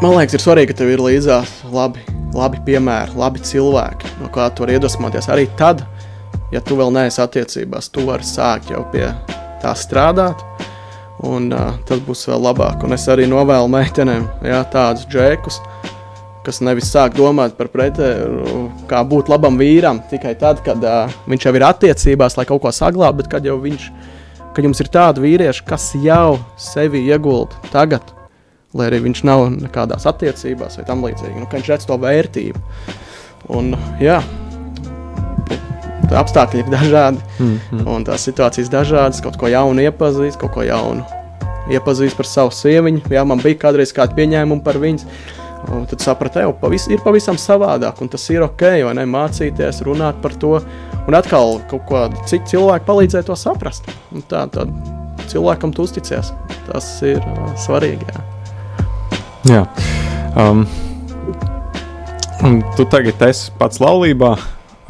man 0.00 0.16
liekas, 0.16 0.38
ir 0.38 0.46
svarīgi, 0.46 0.72
ka 0.72 0.82
tev 0.82 0.94
ir 0.94 1.04
līdzās 1.08 1.60
labi 1.70 2.06
labi 2.34 2.60
piemēri, 2.66 3.16
labi 3.18 3.42
cilvēki, 3.44 4.16
no 4.20 4.30
kā 4.32 4.48
tu 4.54 4.64
vari 4.64 4.76
iedvesmoties. 4.78 5.28
Arī 5.32 5.46
tad, 5.58 5.82
ja 6.54 6.62
tu 6.62 6.78
vēl 6.78 6.92
neesi 6.94 7.20
attiecībās, 7.22 7.90
tu 7.92 8.06
vari 8.08 8.26
sākt 8.26 8.70
jau 8.74 8.84
pie 8.92 9.08
tā 9.62 9.74
strādāt. 9.78 10.44
Un, 11.26 11.50
uh, 11.52 11.74
tas 11.84 12.00
būs 12.00 12.24
vēl 12.30 12.46
labāk. 12.46 12.84
Un 12.86 12.96
es 12.96 13.02
arī 13.12 13.26
novēlu 13.28 13.68
meitenēm 13.68 14.24
jā, 14.46 14.62
tādus 14.72 15.04
džekus, 15.10 15.58
kas 16.46 16.60
nevis 16.64 16.88
sāk 16.92 17.16
domāt 17.18 17.56
par 17.58 17.68
pretēju, 17.72 18.64
kā 18.90 19.02
būt 19.06 19.28
labam 19.32 19.58
vīram 19.60 20.00
tikai 20.10 20.34
tad, 20.40 20.62
kad 20.64 20.80
uh, 20.84 21.12
viņš 21.30 21.46
jau 21.46 21.54
ir 21.56 21.66
attiecībās, 21.68 22.38
lai 22.38 22.46
kaut 22.48 22.62
ko 22.64 22.72
saglabātu, 22.74 23.20
bet 23.20 23.30
kad 23.34 23.48
jau 23.48 23.58
viņš, 23.60 23.88
kad 24.56 24.66
jums 24.66 24.80
ir 24.80 24.90
tādi 24.92 25.24
vīrieši, 25.26 25.66
kas 25.68 25.90
jau 26.00 26.38
sevi 26.60 27.04
iegulda 27.10 27.60
tagad, 27.72 28.14
lai 28.74 28.88
arī 28.90 29.02
viņš 29.08 29.24
nav 29.28 29.48
nekādās 29.58 30.08
attiecībās 30.08 30.80
vai 30.80 30.86
tam 30.88 31.04
līdzīgi. 31.04 31.36
Nu, 31.40 31.50
viņš 31.50 31.72
redz 31.74 31.88
to 31.90 31.98
vērtību. 32.00 32.62
Un, 33.50 33.72
jā, 34.00 34.20
apstākļi 36.16 36.64
ir 36.64 36.70
dažādi, 36.70 37.22
mm 37.38 37.56
-hmm. 37.70 37.86
un 37.94 38.04
tās 38.04 38.24
situācijas 38.26 38.70
dažādas. 38.70 39.22
Kaut 39.22 39.36
ko 39.36 39.48
jaunu 39.48 39.82
iepazīst, 39.82 40.38
kaut 40.38 40.52
ko 40.54 40.62
jaunu 40.62 41.04
iepazīst 41.70 42.16
par 42.16 42.26
savu 42.26 42.50
sieviņu. 42.50 43.00
Jā, 43.10 43.24
man 43.24 43.38
bija 43.38 43.58
kādreiz 43.58 43.92
kāda 43.94 44.14
pieņēmuma 44.14 44.62
par 44.64 44.78
viņu. 44.78 45.04
Un 45.68 45.84
tad 45.86 46.00
sapratu, 46.00 46.40
ka 46.40 46.52
pavis, 46.62 46.86
ir 46.88 47.02
pavisam 47.04 47.36
savādāk, 47.38 48.00
un 48.00 48.08
tas 48.08 48.24
ir 48.32 48.42
ok, 48.46 48.64
vai 48.86 48.94
ne? 48.96 49.04
Mācīties, 49.08 49.82
runāt 49.86 50.22
par 50.24 50.32
to, 50.40 50.56
un 51.04 51.18
atkal 51.18 51.58
kaut 51.70 51.84
kāda 51.90 52.24
cita 52.30 52.48
cilvēka 52.54 52.88
palīdzēja 52.88 53.28
to 53.28 53.36
saprast. 53.38 53.90
Un 54.14 54.24
tā 54.30 54.46
tad 54.54 54.72
cilvēkam 55.30 55.74
tu 55.76 55.84
uzticies. 55.86 56.32
Tas 56.70 56.90
ir 57.06 57.20
uh, 57.20 57.52
svarīgi. 57.60 58.08
Jā. 58.08 58.24
Jā. 59.50 59.62
Um, 60.38 60.64
tu 62.76 62.88
tagad 62.88 63.22
esi 63.28 63.52
pats 63.60 63.82
laulībā. 63.82 64.34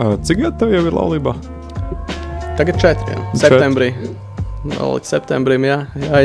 Uh, 0.01 0.17
cik 0.25 0.45
gadi 0.45 0.63
tev 0.63 0.75
jau 0.75 0.87
ir 0.87 0.97
laulībā? 0.97 1.37
Tagad 2.61 2.81
četri. 2.83 3.15
Jā. 3.17 3.31
Septembrī. 3.47 3.95
Vēl 4.61 4.97
līdz 4.99 5.09
septembrim, 5.15 5.65
jā, 5.65 5.79
jā, 5.97 6.19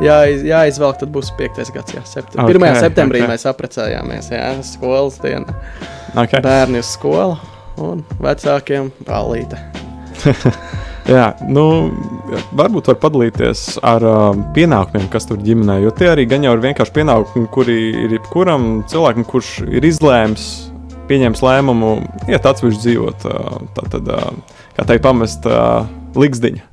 jā, 0.00 0.14
jāizvelk, 0.48 0.96
tad 1.02 1.10
būs 1.12 1.34
piektais 1.36 1.68
gads. 1.74 1.92
Jā, 1.92 2.00
septem 2.08 2.40
okay, 2.40 2.56
1. 2.56 2.78
septembrī 2.80 3.20
okay. 3.20 3.34
mēs 3.34 3.44
apprecējāmies, 3.50 4.30
jā, 4.32 4.46
skolas 4.64 5.18
dienā. 5.20 5.58
Okay. 6.14 6.40
Bērni 6.44 6.80
uz 6.80 6.94
skolu 6.94 7.36
un 7.84 8.00
vecākiem 8.22 8.88
ballīte. 9.04 9.60
Jā, 11.04 11.34
nu, 11.44 11.92
varbūt 12.56 12.86
var 12.88 12.96
padalīties 13.02 13.74
ar 13.84 14.04
uh, 14.08 14.38
pienākumiem, 14.56 15.10
kas 15.12 15.28
tur 15.28 15.36
ģimenē. 15.44 15.82
Jo 15.84 15.90
tie 15.92 16.08
arī 16.14 16.24
gan 16.30 16.46
jau 16.46 16.54
ir 16.56 16.62
vienkārši 16.62 16.94
pienākumi, 16.96 17.50
kuri 17.52 17.76
ir 18.06 18.14
jebkuram 18.16 18.78
cilvēkam, 18.88 19.26
kurš 19.28 19.50
ir 19.68 19.84
izlēms, 19.84 20.46
pieņems 21.10 21.44
lēmumu, 21.44 21.92
iet 22.32 22.48
atsevišķi 22.48 22.80
dzīvot. 22.86 23.28
Uh, 23.28 23.68
tā 23.76 23.84
tad, 23.92 24.08
uh, 24.08 24.56
kā 24.78 24.88
teikt, 24.88 25.04
pamest 25.04 25.44
uh, 25.44 25.84
likstiņu. 26.16 26.64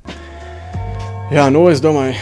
Jā, 1.32 1.48
nu 1.48 1.64
es 1.72 1.80
domāju, 1.80 2.14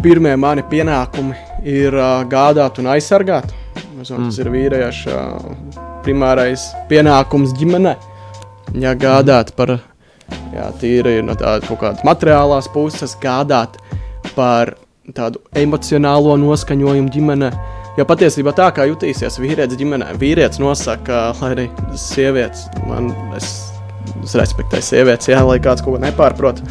pirmie 0.00 0.32
mani 0.40 0.64
pienākumi 0.64 1.36
ir 1.68 1.92
uh, 1.92 2.22
gādāt 2.24 2.80
un 2.80 2.88
aizsargāt. 2.94 3.52
Es 4.00 4.10
domāju, 4.10 4.18
mm. 4.18 4.28
Tas 4.30 4.40
ir 4.40 4.52
vīrieša 4.56 5.16
uh, 5.20 5.80
primārais 6.06 6.70
pienākums 6.90 7.52
ģimenei. 7.58 7.98
Jā, 8.80 8.96
gādāt 8.96 9.52
par 9.58 9.76
Jā, 10.52 10.68
tīri 10.80 11.20
no 11.24 11.34
tādas 11.38 11.64
kaut 11.68 11.80
kādas 11.80 12.04
materiālās 12.04 12.68
puses 12.72 13.14
gādāt 13.20 13.78
par 14.36 14.74
tādu 15.16 15.40
emocionālo 15.58 16.36
noskaņojumu 16.40 17.12
ģimenē. 17.12 17.50
Jo 17.98 18.06
patiesībā 18.08 18.54
tā 18.56 18.70
kā 18.72 18.86
jutīsies 18.88 19.36
vīrietis 19.40 19.80
ģimenē, 19.80 20.14
vīrietis 20.20 20.60
nosaka, 20.62 21.24
lai 21.40 21.52
arī 21.56 21.66
sievietes, 22.00 22.66
man 22.88 23.10
es, 23.36 23.48
es 24.22 24.36
respektēju 24.38 24.88
sievietes, 24.88 25.32
jā, 25.32 25.40
lai 25.44 25.58
kāds 25.60 25.84
kaut 25.84 25.98
ko 25.98 26.04
nepārprot. 26.04 26.62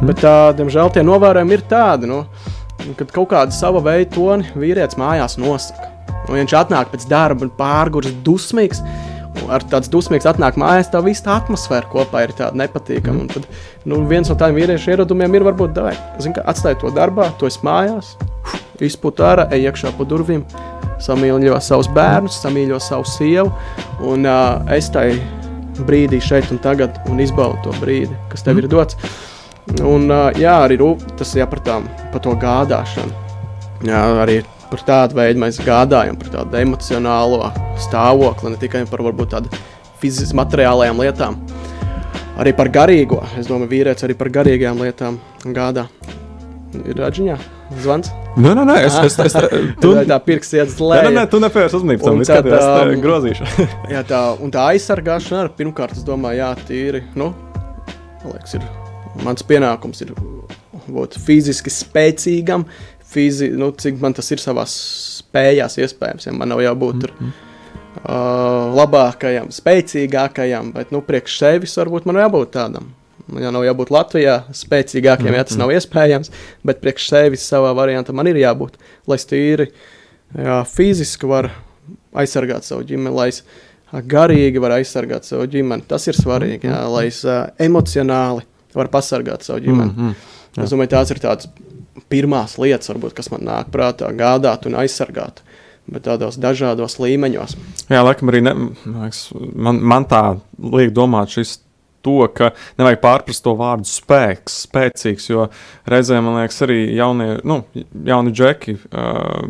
Mm. 0.00 0.10
Bet, 0.10 0.20
tā, 0.24 0.36
diemžēl, 0.58 0.92
tie 0.94 1.04
novērojumi 1.06 1.56
ir 1.56 1.64
tādi, 1.70 2.10
nu, 2.10 2.24
kad 2.98 3.10
kaut 3.14 3.30
kāda 3.32 3.54
sava 3.54 3.82
veida 3.84 4.12
toni 4.16 4.48
vīrietis 4.58 4.98
mājās 5.00 5.38
nosaka. 5.40 5.90
Un 6.28 6.38
viņš 6.40 6.54
atnāk 6.56 6.92
pēc 6.92 7.04
darba 7.10 7.44
un 7.44 7.52
pārguris 7.58 8.14
dusmīgs 8.24 8.80
ar 9.52 9.64
tādu 9.68 9.90
dusmīgu 9.96 10.28
atnāk 10.30 10.58
mājās, 10.60 10.90
tā 10.92 11.00
visa 11.04 11.26
tā 11.26 11.38
atmosfēra 11.40 11.88
kopā 11.92 12.24
ir 12.24 12.34
tāda 12.38 12.58
nepatīkama. 12.62 13.24
Mm. 13.24 13.32
Tad 13.34 13.90
nu, 13.90 14.00
viens 14.08 14.30
no 14.30 14.36
tādiem 14.38 14.60
vīriešu 14.60 14.94
ieradumiem 14.94 15.36
ir 15.36 15.46
varbūt 15.48 15.80
atstāt 16.44 16.80
to 16.80 16.92
darbā, 16.94 17.30
to 17.40 17.50
es 17.50 17.60
mājās, 17.66 18.14
izpūt 18.82 19.22
ārā, 19.24 19.48
ej 19.54 19.68
iekšā 19.68 19.94
pa 19.98 20.06
durvīm, 20.08 20.44
samīļo 21.04 21.60
savus 21.62 21.90
bērnus, 21.94 22.40
samīļo 22.44 22.80
savu 22.82 23.06
sievu. 23.08 23.52
Un 24.04 24.26
uh, 24.28 24.62
es 24.74 24.90
tai 24.94 25.10
brīdī 25.84 26.20
šeit 26.22 26.50
un 26.54 26.60
tagad 26.62 27.00
un 27.10 27.22
izbaudu 27.22 27.66
to 27.66 27.78
brīdi, 27.82 28.14
kas 28.32 28.46
tev 28.46 28.56
mm. 28.58 28.64
ir 28.64 28.70
dots. 28.72 28.98
Un, 29.84 30.10
jā, 30.36 30.54
arī 30.66 30.76
rūp, 30.80 31.04
tas 31.18 31.30
ir 31.38 31.46
par, 31.50 31.62
tām, 31.64 31.86
par 32.12 32.22
to 32.24 32.34
gādāšanu. 32.40 33.22
Jā, 33.84 34.00
arī 34.22 34.42
par 34.70 34.82
tādu 34.86 35.18
veidu 35.18 35.40
mēs 35.42 35.60
gādājam, 35.64 36.18
par 36.20 36.32
tādu 36.32 36.60
emocionālo 36.60 37.48
stāvokli, 37.84 38.54
ne 38.54 38.60
tikai 38.60 38.84
par 38.90 39.02
varbūt 39.06 39.34
tādu 39.36 39.52
fizisku, 40.02 40.36
materiālajām 40.40 41.00
lietām. 41.04 41.38
Arī 42.40 42.50
par 42.56 42.70
garīgo. 42.74 43.20
Es 43.38 43.46
domāju, 43.46 43.70
vīrietis 43.70 44.06
arī 44.06 44.16
par 44.18 44.30
garīgām 44.34 44.82
lietām 44.82 45.20
gādā. 45.54 45.86
Ir 46.74 46.98
atziņā, 47.06 47.36
zvans. 47.84 48.10
Nē, 48.34 48.50
nē, 48.58 48.64
nē, 48.66 48.78
es, 48.82 48.96
es, 49.06 49.18
es, 49.28 49.36
tu... 49.82 49.92
tā 50.10 50.18
pirksts 50.26 50.56
iet 50.58 50.80
leju. 50.82 51.06
Nē, 51.06 51.12
nē, 51.20 51.26
tu 51.30 51.38
nepievērs 51.42 51.76
uzmanību 51.78 52.08
tam, 52.08 52.22
tā, 52.26 52.40
tā, 52.42 52.62
tā 52.66 52.96
grozīšana. 53.04 53.68
jā, 53.94 54.02
tā, 54.10 54.22
un 54.42 54.54
tā 54.54 54.66
aizsargāšana 54.74 55.54
pirmkārt, 55.54 55.94
es 55.94 56.06
domāju, 56.06 56.42
jā, 56.42 56.50
tīri, 56.66 57.04
nu, 57.14 57.30
liekas, 58.26 58.58
ir, 58.58 58.66
mans 59.22 59.46
pienākums 59.46 60.02
ir 60.04 60.14
būt 60.88 61.18
fiziski 61.22 61.72
spēcīgam, 61.72 62.66
fizi, 63.14 63.50
nu, 63.54 63.70
cik 63.78 64.00
man 64.02 64.16
tas 64.16 64.30
ir 64.34 64.42
savā 64.42 64.64
spējās, 64.68 65.78
iespējams. 65.82 66.28
Ja 66.28 66.34
man 66.36 66.50
nav 66.52 66.62
jābūt 66.64 67.00
tur, 67.04 67.14
mm 67.14 67.26
-hmm. 67.26 67.54
uh, 68.02 68.74
labākajam, 68.80 69.50
spēcīgākajam, 69.54 70.72
bet 70.74 70.92
nu, 70.94 71.02
priekš 71.02 71.38
sevis 71.38 71.76
varbūt 71.78 72.08
man 72.10 72.22
jābūt 72.24 72.54
tādam. 72.58 72.92
Man 73.26 73.42
jau 73.42 73.52
nav 73.54 73.64
jābūt 73.64 73.90
Latvijā 73.90 74.42
spēcīgākiem, 74.52 75.30
mm 75.30 75.32
-hmm. 75.32 75.36
ja 75.36 75.44
tas 75.44 75.56
nav 75.56 75.70
iespējams, 75.72 76.30
bet 76.64 76.80
priekš 76.80 77.08
sevis 77.08 77.52
savā 77.52 77.72
variantā 77.74 78.12
man 78.12 78.26
ir 78.26 78.36
jābūt, 78.36 78.76
lai 79.06 79.16
es 79.16 79.26
tīri 79.26 79.70
jā, 80.34 80.64
fiziski 80.64 81.26
var 81.26 81.50
aizsargāt 82.14 82.64
savu 82.64 82.82
ģimeni, 82.82 83.14
lai 83.16 83.28
es 83.28 83.42
garīgi 83.92 84.60
var 84.60 84.70
aizsargāt 84.70 85.24
savu 85.24 85.46
ģimeni. 85.46 85.86
Tas 85.88 86.06
ir 86.06 86.14
svarīgi, 86.14 86.66
jā, 86.66 86.80
lai 86.90 87.06
es 87.06 87.24
uh, 87.24 87.46
emocionāli 87.58 88.42
varu 88.74 88.92
pasargāt 88.92 89.42
savu 89.42 89.60
ģimeni. 89.64 89.92
Mm 89.92 89.96
-hmm. 89.98 90.14
Jā. 90.56 90.64
Es 90.64 90.70
domāju, 90.70 90.88
tās 90.94 91.10
ir 91.10 91.18
tādas 91.18 91.48
pirmās 92.08 92.58
lietas, 92.58 92.88
varbūt, 92.88 93.14
kas 93.14 93.30
man 93.30 93.40
nāk 93.40 93.70
prātā, 93.74 94.12
gādāt 94.14 94.66
un 94.66 94.74
aizsargāt. 94.74 95.42
Bet 95.86 96.02
tādos 96.02 96.38
dažādos 96.40 96.96
līmeņos. 96.98 97.56
Jā, 97.90 98.00
laikam 98.04 98.28
arī 98.28 98.40
ne, 98.40 98.54
man, 99.54 99.80
man 99.80 100.04
tā 100.04 100.38
liek 100.56 100.94
domāt, 100.96 101.28
šis 101.28 101.58
to, 102.04 102.16
ka 102.36 102.52
nevajag 102.80 103.00
pārprast 103.02 103.44
to 103.44 103.54
vārdu 103.58 103.88
spēks, 103.88 104.60
spēcīgs. 104.68 105.28
Jo 105.30 105.48
reizēm 105.90 106.26
man 106.28 106.38
liekas, 106.42 106.60
arī 106.66 106.78
jaunie, 106.98 107.30
nu, 107.48 107.60
jauni 108.06 108.34
džeki 108.34 108.76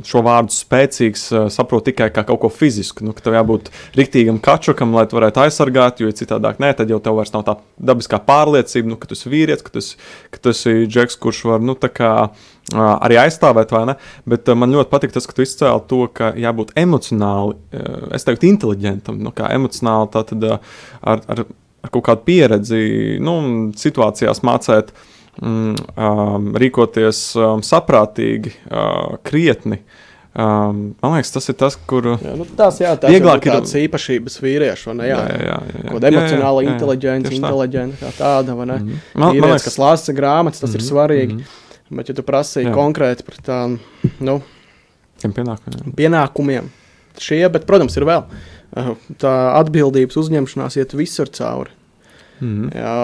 šo 0.06 0.24
vārdu 0.24 0.54
spēcīgs 0.54 1.26
saprot 1.54 1.88
tikai 1.90 2.10
kā 2.14 2.24
kaut 2.28 2.42
ko 2.44 2.52
fizisku. 2.52 3.04
Nu, 3.06 3.14
ka 3.16 3.26
tev 3.26 3.38
jābūt 3.38 3.70
riktīgam 3.98 4.40
kačukam, 4.44 4.94
lai 4.96 5.06
tu 5.10 5.18
varētu 5.18 5.44
aizsargāt, 5.44 6.02
jo 6.04 6.14
citādāk 6.14 6.62
nē, 6.62 6.74
tad 6.78 6.92
jau 6.92 7.02
tev 7.02 7.18
vairs 7.18 7.34
nav 7.34 7.46
tā 7.48 7.58
dabiskā 7.82 8.22
pārliecība, 8.24 8.94
nu, 8.94 8.98
ka 9.00 9.10
tu 9.10 9.18
esi 9.18 9.32
vīrietis, 9.32 9.66
ka 9.66 9.74
esi, 9.82 9.98
ka 10.34 10.42
tu 10.42 10.54
esi 10.54 10.84
džeks, 10.86 11.18
kurš 11.20 11.44
var 11.50 11.64
nu, 11.64 11.76
arī 12.72 13.18
aizstāvēt, 13.20 13.72
vai 13.74 13.82
ne? 13.90 13.94
Bet 14.28 14.48
man 14.56 14.72
ļoti 14.72 14.90
patīk 14.92 15.12
tas, 15.12 15.26
ka 15.28 15.36
tu 15.36 15.44
izcēli 15.44 15.84
to, 15.90 16.00
ka 16.16 16.30
jābūt 16.40 16.72
emocionāli, 16.80 17.58
es 18.16 18.24
teiktu, 18.24 18.48
inteliģentam, 18.48 19.18
nu, 19.20 19.32
kā 19.36 19.50
emocionāli, 19.52 20.08
tātad 20.14 20.46
ar, 20.54 21.20
ar 21.28 21.44
ar 21.84 21.92
kaut 21.92 22.06
kādu 22.08 22.24
pieredzi, 22.26 22.80
nu, 23.24 23.36
situācijās 23.78 24.40
mācīt, 24.46 24.94
mm, 25.40 25.74
um, 25.94 26.48
rīkoties 26.60 27.26
um, 27.40 27.62
saprātīgi, 27.64 28.54
uh, 28.70 29.18
krietni. 29.26 29.82
Um, 30.34 30.96
man 30.98 31.12
liekas, 31.14 31.30
tas 31.30 31.46
ir 31.52 31.54
tas, 31.60 31.76
kur. 31.86 32.08
Jā, 32.18 32.32
nu, 32.34 32.46
tās 32.58 32.80
jā, 32.82 32.94
tās 32.98 33.12
vieglāk 33.12 33.44
ir 33.46 33.54
tādas 33.54 33.74
īpašības 33.78 34.40
vīriešu, 34.42 34.94
ne? 34.98 35.06
Jā, 35.12 35.20
jā, 35.20 35.36
jā. 35.36 35.44
jā, 35.46 35.58
jā. 35.76 35.90
Kaut 35.92 36.06
emocionāla 36.10 36.64
inteliģence, 36.72 37.34
inteliģence 37.36 38.00
kā 38.00 38.10
tāda, 38.18 38.56
vai 38.58 38.66
ne? 38.66 38.80
Mm 38.80 38.88
-hmm. 38.88 39.04
Man, 39.14 39.28
Vīrietis, 39.28 39.40
man 39.44 39.52
liekas, 39.52 39.68
kas 39.68 39.78
lasa 39.78 40.12
grāmatas, 40.12 40.60
tas 40.60 40.70
mm 40.70 40.72
-hmm. 40.72 40.80
ir 40.80 40.82
mhm, 40.82 40.90
svarīgi. 40.90 41.32
Mm 41.32 41.38
-hmm. 41.38 41.96
Bet, 41.96 42.08
ja 42.08 42.14
tu 42.14 42.22
prasīji 42.22 42.72
konkrēti 42.74 43.22
par 43.22 43.34
tām, 43.46 43.78
nu, 44.20 44.40
pienākumiem. 45.22 45.94
pienākumiem, 45.94 46.64
šie, 47.18 47.48
bet, 47.48 47.66
protams, 47.66 47.96
ir 47.96 48.02
vēl. 48.02 48.18
Uh, 48.18 48.54
tā 49.20 49.34
atbildības 49.60 50.18
uzņemšanās 50.20 50.78
iet 50.80 50.94
visur 50.98 51.30
cauri. 51.34 51.74
Mm. 52.42 52.70
Jā, 52.74 52.94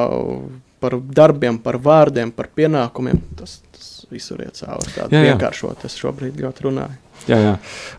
par 0.83 0.97
darbiem, 1.21 1.61
par 1.63 1.79
vārdiem, 1.83 2.33
par 2.35 2.51
pienākumiem. 2.57 3.21
Tas, 3.39 3.61
tas 3.77 3.91
visur 4.11 4.43
iet 4.45 4.59
cauri. 4.59 4.91
Tāda 4.97 5.23
vienkāršot, 5.29 5.87
es 5.87 5.99
šobrīd 6.01 6.41
ļoti 6.43 6.67
runāju. 6.67 6.99
Jā, 7.29 7.37
jā. 7.37 7.53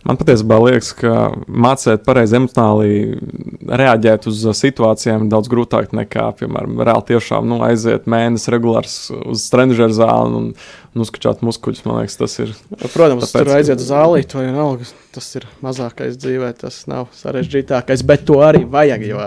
Man 0.07 0.17
patiesībā 0.17 0.57
liekas, 0.63 0.91
ka 0.97 1.29
mācīt 1.45 2.01
pareizi 2.05 2.37
emocionāli 2.39 3.19
reaģēt 3.81 4.27
uz 4.31 4.41
situācijām 4.57 5.25
ir 5.25 5.31
daudz 5.31 5.51
grūtāk 5.51 5.93
nekā, 5.95 6.27
piemēram, 6.39 6.81
reāli 6.81 7.07
tiešām 7.11 7.47
nu, 7.51 7.61
aiziet 7.67 8.09
mēnesis 8.09 8.51
regulārs 8.53 8.97
uz 9.21 9.45
trenižera 9.53 9.93
zāli 9.95 10.37
un, 10.39 10.49
un 10.95 11.05
uzkačāt 11.05 11.45
muskuļus. 11.45 11.85
Man 11.85 12.01
liekas, 12.01 12.17
tas 12.19 12.37
ir. 12.41 12.53
Protams, 12.81 13.27
tāpēc, 13.27 13.37
tur 13.37 13.55
aiziet 13.59 13.83
uz 13.83 13.89
zālīti 13.91 14.39
vai 14.39 14.47
vienalga. 14.49 14.89
Tas 15.15 15.27
ir 15.37 15.47
mazākais 15.63 16.19
dzīvē, 16.19 16.53
tas 16.63 16.83
nav 16.91 17.09
sarežģītākais, 17.21 18.05
bet 18.07 18.25
to 18.29 18.41
arī 18.45 18.63
vajag. 18.69 19.09
Jo, 19.11 19.25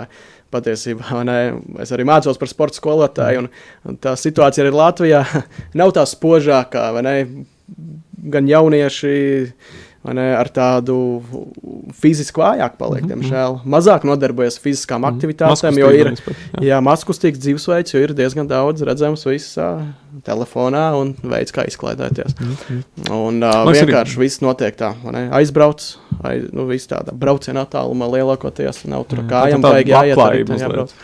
patiesībā. 0.54 1.22
Ne? 1.26 1.38
Es 1.82 1.92
arī 1.94 2.06
mācos 2.08 2.38
par 2.40 2.50
sporta 2.50 2.78
skolotāju, 2.78 3.44
un, 3.44 3.48
un 3.90 3.98
tā 4.00 4.14
situācija 4.18 4.64
arī 4.64 4.74
Latvijā 4.74 5.24
nav 5.80 5.94
tā 5.96 6.06
spožākā 6.08 6.90
gan 8.30 8.46
jaunieši 8.48 9.52
ne, 10.04 10.24
ar 10.36 10.48
tādu 10.52 11.22
fizisku 11.96 12.42
vājāku 12.42 12.76
paliek, 12.76 13.04
Mhm, 13.04 13.10
diemžēl. 13.12 13.54
Mazāk 13.64 14.02
nodarbojas 14.04 14.58
ar 14.58 14.64
fiziskām 14.66 15.06
aktivitātēm, 15.08 15.78
jo 15.80 15.88
ir 15.96 16.10
jā, 16.60 16.80
mazkustīgs 16.84 17.40
dzīvesveids, 17.40 17.94
jo 17.94 18.02
ir 18.04 18.12
diezgan 18.16 18.46
daudz 18.50 18.82
redzams 18.84 19.24
visā 19.24 19.70
telefonā 20.24 20.82
un 21.00 21.14
veids, 21.22 21.52
kā 21.56 21.64
izklaidēties. 21.68 22.36
Un 23.10 23.40
uh, 23.42 23.64
Man 23.64 23.66
liekas, 23.72 23.80
arī- 23.80 23.88
vienkārši 23.88 24.20
viss 24.20 24.40
notiek 24.44 24.76
tā, 24.76 24.92
ne, 25.10 25.24
aizbrauc, 25.40 25.80
aiz, 26.22 26.50
nu, 26.52 26.66
viss 26.68 26.86
tādā 26.86 27.12
brauciena 27.16 27.64
attālumā 27.64 28.10
lielākoties, 28.12 28.84
nav 28.92 29.06
tur 29.08 29.24
Jā, 29.24 29.28
kājām, 29.32 29.64
vajag 29.64 29.86
jāiet 29.94 30.20
arī 30.20 30.44
mazliet. 30.44 30.68
jābrauc. 30.68 30.94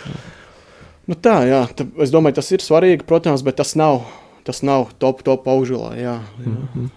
Nu 1.08 1.16
tā, 1.16 1.38
jā, 1.48 1.64
tā, 1.74 1.88
es 2.04 2.12
domāju, 2.12 2.34
tas 2.36 2.52
ir 2.52 2.58
svarīgi, 2.62 3.02
protams, 3.08 3.42
bet 3.42 3.56
tas 3.56 3.72
nav, 3.74 4.04
tas 4.44 4.60
nav 4.62 4.90
top, 5.00 5.22
top 5.26 5.48
augžulā, 5.50 5.96
jā. 5.98 6.18
jā. 6.20 6.46
Mhm. 6.46 6.90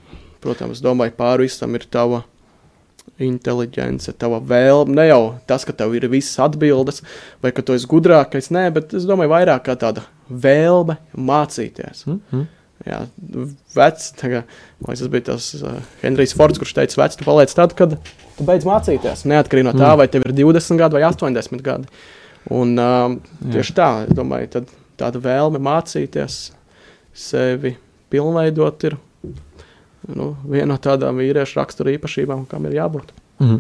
Protams, 0.44 0.82
domāju, 0.84 1.16
pāri 1.18 1.48
visam 1.48 1.74
ir 1.78 1.86
tava 1.92 2.24
inteliģence, 3.24 4.14
tava 4.20 4.40
vēlme. 4.44 4.96
Ne 4.98 5.06
jau 5.10 5.22
tas, 5.50 5.66
ka 5.68 5.76
tev 5.78 5.94
ir 5.98 6.08
visas 6.12 6.40
atbildes, 6.44 7.02
vai 7.44 7.52
ka 7.56 7.64
tu 7.66 7.76
esi 7.78 7.88
gudrākais, 7.90 8.50
nē, 8.54 8.66
bet 8.76 8.96
es 8.98 9.06
domāju, 9.10 9.32
vairāk 9.36 9.66
kā 9.68 9.76
tāda 9.80 10.06
vēlme 10.30 10.98
mācīties. 11.16 12.06
Mhm. 12.10 12.46
Jā, 12.84 12.98
vecs, 13.78 14.10
tagad, 14.20 14.50
tas 14.84 15.04
bija 15.08 15.24
tas 15.30 15.46
uh, 15.62 15.78
Henrijs 16.02 16.34
Fords, 16.36 16.60
kurš 16.60 16.74
teica, 16.76 16.98
vecs, 17.00 17.16
tu 17.16 17.24
paliec 17.24 17.54
tad, 17.56 17.72
kad 17.80 17.94
tu 18.36 18.44
beidz 18.44 18.66
mācīties. 18.68 19.22
Neatkarīgi 19.30 19.70
no 19.70 19.72
tā, 19.72 19.94
Mm. 19.94 20.02
vai 20.02 20.08
tev 20.12 20.26
ir 20.28 20.34
20 20.36 20.82
gadi 20.82 20.98
vai 20.98 21.04
80 21.08 21.64
gadi. 21.64 21.88
Un 22.52 22.76
Jā. 22.76 23.08
tieši 23.54 23.76
tā, 23.78 23.88
es 24.10 24.18
domāju, 24.18 24.50
tad 24.58 24.74
tāda 25.00 25.22
vēlme 25.24 25.62
mācīties, 25.64 26.52
sevi 27.16 27.78
pilnveidot 28.12 28.84
ir 28.90 28.98
nu, 30.12 30.34
viena 30.44 30.74
no 30.74 30.80
tādām 30.82 31.22
vīriešu 31.22 31.62
rakstura 31.62 31.96
īpašībām, 31.98 32.48
kam 32.52 32.70
ir 32.70 32.80
jābūt. 32.82 33.14
Mhm. 33.42 33.60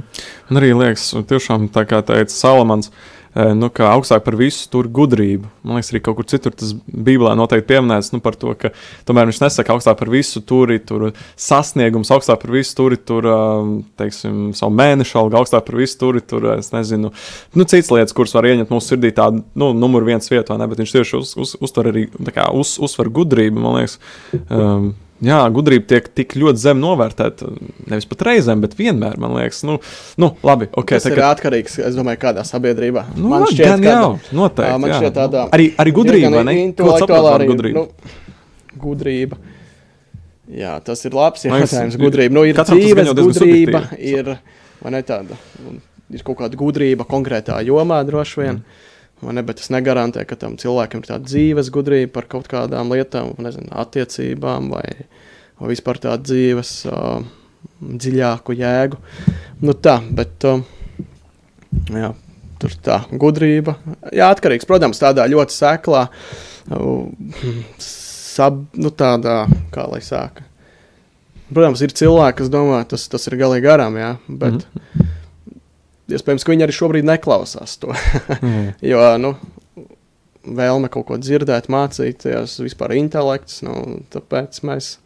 Man 0.49 0.61
arī 0.61 0.71
liekas, 0.77 1.11
tiešām 1.27 1.67
tā 1.73 1.83
kā 1.89 1.99
teica 2.05 2.31
Salamans, 2.31 2.91
eh, 3.33 3.51
nu, 3.57 3.69
ka 3.73 3.89
augstāk 3.95 4.21
par 4.23 4.35
visu 4.37 4.67
tur 4.69 4.87
gudrību. 4.87 5.49
Man 5.65 5.79
liekas, 5.79 5.89
arī 5.91 6.01
kaut 6.05 6.19
kur 6.19 6.27
citur 6.29 6.53
tas 6.53 6.75
Bībelē 6.87 7.33
noteikti 7.35 7.73
pieminēts 7.73 8.13
nu, 8.13 8.21
par 8.21 8.37
to, 8.37 8.53
ka 8.53 8.69
tomēr 9.07 9.27
viņš 9.31 9.41
nesaka 9.41 9.73
augstāk 9.73 9.97
par 9.97 10.11
visu 10.13 10.43
turi, 10.45 10.77
tur 10.79 11.11
sasniegums, 11.35 12.11
augstāk 12.13 12.43
par 12.43 12.53
visu 12.53 12.77
turi, 12.77 12.97
tur, 13.01 13.27
um, 13.27 13.75
teiksim, 13.97 14.53
savu 14.53 14.77
mēnešu 14.77 15.19
algu, 15.19 15.39
augstāk 15.41 15.65
par 15.65 15.79
visu 15.81 15.97
turi, 15.99 16.21
tur, 16.21 16.51
es 16.59 16.69
nezinu, 16.71 17.11
nu, 17.55 17.65
citas 17.65 17.91
lietas, 17.91 18.13
kuras 18.13 18.35
var 18.37 18.45
ieņemt 18.45 18.69
mūsu 18.69 18.93
sirdī 18.93 19.11
tādu, 19.11 19.43
nu, 19.55 19.73
numur 19.73 20.05
viens 20.05 20.29
vietā, 20.29 20.59
ne, 20.59 20.69
bet 20.69 20.83
viņš 20.83 20.93
tieši 20.99 21.17
uz, 21.17 21.33
uz, 21.35 21.55
uztver 21.59 21.89
arī, 21.89 22.05
tā 22.13 22.35
kā 22.35 22.51
uz, 22.53 22.77
uzsver 22.77 23.09
gudrību, 23.09 23.57
man 23.59 23.81
liekas. 23.81 23.97
Um, 24.49 24.93
Jā, 25.23 25.39
gudrība 25.55 25.87
tiek 25.93 26.07
tik 26.17 26.33
ļoti 26.39 26.59
zem 26.59 26.81
novērtēta. 26.83 27.47
Nevis 27.91 28.07
pat 28.09 28.25
reizēm, 28.27 28.63
bet 28.63 28.73
vienmēr, 28.75 29.15
man 29.21 29.35
liekas, 29.37 29.61
nu, 29.67 29.77
nu 30.19 30.29
labi. 30.43 30.67
Okay, 30.73 30.99
Tas 30.99 31.07
ir 31.07 31.21
atkarīgs, 31.23 31.77
es 31.87 31.95
domāju, 31.95 32.19
kādā 32.25 32.43
sabiedrībā. 32.47 33.05
Nu, 33.15 33.29
man 33.31 33.45
šķiet, 33.47 33.63
gan 33.69 33.85
ka 33.85 33.93
jau, 33.93 34.11
noteikti. 34.35 34.81
man 34.83 34.95
šķiet 34.97 35.15
tādā 35.15 35.45
Arī, 35.55 35.69
arī 35.79 35.95
gudrība, 35.95 36.43
ne? 36.47 36.57
Ko 36.75 36.97
par 37.07 37.29
arī. 37.37 37.49
gudrību? 37.53 37.83
Nu, 37.83 38.13
gudrība. 38.83 39.39
Jā, 40.53 40.75
tas 40.83 41.05
ir 41.07 41.15
labs 41.15 41.45
jautājums. 41.47 41.95
Gudrība. 42.01 42.35
Nu, 42.35 42.43
ir 42.49 42.59
dzīves 42.59 43.13
gudrība, 43.15 43.85
ir, 43.95 44.33
ne 44.91 45.03
tāda, 45.07 45.37
ir 46.11 46.25
kaut 46.27 46.41
kāda 46.41 46.59
gudrība 46.59 47.07
konkrētā 47.07 47.61
jomā 47.63 48.01
droši 48.07 48.41
vien. 48.41 48.59
Mm. 48.59 48.91
Ne, 49.31 49.43
bet 49.45 49.61
tas 49.61 49.71
negarantē, 49.73 50.25
ka 50.27 50.35
tam 50.39 50.57
cilvēkam 50.59 51.03
ir 51.03 51.09
tāda 51.11 51.29
dzīves 51.29 51.71
gudrība 51.73 52.11
par 52.17 52.27
kaut 52.31 52.49
kādām 52.51 52.91
lietām, 52.93 53.31
nezinu, 53.43 53.71
attiecībām 53.83 54.71
vai, 54.73 54.85
vai 55.61 55.71
vispār 55.71 56.01
tādu 56.03 56.31
dzīves 56.31 56.73
uh, 56.91 57.23
dziļāku 57.79 58.57
jēgu. 58.59 58.99
Nu 59.63 59.75
tā, 59.79 59.99
bet 60.11 60.47
uh, 60.49 60.63
jā, 61.93 62.11
tur 62.61 62.77
tā 62.83 62.99
gudrība. 63.11 63.77
Jā, 64.11 64.31
atkarīgs, 64.33 64.67
protams, 64.69 65.01
tādā 65.01 65.27
ļoti 65.31 65.55
seklā, 65.55 66.07
uh, 66.73 67.39
sab, 67.83 68.65
nu 68.75 68.91
tādā, 68.91 69.43
kā 69.73 69.87
lai 69.91 70.01
sāka. 70.03 70.47
Protams, 71.53 71.83
ir 71.85 71.93
cilvēki, 71.93 72.39
kas 72.41 72.49
domā, 72.49 72.79
tas, 72.89 73.05
tas 73.11 73.29
ir 73.29 73.37
galīgi 73.37 73.67
garām, 73.67 73.99
jā, 73.99 74.15
bet 74.27 74.63
mm 74.63 74.63
-hmm. 74.63 75.11
Iespējams, 76.17 76.45
ka 76.45 76.53
viņi 76.53 76.65
arī 76.67 76.75
šobrīd 76.77 77.09
neklausās 77.09 77.77
to. 77.81 77.93
Jā. 77.93 78.63
jo, 78.93 79.03
nu, 79.21 79.33
vēlme 80.43 80.89
kaut 80.93 81.07
ko 81.09 81.19
dzirdēt, 81.21 81.69
mācīties, 81.71 82.59
vispār 82.63 82.95
intelekts, 82.99 83.61
nu, 83.65 84.01
tāpēc 84.13 84.63
mēs 84.67 84.97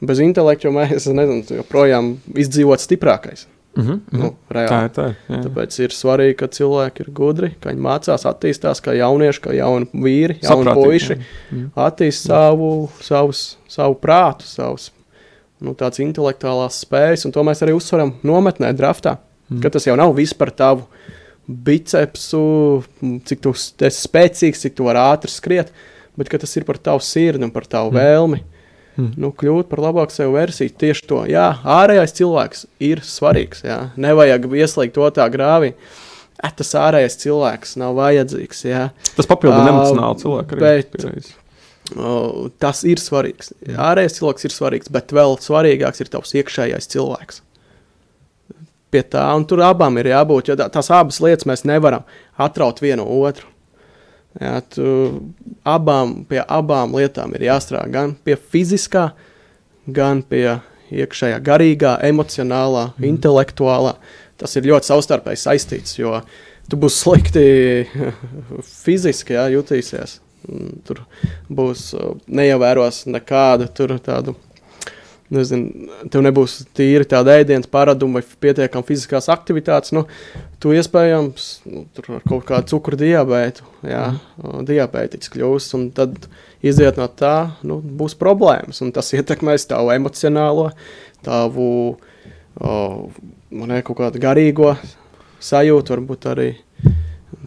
bez 0.00 0.20
intelekta, 0.24 0.68
jo 0.68 0.74
mēs, 0.76 1.08
nezinu, 1.12 1.60
joprojām 1.60 2.14
izdzīvot 2.38 2.82
stiprākais. 2.82 3.46
Mhm, 3.78 3.96
mhm. 4.10 4.18
Nu, 4.18 4.32
reāli. 4.50 4.70
Tā 4.70 4.78
ir 4.82 4.94
tā. 4.96 5.04
jā. 5.30 5.40
Tāpēc 5.46 5.76
ir 5.84 5.92
svarīgi, 5.94 6.36
ka 6.40 6.48
cilvēki 6.50 7.04
ir 7.04 7.10
gudri, 7.14 7.50
ka 7.62 7.70
viņi 7.70 7.84
mācās, 7.84 8.24
attīstās 8.26 8.82
kā 8.82 8.96
jaunieši, 8.98 9.42
kā 9.44 9.54
jauni 9.54 9.86
vīri, 9.94 10.40
jauni 10.42 10.74
puiši. 10.74 11.12
jā. 11.14 11.26
Mhm. 11.52 11.68
Attīst 11.86 12.26
savu, 12.26 12.72
savus, 13.04 13.44
savu 13.70 13.94
prātu, 14.02 14.48
savus 14.50 14.90
nu, 15.60 15.74
tādas 15.78 16.00
intelektuālās 16.02 16.80
spējas, 16.84 17.26
un 17.28 17.34
to 17.36 17.44
mēs 17.46 17.62
arī 17.64 17.76
uzsveram 17.76 18.14
nometnē, 18.26 18.72
draftā. 18.76 19.18
Mm. 19.50 19.60
Ka 19.64 19.72
tas 19.74 19.86
jau 19.88 19.96
nav 19.98 20.14
viss 20.16 20.36
par 20.36 20.52
tavu 20.54 20.86
bicepsu, 21.50 22.42
cik 23.26 23.42
tu 23.42 23.52
esi 23.56 24.04
spēcīgs, 24.06 24.62
cik 24.62 24.76
tu 24.78 24.86
vari 24.86 25.02
ātri 25.02 25.32
skriet, 25.32 25.72
bet 26.18 26.30
tas 26.30 26.56
ir 26.56 26.66
par 26.68 26.78
tavu 26.78 27.02
sirdi 27.02 27.46
un 27.46 27.52
par 27.54 27.66
tavu 27.66 27.90
mm. 27.90 27.98
vēlmi. 27.98 28.42
Mhm. 29.00 29.16
Nu, 29.22 29.30
kļūt 29.36 29.70
par 29.70 29.82
labāku 29.84 30.14
sev 30.14 30.34
versiju. 30.34 30.74
Tieši 30.80 31.06
to. 31.08 31.22
Jā, 31.30 31.48
ārējais 31.64 32.16
cilvēks 32.18 32.64
ir 32.84 33.02
svarīgs. 33.06 33.64
Jā. 33.64 33.80
Nevajag 34.00 34.48
ieslēgt 34.60 34.96
to 34.98 35.06
tā 35.16 35.26
grāvī. 35.32 35.72
Eh, 36.40 36.54
tas 36.56 36.72
ārējais 36.78 37.18
cilvēks 37.22 37.76
nav 37.80 37.96
vajadzīgs. 37.98 38.64
Jā. 38.68 38.88
Tas 39.16 39.28
papildina 39.30 39.68
Ā, 39.68 39.74
emocionāli 39.74 40.24
cilvēku. 40.24 40.58
Arī, 40.58 40.88
bet-. 40.96 41.30
O, 41.96 42.48
tas 42.62 42.84
ir 42.86 43.00
svarīgs. 43.02 43.54
Ārējais 43.66 44.18
cilvēks 44.20 44.46
ir 44.46 44.54
svarīgs, 44.54 44.92
bet 44.92 45.14
vēl 45.16 45.38
svarīgāks 45.42 46.04
ir 46.04 46.12
tavs 46.12 46.36
iekšējais 46.38 46.90
cilvēks. 46.92 47.40
Pie 48.90 49.04
tā, 49.06 49.22
un 49.38 49.44
tur 49.46 49.62
abām 49.62 49.98
ir 50.00 50.10
jābūt, 50.10 50.50
jo 50.50 50.56
tā- 50.58 50.70
tās 50.74 50.90
abas 50.90 51.20
lietas 51.22 51.46
mēs 51.46 51.62
nevaram 51.64 52.02
atraut 52.38 52.80
vienu 52.82 53.06
otru. 53.06 53.46
Jā, 54.38 54.60
tu, 54.70 54.84
abām, 55.66 56.24
pie 56.26 56.38
abām 56.46 56.92
lietām 56.94 57.34
ir 57.34 57.48
jāstrādā 57.48 57.90
gan 57.90 58.12
pie 58.14 58.36
fiziskā, 58.38 59.12
gan 59.90 60.22
pie 60.22 60.60
iekšējā, 60.90 61.40
garīgā, 61.42 61.96
emocionālā, 62.06 62.90
mm. 62.94 63.08
intelektuālā. 63.10 63.96
Tas 64.40 64.54
ir 64.56 64.68
ļoti 64.70 64.90
savstarpēji 64.90 65.42
saistīts, 65.42 65.98
jo 65.98 66.20
tu 66.70 66.78
būsi 66.80 67.02
slikti 67.04 67.46
fiziski 68.84 69.36
jā, 69.36 69.48
jutīsies. 69.56 70.20
Tur 70.86 71.02
būs 71.52 71.90
uh, 71.98 72.14
neievēros 72.26 73.04
nekādu 73.10 73.68
tādu. 74.00 74.34
Nezinu, 75.30 75.86
tev 76.10 76.24
nebūs 76.26 76.56
tīri 76.74 77.06
tāda 77.06 77.36
ēdienas 77.38 77.70
paraduma 77.70 78.18
vai 78.18 78.38
pietiekama 78.42 78.86
fiziskās 78.88 79.28
aktivitātes. 79.30 79.92
Nu, 79.94 80.02
tu 80.58 80.72
iespējams 80.74 81.44
nu, 81.70 81.84
tur 81.94 82.16
ar 82.16 82.24
kaut 82.26 82.42
kādu 82.48 82.72
cukuru 82.72 82.98
diabētu, 82.98 83.66
jā, 83.86 84.08
mm. 84.40 84.64
diabētiķis 84.66 85.30
kļūs. 85.36 85.68
un 85.78 85.84
Tad 85.94 86.26
iziet 86.66 86.98
no 86.98 87.06
tā, 87.06 87.52
nu, 87.62 87.78
būs 87.78 88.18
problēmas. 88.18 88.82
un 88.82 88.90
Tas 88.96 89.12
ietekmēs 89.14 89.68
tavu 89.70 89.94
emocionālo, 89.94 90.72
tavu 91.26 91.70
o, 92.58 92.74
ne, 93.50 93.80
kaut 93.86 94.00
kādu 94.02 94.22
garīgo 94.22 94.74
sajūtu, 95.40 95.94
varbūt 95.94 96.26
arī 96.32 96.50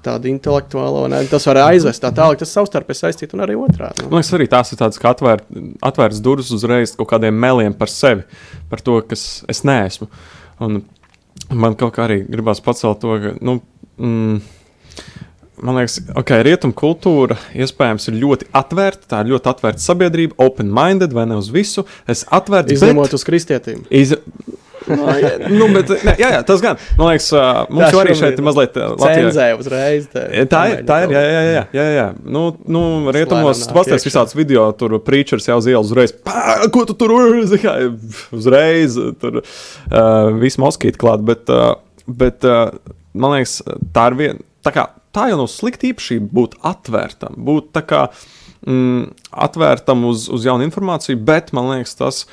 tādu 0.04 0.30
intelektuālo. 0.32 1.06
Ne? 1.12 1.22
Tas 1.32 1.46
var 1.50 1.62
aizvest 1.68 2.04
tā 2.04 2.12
tālāk, 2.16 2.40
tas 2.42 2.54
savstarpēji 2.56 3.02
saistīts 3.02 3.38
un 3.38 3.46
arī 3.46 3.58
otrādi. 3.60 4.06
Man 4.06 4.12
Nu. 4.12 4.20
liekas, 4.20 4.34
arī 4.38 4.50
tās 4.52 4.74
ir 4.74 4.82
tādas 4.82 5.00
kā 5.02 5.14
atvērt, 5.14 5.46
atvērtas 5.82 6.24
durvis 6.24 6.52
uzreiz 6.56 6.96
kaut 7.00 7.12
kādiem 7.14 7.36
meliem 7.36 7.74
par 7.78 7.92
sevi, 7.92 8.26
par 8.70 8.82
to, 8.82 9.02
kas 9.08 9.44
es 9.52 9.64
neesmu. 9.64 10.10
Un 10.64 10.84
man 11.50 11.76
kaut 11.80 11.96
kā 11.96 12.08
arī 12.08 12.24
gribās 12.28 12.62
pacelt 12.64 13.02
to, 13.04 13.18
ka. 13.24 13.38
Nu, 13.42 13.62
mm, 13.98 14.42
Man 15.64 15.78
liekas, 15.78 16.00
ka 16.02 16.18
okay, 16.20 16.42
rietumu 16.44 16.74
kultūra 16.76 17.38
iespējams 17.56 18.10
ir 18.10 18.18
ļoti 18.20 18.48
atvērta. 18.58 19.06
Tā 19.08 19.20
ir 19.24 19.30
ļoti 19.32 19.50
atvērta 19.52 19.84
sabiedrība, 19.84 20.36
open-minded 20.42 21.14
vai 21.16 21.24
ne 21.30 21.38
uz 21.40 21.48
visu. 21.54 21.86
Es 22.10 22.26
atvērtu 22.34 22.74
Izņemot 22.76 23.14
uz 23.16 23.24
kristietīm. 23.24 23.86
Iz... 23.94 24.16
Nu, 24.90 25.08
jā, 25.24 25.32
nu, 25.52 25.68
bet, 25.74 25.92
ne, 26.06 26.16
jā, 26.20 26.30
jā, 26.38 26.42
tas 26.48 26.64
gan. 26.64 26.80
Man 27.00 27.12
liekas, 27.12 27.30
mums 27.70 27.84
Tā 27.84 27.90
jau 27.94 28.02
arī 28.02 28.16
šeit 28.20 28.40
ir 28.40 28.48
mazliet 28.48 28.80
uh, 28.80 28.94
Latvijā. 28.94 29.30
Cenzē 29.30 29.48
uzreiz. 29.60 30.08
Te, 30.14 30.26
Tā 30.52 30.64
ir, 30.72 30.84
tā 30.88 31.00
ir, 31.06 31.14
jā, 31.16 31.24
jā, 31.24 31.44
jā, 31.48 31.64
jā, 31.78 31.86
jā. 31.98 32.08
Nu, 32.24 32.46
nu 32.66 32.84
rietumos 33.14 33.66
iekšā. 33.68 34.00
visāds 34.08 34.38
video, 34.38 34.66
tur 34.78 34.98
preachers 35.06 35.48
jau 35.50 35.60
uz 35.62 35.70
ielas 35.70 35.92
uzreiz, 35.92 36.16
pā, 36.26 36.58
ko 36.74 36.86
tu 36.90 36.98
tur 36.98 37.16
uzreiz, 38.40 38.98
tur 39.22 39.42
uh, 39.42 40.34
viss 40.42 40.60
moskīti 40.62 41.00
klāt, 41.02 41.24
bet, 41.28 41.50
uh, 41.54 41.76
bet 42.08 42.48
uh, 42.48 42.74
man 43.14 43.38
liekas, 43.38 43.60
tā 43.96 44.10
ir 44.12 44.20
viena, 44.20 44.46
tā 44.66 44.74
kā, 44.76 44.88
tā 45.16 45.30
jau 45.32 45.40
nav 45.44 45.50
slikta 45.52 45.90
īpašība 45.92 46.32
būt 46.34 46.58
atvērtam, 46.66 47.38
būt 47.48 47.72
tā 47.76 47.84
kā 47.88 48.02
mm, 48.66 49.14
atvērtam 49.46 50.06
uz, 50.10 50.28
uz 50.34 50.48
jaunu 50.48 50.68
informāciju, 50.68 51.20
bet 51.26 51.54
man 51.56 51.70
liekas 51.74 51.98
tas, 52.00 52.24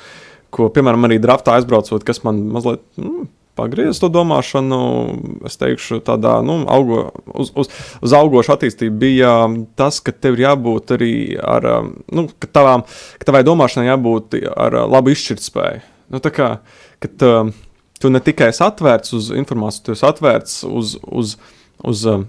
ko, 0.53 0.69
piemēram, 0.73 1.07
arī 1.07 1.19
draftā 1.23 1.57
aizbraucot, 1.57 2.03
kas 2.07 2.23
man 2.27 2.43
mazliet. 2.53 2.83
Nu, 2.99 3.27
Pagriezis 3.59 3.99
to 3.99 4.07
domāšanu, 4.07 4.77
es 5.45 5.57
teikšu, 5.59 5.99
tādā 6.07 6.37
nu, 6.45 6.61
augo, 6.71 7.01
uz, 7.35 7.49
uz, 7.59 7.67
uz 7.99 8.13
augošu 8.15 8.53
attīstību 8.55 8.95
bija 9.01 9.33
tas, 9.77 9.99
ka 9.99 10.13
tev 10.15 10.37
ir 10.37 10.45
jābūt 10.45 10.93
arī 10.95 11.11
ar, 11.35 11.67
nu, 12.15 12.29
ka, 12.31 12.47
tavām, 12.47 12.85
ka 13.19 13.27
tavai 13.27 13.43
domāšanai 13.45 13.89
jābūt 13.89 14.39
ar 14.55 14.79
labu 14.87 15.11
izšķirtspēju. 15.11 15.83
Nu, 16.15 16.23
tā 16.23 16.31
kā, 16.31 16.47
kad 17.03 17.27
uh, 17.27 17.51
tu 17.99 18.13
ne 18.13 18.23
tikai 18.23 18.49
esi 18.53 18.63
atvērts 18.65 19.17
uz 19.19 19.29
informāciju, 19.35 19.89
tu 19.89 19.95
esi 19.97 20.07
atvērts 20.07 20.57
uz, 20.71 20.95
uz, 21.11 21.35
uz 21.91 22.07
uh, 22.07 22.23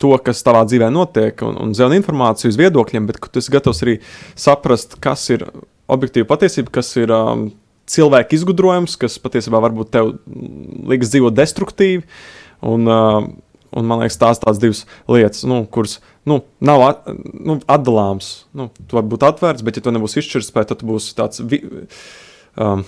to, 0.00 0.14
kas 0.24 0.42
tavā 0.48 0.64
dzīvē 0.68 0.88
notiek, 0.92 1.44
un, 1.46 1.60
un 1.60 1.76
zina 1.76 2.00
informāciju 2.00 2.52
uz 2.52 2.58
viedokļiem, 2.60 3.06
bet 3.12 3.20
tu 3.28 3.44
esi 3.44 3.52
gatavs 3.52 3.84
arī 3.84 3.98
saprast, 4.32 4.98
kas 5.04 5.28
ir 5.36 5.46
objektīva 5.90 6.28
patiesība, 6.30 6.72
kas 6.78 6.92
ir 7.00 7.12
um, 7.14 7.48
cilvēka 7.90 8.36
izgudrojums, 8.38 8.96
kas 9.00 9.18
patiesībā 9.22 9.60
varbūt 9.64 9.92
tev 9.94 10.14
liekas 10.88 11.12
dzīvot 11.12 11.36
destruktīvi. 11.36 12.04
Un, 12.64 12.88
uh, 12.88 13.28
un 13.74 13.88
man 13.88 14.04
liekas, 14.04 14.18
tās 14.20 14.40
tādas 14.42 14.60
divas 14.62 14.84
lietas, 15.10 15.44
nu, 15.48 15.64
kuras 15.68 15.98
nu, 16.28 16.40
nav 16.64 16.84
at, 16.88 17.08
nu, 17.34 17.58
atdalāmas. 17.70 18.34
Nu, 18.56 18.70
tu 18.80 18.96
vari 18.96 19.10
būt 19.12 19.26
atvērts, 19.28 19.64
bet, 19.66 19.78
ja 19.78 19.84
tu 19.84 19.94
nebūsi 19.94 20.22
izšķirts, 20.22 20.52
tad 20.54 20.76
tu 20.80 20.88
būsi 20.88 21.16
tāds. 21.18 21.42
Vi, 21.44 21.64
um, 22.56 22.86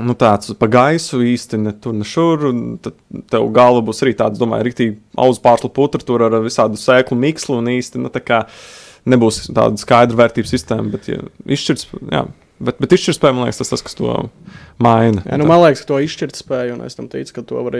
Nu, 0.00 0.12
tāds 0.16 0.52
pa 0.60 0.68
gaisu 0.68 1.22
īsti 1.24 1.58
ne 1.60 1.72
tur, 1.72 1.94
ne 1.96 2.04
šur. 2.04 2.42
Tad 2.84 2.98
tev 3.32 3.46
galva 3.56 3.80
būs 3.84 4.02
arī 4.04 4.12
tāds, 4.16 4.40
domāju, 4.40 4.66
rīktīgi 4.68 4.98
auzu 5.20 5.40
pārslu 5.44 5.70
putra 5.72 6.04
tur 6.04 6.26
ar 6.26 6.36
visādu 6.44 6.76
sēklu 6.80 7.16
mikslu 7.20 7.58
un 7.60 7.70
īsti 7.72 8.02
nu, 8.02 8.12
tā 8.12 8.20
kā 8.20 8.42
nebūs 9.04 9.46
tāda 9.48 9.76
skaidra 9.80 10.16
vērtības 10.24 10.54
sistēma. 10.56 10.90
Bet, 10.92 11.08
ja 11.08 11.22
izšķirts, 11.46 11.90
jā, 12.10 12.26
Bet, 12.60 12.76
bet 12.76 12.92
izšķirtspēja, 12.92 13.32
man 13.32 13.46
liekas, 13.46 13.56
tas 13.62 13.70
tas, 13.72 13.80
kas 13.80 13.96
to 13.96 14.14
maina. 14.84 15.22
Jā, 15.24 15.38
nu, 15.40 15.46
man 15.48 15.62
liekas, 15.62 15.80
ka 15.80 15.94
to 15.94 16.00
izšķirtspēju, 16.04 16.74
un 16.76 16.82
es 16.84 16.98
tam 16.98 17.06
ticu, 17.08 17.32
ka 17.38 17.44
to 17.48 17.62
var 17.64 17.76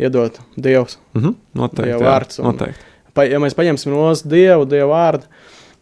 iedot 0.00 0.38
Dievs. 0.56 0.96
Mm 1.12 1.22
-hmm, 1.22 1.34
noteikti. 1.60 1.90
Dieva 1.90 2.06
vārds. 2.06 2.40
Un, 2.40 2.46
noteikti. 2.46 2.88
Pa, 3.12 3.26
ja 3.28 3.38
mēs 3.38 3.54
paņemsim 3.54 3.92
no 3.92 4.14
Dievu, 4.24 4.64
Dieva 4.64 4.88
vārdu, 4.88 5.28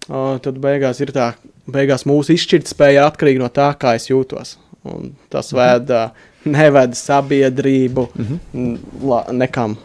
o, 0.08 0.38
tad 0.42 0.58
beigās 0.58 1.00
ir 1.00 1.12
tā, 1.14 1.32
beigās 1.70 2.06
mūsu 2.06 2.34
izšķirtspēja 2.34 3.06
atkarīga 3.06 3.38
no 3.38 3.48
tā, 3.48 3.70
kā 3.78 3.94
es 3.94 4.10
jūtos. 4.10 4.58
Un 4.82 5.14
tas 5.30 5.52
mm 5.52 5.58
-hmm. 5.58 5.72
veda, 5.72 6.10
neveda 6.44 6.94
sabiedrību 6.94 8.08
mm 8.14 8.26
-hmm. 8.26 8.78
la, 9.02 9.24
nekam. 9.32 9.76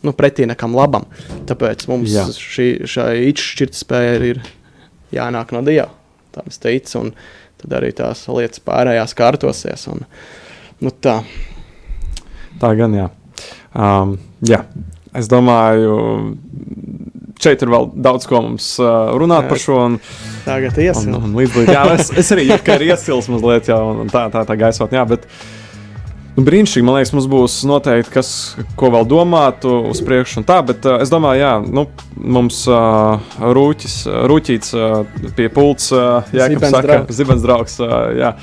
Nu, 0.00 0.14
pretī 0.16 0.46
nekam 0.48 0.72
labam. 0.76 1.04
Tāpēc 1.48 1.84
mums 1.90 2.12
Jā. 2.12 2.24
šī, 2.32 2.68
šī 2.88 3.06
izšķirtspēja 3.30 4.14
ir 4.30 4.40
jānāk 5.12 5.52
no 5.52 5.60
Dieva. 5.66 5.90
Tā 6.32 6.46
es 6.48 6.60
teicu. 6.62 7.02
Un, 7.02 7.12
tad 7.60 7.76
arī 7.76 7.90
tās 7.96 8.24
lietas 8.32 8.62
pārējās 8.64 9.12
kārtosies. 9.18 9.84
Un, 9.92 10.06
nu, 10.80 10.92
tā. 11.04 11.18
tā 12.62 12.72
gan 12.78 12.96
jā. 12.96 13.10
Um, 13.76 14.16
jā. 14.40 14.62
Es 15.16 15.28
domāju, 15.28 15.92
šeit 17.42 17.60
ir 17.64 17.72
vēl 17.72 17.88
daudz 17.98 18.28
ko 18.30 18.44
mums 18.46 18.72
uh, 18.80 19.10
runāt 19.20 19.44
jā, 19.44 19.52
par 19.52 19.60
šo. 19.66 19.78
Un, 19.90 20.00
tagad 20.46 20.80
iesim. 20.80 21.12
Un, 21.18 21.28
un 21.28 21.38
līdz, 21.42 21.64
jā, 21.66 21.86
es, 21.98 22.12
es 22.22 22.32
arī 22.32 22.46
jūtu, 22.46 22.64
ka 22.64 22.78
ir 22.78 22.88
iesils 22.92 23.28
mazliet 23.32 23.68
jau 23.68 23.82
tā, 24.12 24.28
tā, 24.32 24.46
tā 24.48 24.56
gaisot. 24.60 24.94
Jā, 24.94 25.02
bet, 25.10 25.26
uh, 25.26 25.60
Nu, 26.36 26.44
brīnišķīgi, 26.46 26.86
man 26.86 26.96
liekas, 26.96 27.12
mums 27.16 27.26
būs 27.30 27.56
noteikti, 27.68 28.12
kas, 28.14 28.30
ko 28.78 28.92
vēl 28.94 29.06
domāt 29.10 29.66
uz 29.66 30.00
priekšu. 30.06 30.44
Tā, 30.48 30.60
bet 30.66 30.86
uh, 30.86 31.00
es 31.02 31.10
domāju, 31.12 31.42
jā, 31.42 31.52
nu, 31.66 31.86
mums 32.16 32.62
uh, 32.70 33.32
rūķis, 33.40 33.96
rūķīts 34.30 34.74
uh, 34.78 35.00
pie 35.36 35.48
pults, 35.52 35.90
uh, 35.94 36.20
Jēkabs 36.36 36.70
saka, 36.70 36.86
draugs. 36.86 37.18
zibens 37.18 37.46
draugs. 37.46 37.80
Uh, 37.82 37.96
jā. 38.18 38.34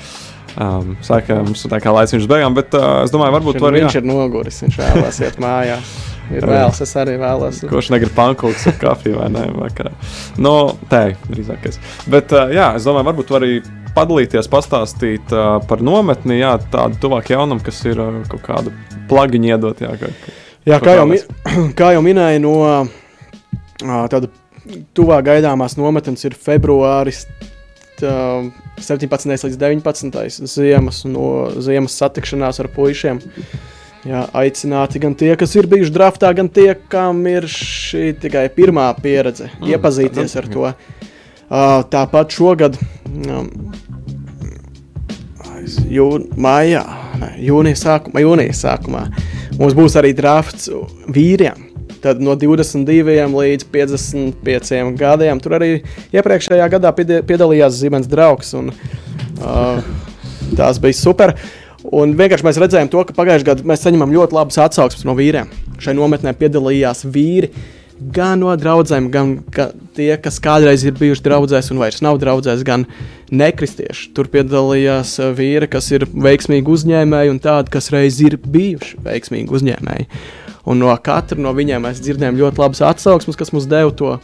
Um, 0.58 0.96
saka, 1.06 1.38
mums 1.46 1.62
tā 1.70 1.78
kā 1.80 1.92
laiks 1.94 2.16
viņš 2.16 2.28
beigām, 2.28 2.54
bet 2.56 2.72
uh, 2.74 3.04
es 3.04 3.12
domāju, 3.14 3.36
varbūt 3.36 3.60
var, 3.62 3.76
viņš 3.78 3.96
jā. 3.96 4.02
ir 4.02 4.08
noguris, 4.10 4.60
viņš 4.64 4.78
vēlās 4.82 5.20
iet 5.24 5.42
mājās. 5.42 5.96
Ir 6.28 6.44
vēls, 6.44 6.82
es 6.84 6.90
arī 7.00 7.14
vēlos. 7.20 7.62
Kurš 7.70 7.88
negrib 7.94 8.12
pankūks 8.16 8.66
ar 8.68 8.74
kafiju 8.82 9.16
vai 9.16 9.30
ne? 9.32 9.46
Vakarā. 9.62 9.94
No, 10.36 10.74
tē, 10.90 11.14
drīzākais. 11.30 11.80
Bet, 12.10 12.34
uh, 12.36 12.52
jā, 12.52 12.74
es 12.76 12.84
domāju, 12.84 13.08
varbūt 13.08 13.32
arī 13.38 13.52
padalīties, 13.96 14.48
pastāstīt 14.50 15.32
uh, 15.34 15.58
par 15.68 15.82
nometni, 15.84 16.40
jā, 16.40 16.56
tādu 16.72 17.00
tuvāk 17.04 17.32
jaunam, 17.34 17.62
kas 17.64 17.80
ir 17.88 18.00
uh, 18.02 18.20
kaut 18.30 18.44
kādu 18.46 18.74
plagiņu 19.10 19.52
iedot. 19.52 19.80
Jā, 19.84 19.94
kā, 20.00 20.10
jā 20.68 20.80
kā, 20.84 20.96
jau, 21.00 21.06
mi, 21.10 21.20
kā 21.78 21.92
jau 21.96 22.02
minēju, 22.04 22.42
no 22.44 22.54
uh, 22.64 22.90
tāda 24.12 24.30
tuvāk 24.96 25.28
gaidāmās 25.30 25.78
nometnes 25.80 26.26
ir 26.28 26.36
februāris. 26.38 27.24
Tā, 27.98 28.12
17. 28.78 29.32
līdz 29.42 29.58
19. 29.58 30.46
ziemas, 30.46 31.02
no 31.08 31.48
ziemas 31.58 31.96
satikšanās 31.98 32.60
ar 32.62 32.70
puišiem. 32.70 33.18
Jā, 34.06 34.22
aicināti 34.38 35.00
gan 35.02 35.16
tie, 35.18 35.32
kas 35.36 35.56
ir 35.58 35.66
bijuši 35.68 35.92
draftā, 35.92 36.30
gan 36.36 36.46
tie, 36.54 36.70
kam 36.90 37.24
ir 37.26 37.48
šī 37.50 38.12
tikai 38.22 38.46
pirmā 38.54 38.86
pieredze, 39.02 39.50
mm, 39.50 39.72
iepazīties 39.74 40.36
ar 40.38 40.46
to. 40.52 40.68
Uh, 41.48 41.80
tāpat 41.90 42.36
šogad 42.36 42.76
um, 42.78 43.48
jūn, 45.92 46.28
maijā, 46.40 46.82
ne, 47.20 47.30
jūnija 47.44 47.78
sākumā, 47.78 48.22
jūnija 48.24 48.56
sākumā 48.56 49.04
mums 49.58 49.76
būs 49.76 49.96
arī 49.98 50.14
drafts 50.16 50.70
vīriem. 51.10 51.66
Tad 52.02 52.20
no 52.22 52.36
22 52.38 53.26
līdz 53.32 53.64
55 53.74 54.92
gadiem. 54.98 55.40
Tur 55.42 55.56
arī 55.58 55.70
iepriekšējā 56.14 56.68
gadā 56.76 56.92
piedalījās 56.94 57.80
Zibens 57.80 58.06
draugs. 58.10 58.52
Un, 58.54 58.70
uh, 59.42 59.80
tās 60.54 60.78
bija 60.82 60.94
super. 60.94 61.34
Un 61.88 62.12
vienkārši 62.18 62.46
mēs 62.46 62.60
redzējām, 62.62 62.92
to, 62.92 63.02
ka 63.08 63.16
pagājušajā 63.16 63.48
gadā 63.50 63.66
mēs 63.66 63.82
saņemam 63.82 64.14
ļoti 64.14 64.38
labas 64.38 64.60
atsauksmes 64.62 65.08
no 65.08 65.16
vīriem. 65.18 65.50
Šai 65.82 65.96
nometnē 65.98 66.36
piedalījās 66.38 67.02
vīri. 67.08 67.50
Uh, 67.50 67.77
gan 68.00 68.40
no 68.42 68.54
draugiem, 68.56 69.08
gan 69.10 69.32
ka 69.54 69.70
tie, 69.96 70.12
kas 70.22 70.38
kādreiz 70.42 70.84
ir 70.86 70.96
bijuši 70.98 71.24
draugzēs 71.24 71.70
un 71.72 71.80
vairs 71.82 72.02
nav 72.04 72.20
draugzēs, 72.22 72.64
gan 72.66 72.86
nekristieši. 73.34 74.10
Tur 74.16 74.30
piedalījās 74.32 75.16
uh, 75.22 75.32
vīri, 75.36 75.68
kas 75.70 75.90
ir 75.94 76.06
veiksmīgi 76.08 76.70
uzņēmēji, 76.74 77.32
un 77.34 77.40
tādi, 77.42 77.72
kas 77.74 77.90
reiz 77.94 78.20
ir 78.24 78.38
bijuši 78.42 79.02
veiksmīgi 79.04 79.58
uzņēmēji. 79.58 80.08
Un 80.68 80.82
no 80.82 80.92
katra 81.02 81.40
no 81.40 81.54
viņiem 81.56 81.86
mēs 81.86 82.02
dzirdējām 82.04 82.38
ļoti 82.38 82.62
labas 82.62 82.84
atsauksmes, 82.84 83.38
kas 83.40 83.54
mums 83.54 83.68
deva 83.70 83.92
to 83.96 84.16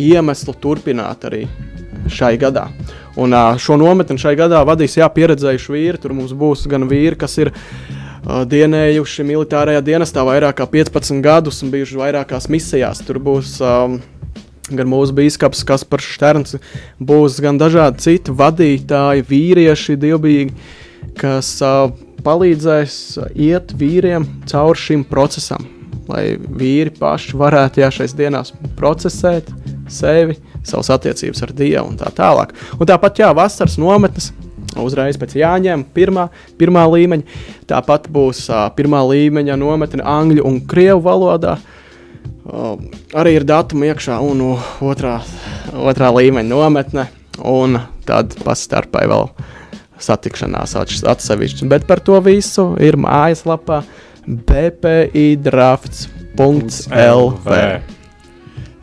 iemeslu 0.00 0.54
turpināt 0.58 1.26
arī 1.28 1.44
šai 2.10 2.34
gadā. 2.40 2.68
Un 3.20 3.36
uh, 3.36 3.54
šo 3.60 3.76
nometni 3.80 4.18
šai 4.18 4.34
gadā 4.40 4.62
vadīs 4.66 4.96
jā, 4.98 5.08
pieredzējuši 5.12 5.74
vīri. 5.74 6.00
Tur 6.02 6.16
mums 6.16 6.32
būs 6.34 6.64
gan 6.70 6.88
vīri, 6.90 7.18
kas 7.20 7.38
ir 7.38 7.52
ielikumi 7.52 8.01
dienējuši 8.22 9.26
militārajā 9.26 9.82
dienestā 9.84 10.22
vairāk 10.26 10.60
kā 10.60 10.66
15 10.70 11.22
gadus 11.24 11.62
un 11.64 11.72
bijuši 11.72 11.98
vairākās 11.98 12.48
misijās. 12.52 13.02
Tur 13.06 13.18
būs 13.22 13.56
um, 13.66 13.98
gan 14.70 14.90
mūsu 14.90 15.14
biskups 15.16 15.64
Kaspars 15.66 16.06
Šterns, 16.06 16.56
būs 17.02 17.40
gan 17.42 17.58
dažādi 17.60 18.04
citi 18.04 18.34
vadītāji, 18.38 19.26
vīrieši, 19.28 19.98
dievbijīgi, 20.00 20.54
kas 21.18 21.56
uh, 21.66 21.90
palīdzēs 22.22 22.96
iet 23.34 23.74
vīriem 23.78 24.26
cauri 24.50 24.84
šim 24.86 25.06
procesam. 25.08 25.66
Lai 26.10 26.34
vīri 26.36 26.90
paši 26.98 27.36
varētu 27.38 27.82
jā, 27.82 27.90
šais 27.94 28.14
dienās 28.18 28.50
procesēt 28.78 29.50
sevi, 29.90 30.36
savas 30.66 30.90
attiecības 30.94 31.42
ar 31.44 31.52
Dievu 31.56 31.92
un 31.92 31.98
tā 32.00 32.10
tālāk. 32.14 32.54
Un 32.78 32.88
tāpat, 32.90 33.22
jā, 33.22 33.30
vasaras 33.36 33.78
nometnes, 33.80 34.32
uzreiz 34.80 35.18
pēc 35.20 35.36
jāņem 35.40 35.84
pirmā, 35.94 36.28
pirmā 36.60 36.84
līmeņa. 36.88 37.40
Tāpat 37.70 38.08
būs 38.12 38.46
uh, 38.50 38.66
pirmā 38.76 39.02
līmeņa 39.10 39.58
nometne 39.60 40.04
angļu 40.06 40.46
un 40.48 40.60
krievu 40.68 41.02
valodā. 41.04 41.58
Uh, 42.42 42.78
arī 43.14 43.36
ir 43.38 43.46
datuma 43.46 43.90
iekšā 43.92 44.18
un 44.24 44.40
uh, 44.52 44.70
otrā, 44.82 45.20
otrā 45.72 46.12
līmeņa 46.16 46.50
nometne. 46.50 47.08
Un 47.48 47.78
tad 48.06 48.34
pastarpai 48.44 49.06
vēl 49.08 49.30
satikšanās 50.02 50.76
atsevišķi. 50.76 51.68
Bet 51.70 51.86
par 51.88 52.02
to 52.04 52.18
visu 52.24 52.72
ir 52.82 52.98
mājaslapā 53.00 53.82
bpi 54.26 55.36
drafts.lv. 55.42 56.42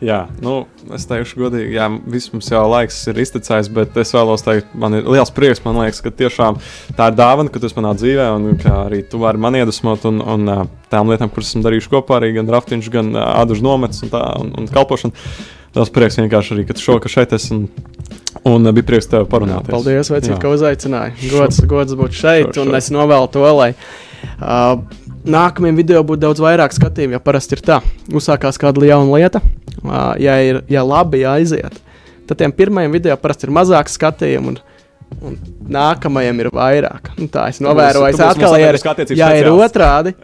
Jā, 0.00 0.22
nu, 0.40 0.62
es 0.96 1.04
teikšu, 1.04 1.36
godīgi, 1.42 1.74
jā, 1.76 1.86
viss 2.08 2.30
mums 2.32 2.46
jau 2.48 2.62
laiks 2.72 3.02
ir 3.10 3.18
iztecējis, 3.20 3.68
bet 3.76 3.98
es 4.00 4.14
vēlos 4.16 4.44
teikt, 4.46 4.70
man 4.80 4.96
ir 4.96 5.04
liels 5.04 5.32
prieks. 5.36 5.60
Man 5.66 5.76
liekas, 5.76 6.00
ka 6.00 6.12
tiešām 6.16 6.56
tā 6.96 7.10
ir 7.10 7.18
dāvana, 7.18 7.52
ka 7.52 7.60
tu 7.60 7.68
esi 7.68 7.76
manā 7.76 7.92
dzīvē, 7.98 8.28
un 8.32 8.56
ka 8.62 8.78
arī 8.86 9.02
tu 9.04 9.20
vari 9.20 9.42
man 9.44 9.58
iedvesmot, 9.60 10.06
un, 10.08 10.22
un 10.24 10.52
tām 10.92 11.12
lietām, 11.12 11.28
kuras 11.32 11.52
esmu 11.52 11.66
darījuši 11.66 11.92
kopā, 11.92 12.16
arī 12.16 12.32
gan 12.38 12.48
raftiņš, 12.56 12.88
gan 12.94 13.12
ādažu 13.26 13.66
nomets 13.66 14.00
un, 14.06 14.12
tā, 14.14 14.22
un, 14.40 14.54
un 14.62 14.70
kalpošana. 14.72 15.28
Liels 15.76 15.92
prieks 15.94 16.16
vienkārši 16.18 16.56
arī, 16.56 16.64
ka 16.66 16.74
tu 16.74 16.86
šovakar 16.86 17.12
šeit 17.12 17.36
esi. 17.36 17.52
Un, 17.58 17.68
un 18.48 18.72
bija 18.72 18.88
prieks 18.88 19.10
tev 19.10 19.28
parunāt. 19.30 19.68
Paldies, 19.68 20.08
Vecīt, 20.10 20.38
ka 20.40 20.50
uzaicināji. 20.50 21.28
Gods, 21.28 21.60
gods 21.68 21.98
būt 21.98 22.16
šeit, 22.16 22.48
šo, 22.48 22.62
šo. 22.62 22.64
un 22.64 22.80
es 22.80 22.88
novēlu 22.94 23.28
to, 23.36 23.44
lai. 23.60 23.74
Uh, 24.40 24.80
Nākamajam 25.20 25.76
video 25.76 26.00
būtu 26.06 26.22
daudz 26.22 26.40
vairāk 26.40 26.72
skatījumu, 26.72 27.18
jo 27.18 27.20
parasti 27.20 27.52
ir 27.58 27.60
tā, 27.60 27.76
uzsākās 28.16 28.56
kāda 28.60 28.86
jauna 28.88 29.18
lieta, 29.18 29.42
ja 30.20 30.40
ir 30.44 30.62
ja 30.70 30.84
labi 30.86 31.24
aiziet, 31.26 31.78
tad 32.28 32.40
tiem 32.40 32.52
pirmajiem 32.52 32.92
video 32.98 33.16
parasti 33.20 33.48
ir 33.48 33.54
mazāk 33.54 33.92
skatījumu. 33.92 34.56
un 35.26 35.36
nākamajam 35.70 36.38
ir 36.42 36.48
vairāk. 36.54 37.10
Nu, 37.18 37.26
tā 37.32 37.48
es 37.50 37.58
novēroju, 37.62 38.14
būsi 38.14 38.26
atkal 38.26 38.54
ir, 38.60 38.78
ja 39.18 39.32
ir 39.38 39.50
otrādi. 39.50 40.14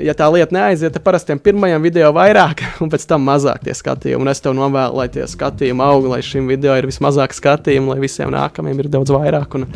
Ja 0.00 0.14
tā 0.16 0.28
lieta 0.32 0.54
neaiziet, 0.56 0.94
tad 0.94 1.04
parastiem 1.04 1.40
pirmajam 1.42 1.82
video 1.84 2.08
vairāk, 2.16 2.62
un 2.82 2.90
pēc 2.92 3.04
tam 3.10 3.26
mazāk 3.28 3.66
tie 3.66 3.74
skatījumi. 3.76 4.24
Un 4.24 4.32
es 4.32 4.40
tev 4.40 4.56
novēlu, 4.56 4.96
lai 5.02 5.08
tie 5.12 5.26
skatījumi 5.28 5.84
aug, 5.84 6.08
lai 6.14 6.22
šim 6.24 6.48
video 6.48 6.76
ir 6.78 6.88
vismazāk 6.88 7.36
skatījumu, 7.36 7.92
lai 7.92 8.04
visiem 8.06 8.32
nākamajiem 8.32 8.84
ir 8.84 8.90
daudz 8.94 9.12
vairāk. 9.12 9.58
Un, 9.58 9.68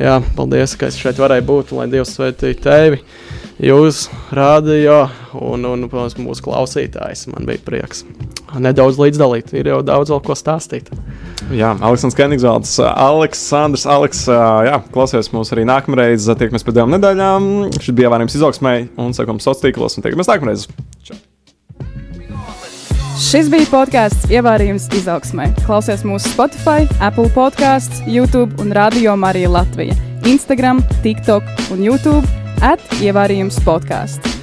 jā, 0.00 0.18
paldies, 0.38 0.76
ka 0.78 0.88
es 0.88 0.98
šeit 0.98 1.20
varēju 1.20 1.46
būt, 1.48 1.72
un 1.72 1.82
lai 1.82 1.88
Dievs 1.92 2.14
svētī 2.16 2.54
tevi, 2.58 3.02
jūs, 3.62 4.06
rādio 4.34 5.04
un, 5.38 5.66
un 5.68 5.86
protams, 5.90 6.16
mūsu 6.22 6.46
klausītājs. 6.46 7.26
Man 7.32 7.48
bija 7.48 7.62
prieks 7.66 8.04
nedaudz 8.56 8.98
līdzdalīt, 9.00 9.52
ir 9.58 9.68
jau 9.72 9.80
daudz 9.84 10.12
vēl 10.14 10.22
ko 10.24 10.36
stāstīt. 10.38 10.90
Jā, 11.54 11.74
Aleksandrs 11.76 12.16
Kenigsvalds, 12.18 12.74
Aleksandrs, 12.88 13.86
Aleks, 13.88 14.24
jā, 14.28 14.76
klausies 14.94 15.32
mūs 15.34 15.52
arī 15.56 15.66
nākamreiz. 15.68 16.28
Tiekamies 16.28 16.66
pēc 16.66 16.78
divām 16.78 16.94
nedēļām. 16.96 17.48
Šis 17.78 17.94
bija 17.94 18.08
ievērojams 18.08 18.38
izaugsmē 18.40 18.76
un 19.00 19.16
sekam 19.16 19.40
sociālos 19.42 19.64
tīklos 19.64 19.98
un 19.98 20.06
tiekamies 20.06 20.32
nākamreiz. 20.32 20.68
Čau. 21.04 21.20
Šis 23.18 23.48
bija 23.50 23.66
podkāsts 23.66 24.28
Ievārījums 24.30 24.84
izaugsmē. 24.94 25.48
Klausies 25.64 26.04
mūsu 26.06 26.30
Spotify, 26.36 26.86
Apple 27.02 27.26
podkāsts, 27.34 28.04
YouTube 28.06 28.62
un 28.62 28.70
Radio 28.78 29.16
Marija 29.18 29.50
Latvija, 29.50 29.98
Instagram, 30.22 30.84
TikTok 31.02 31.74
un 31.74 31.82
YouTube 31.82 32.22
at 32.62 33.00
Ievārījums 33.02 33.58
podkāsts. 33.66 34.37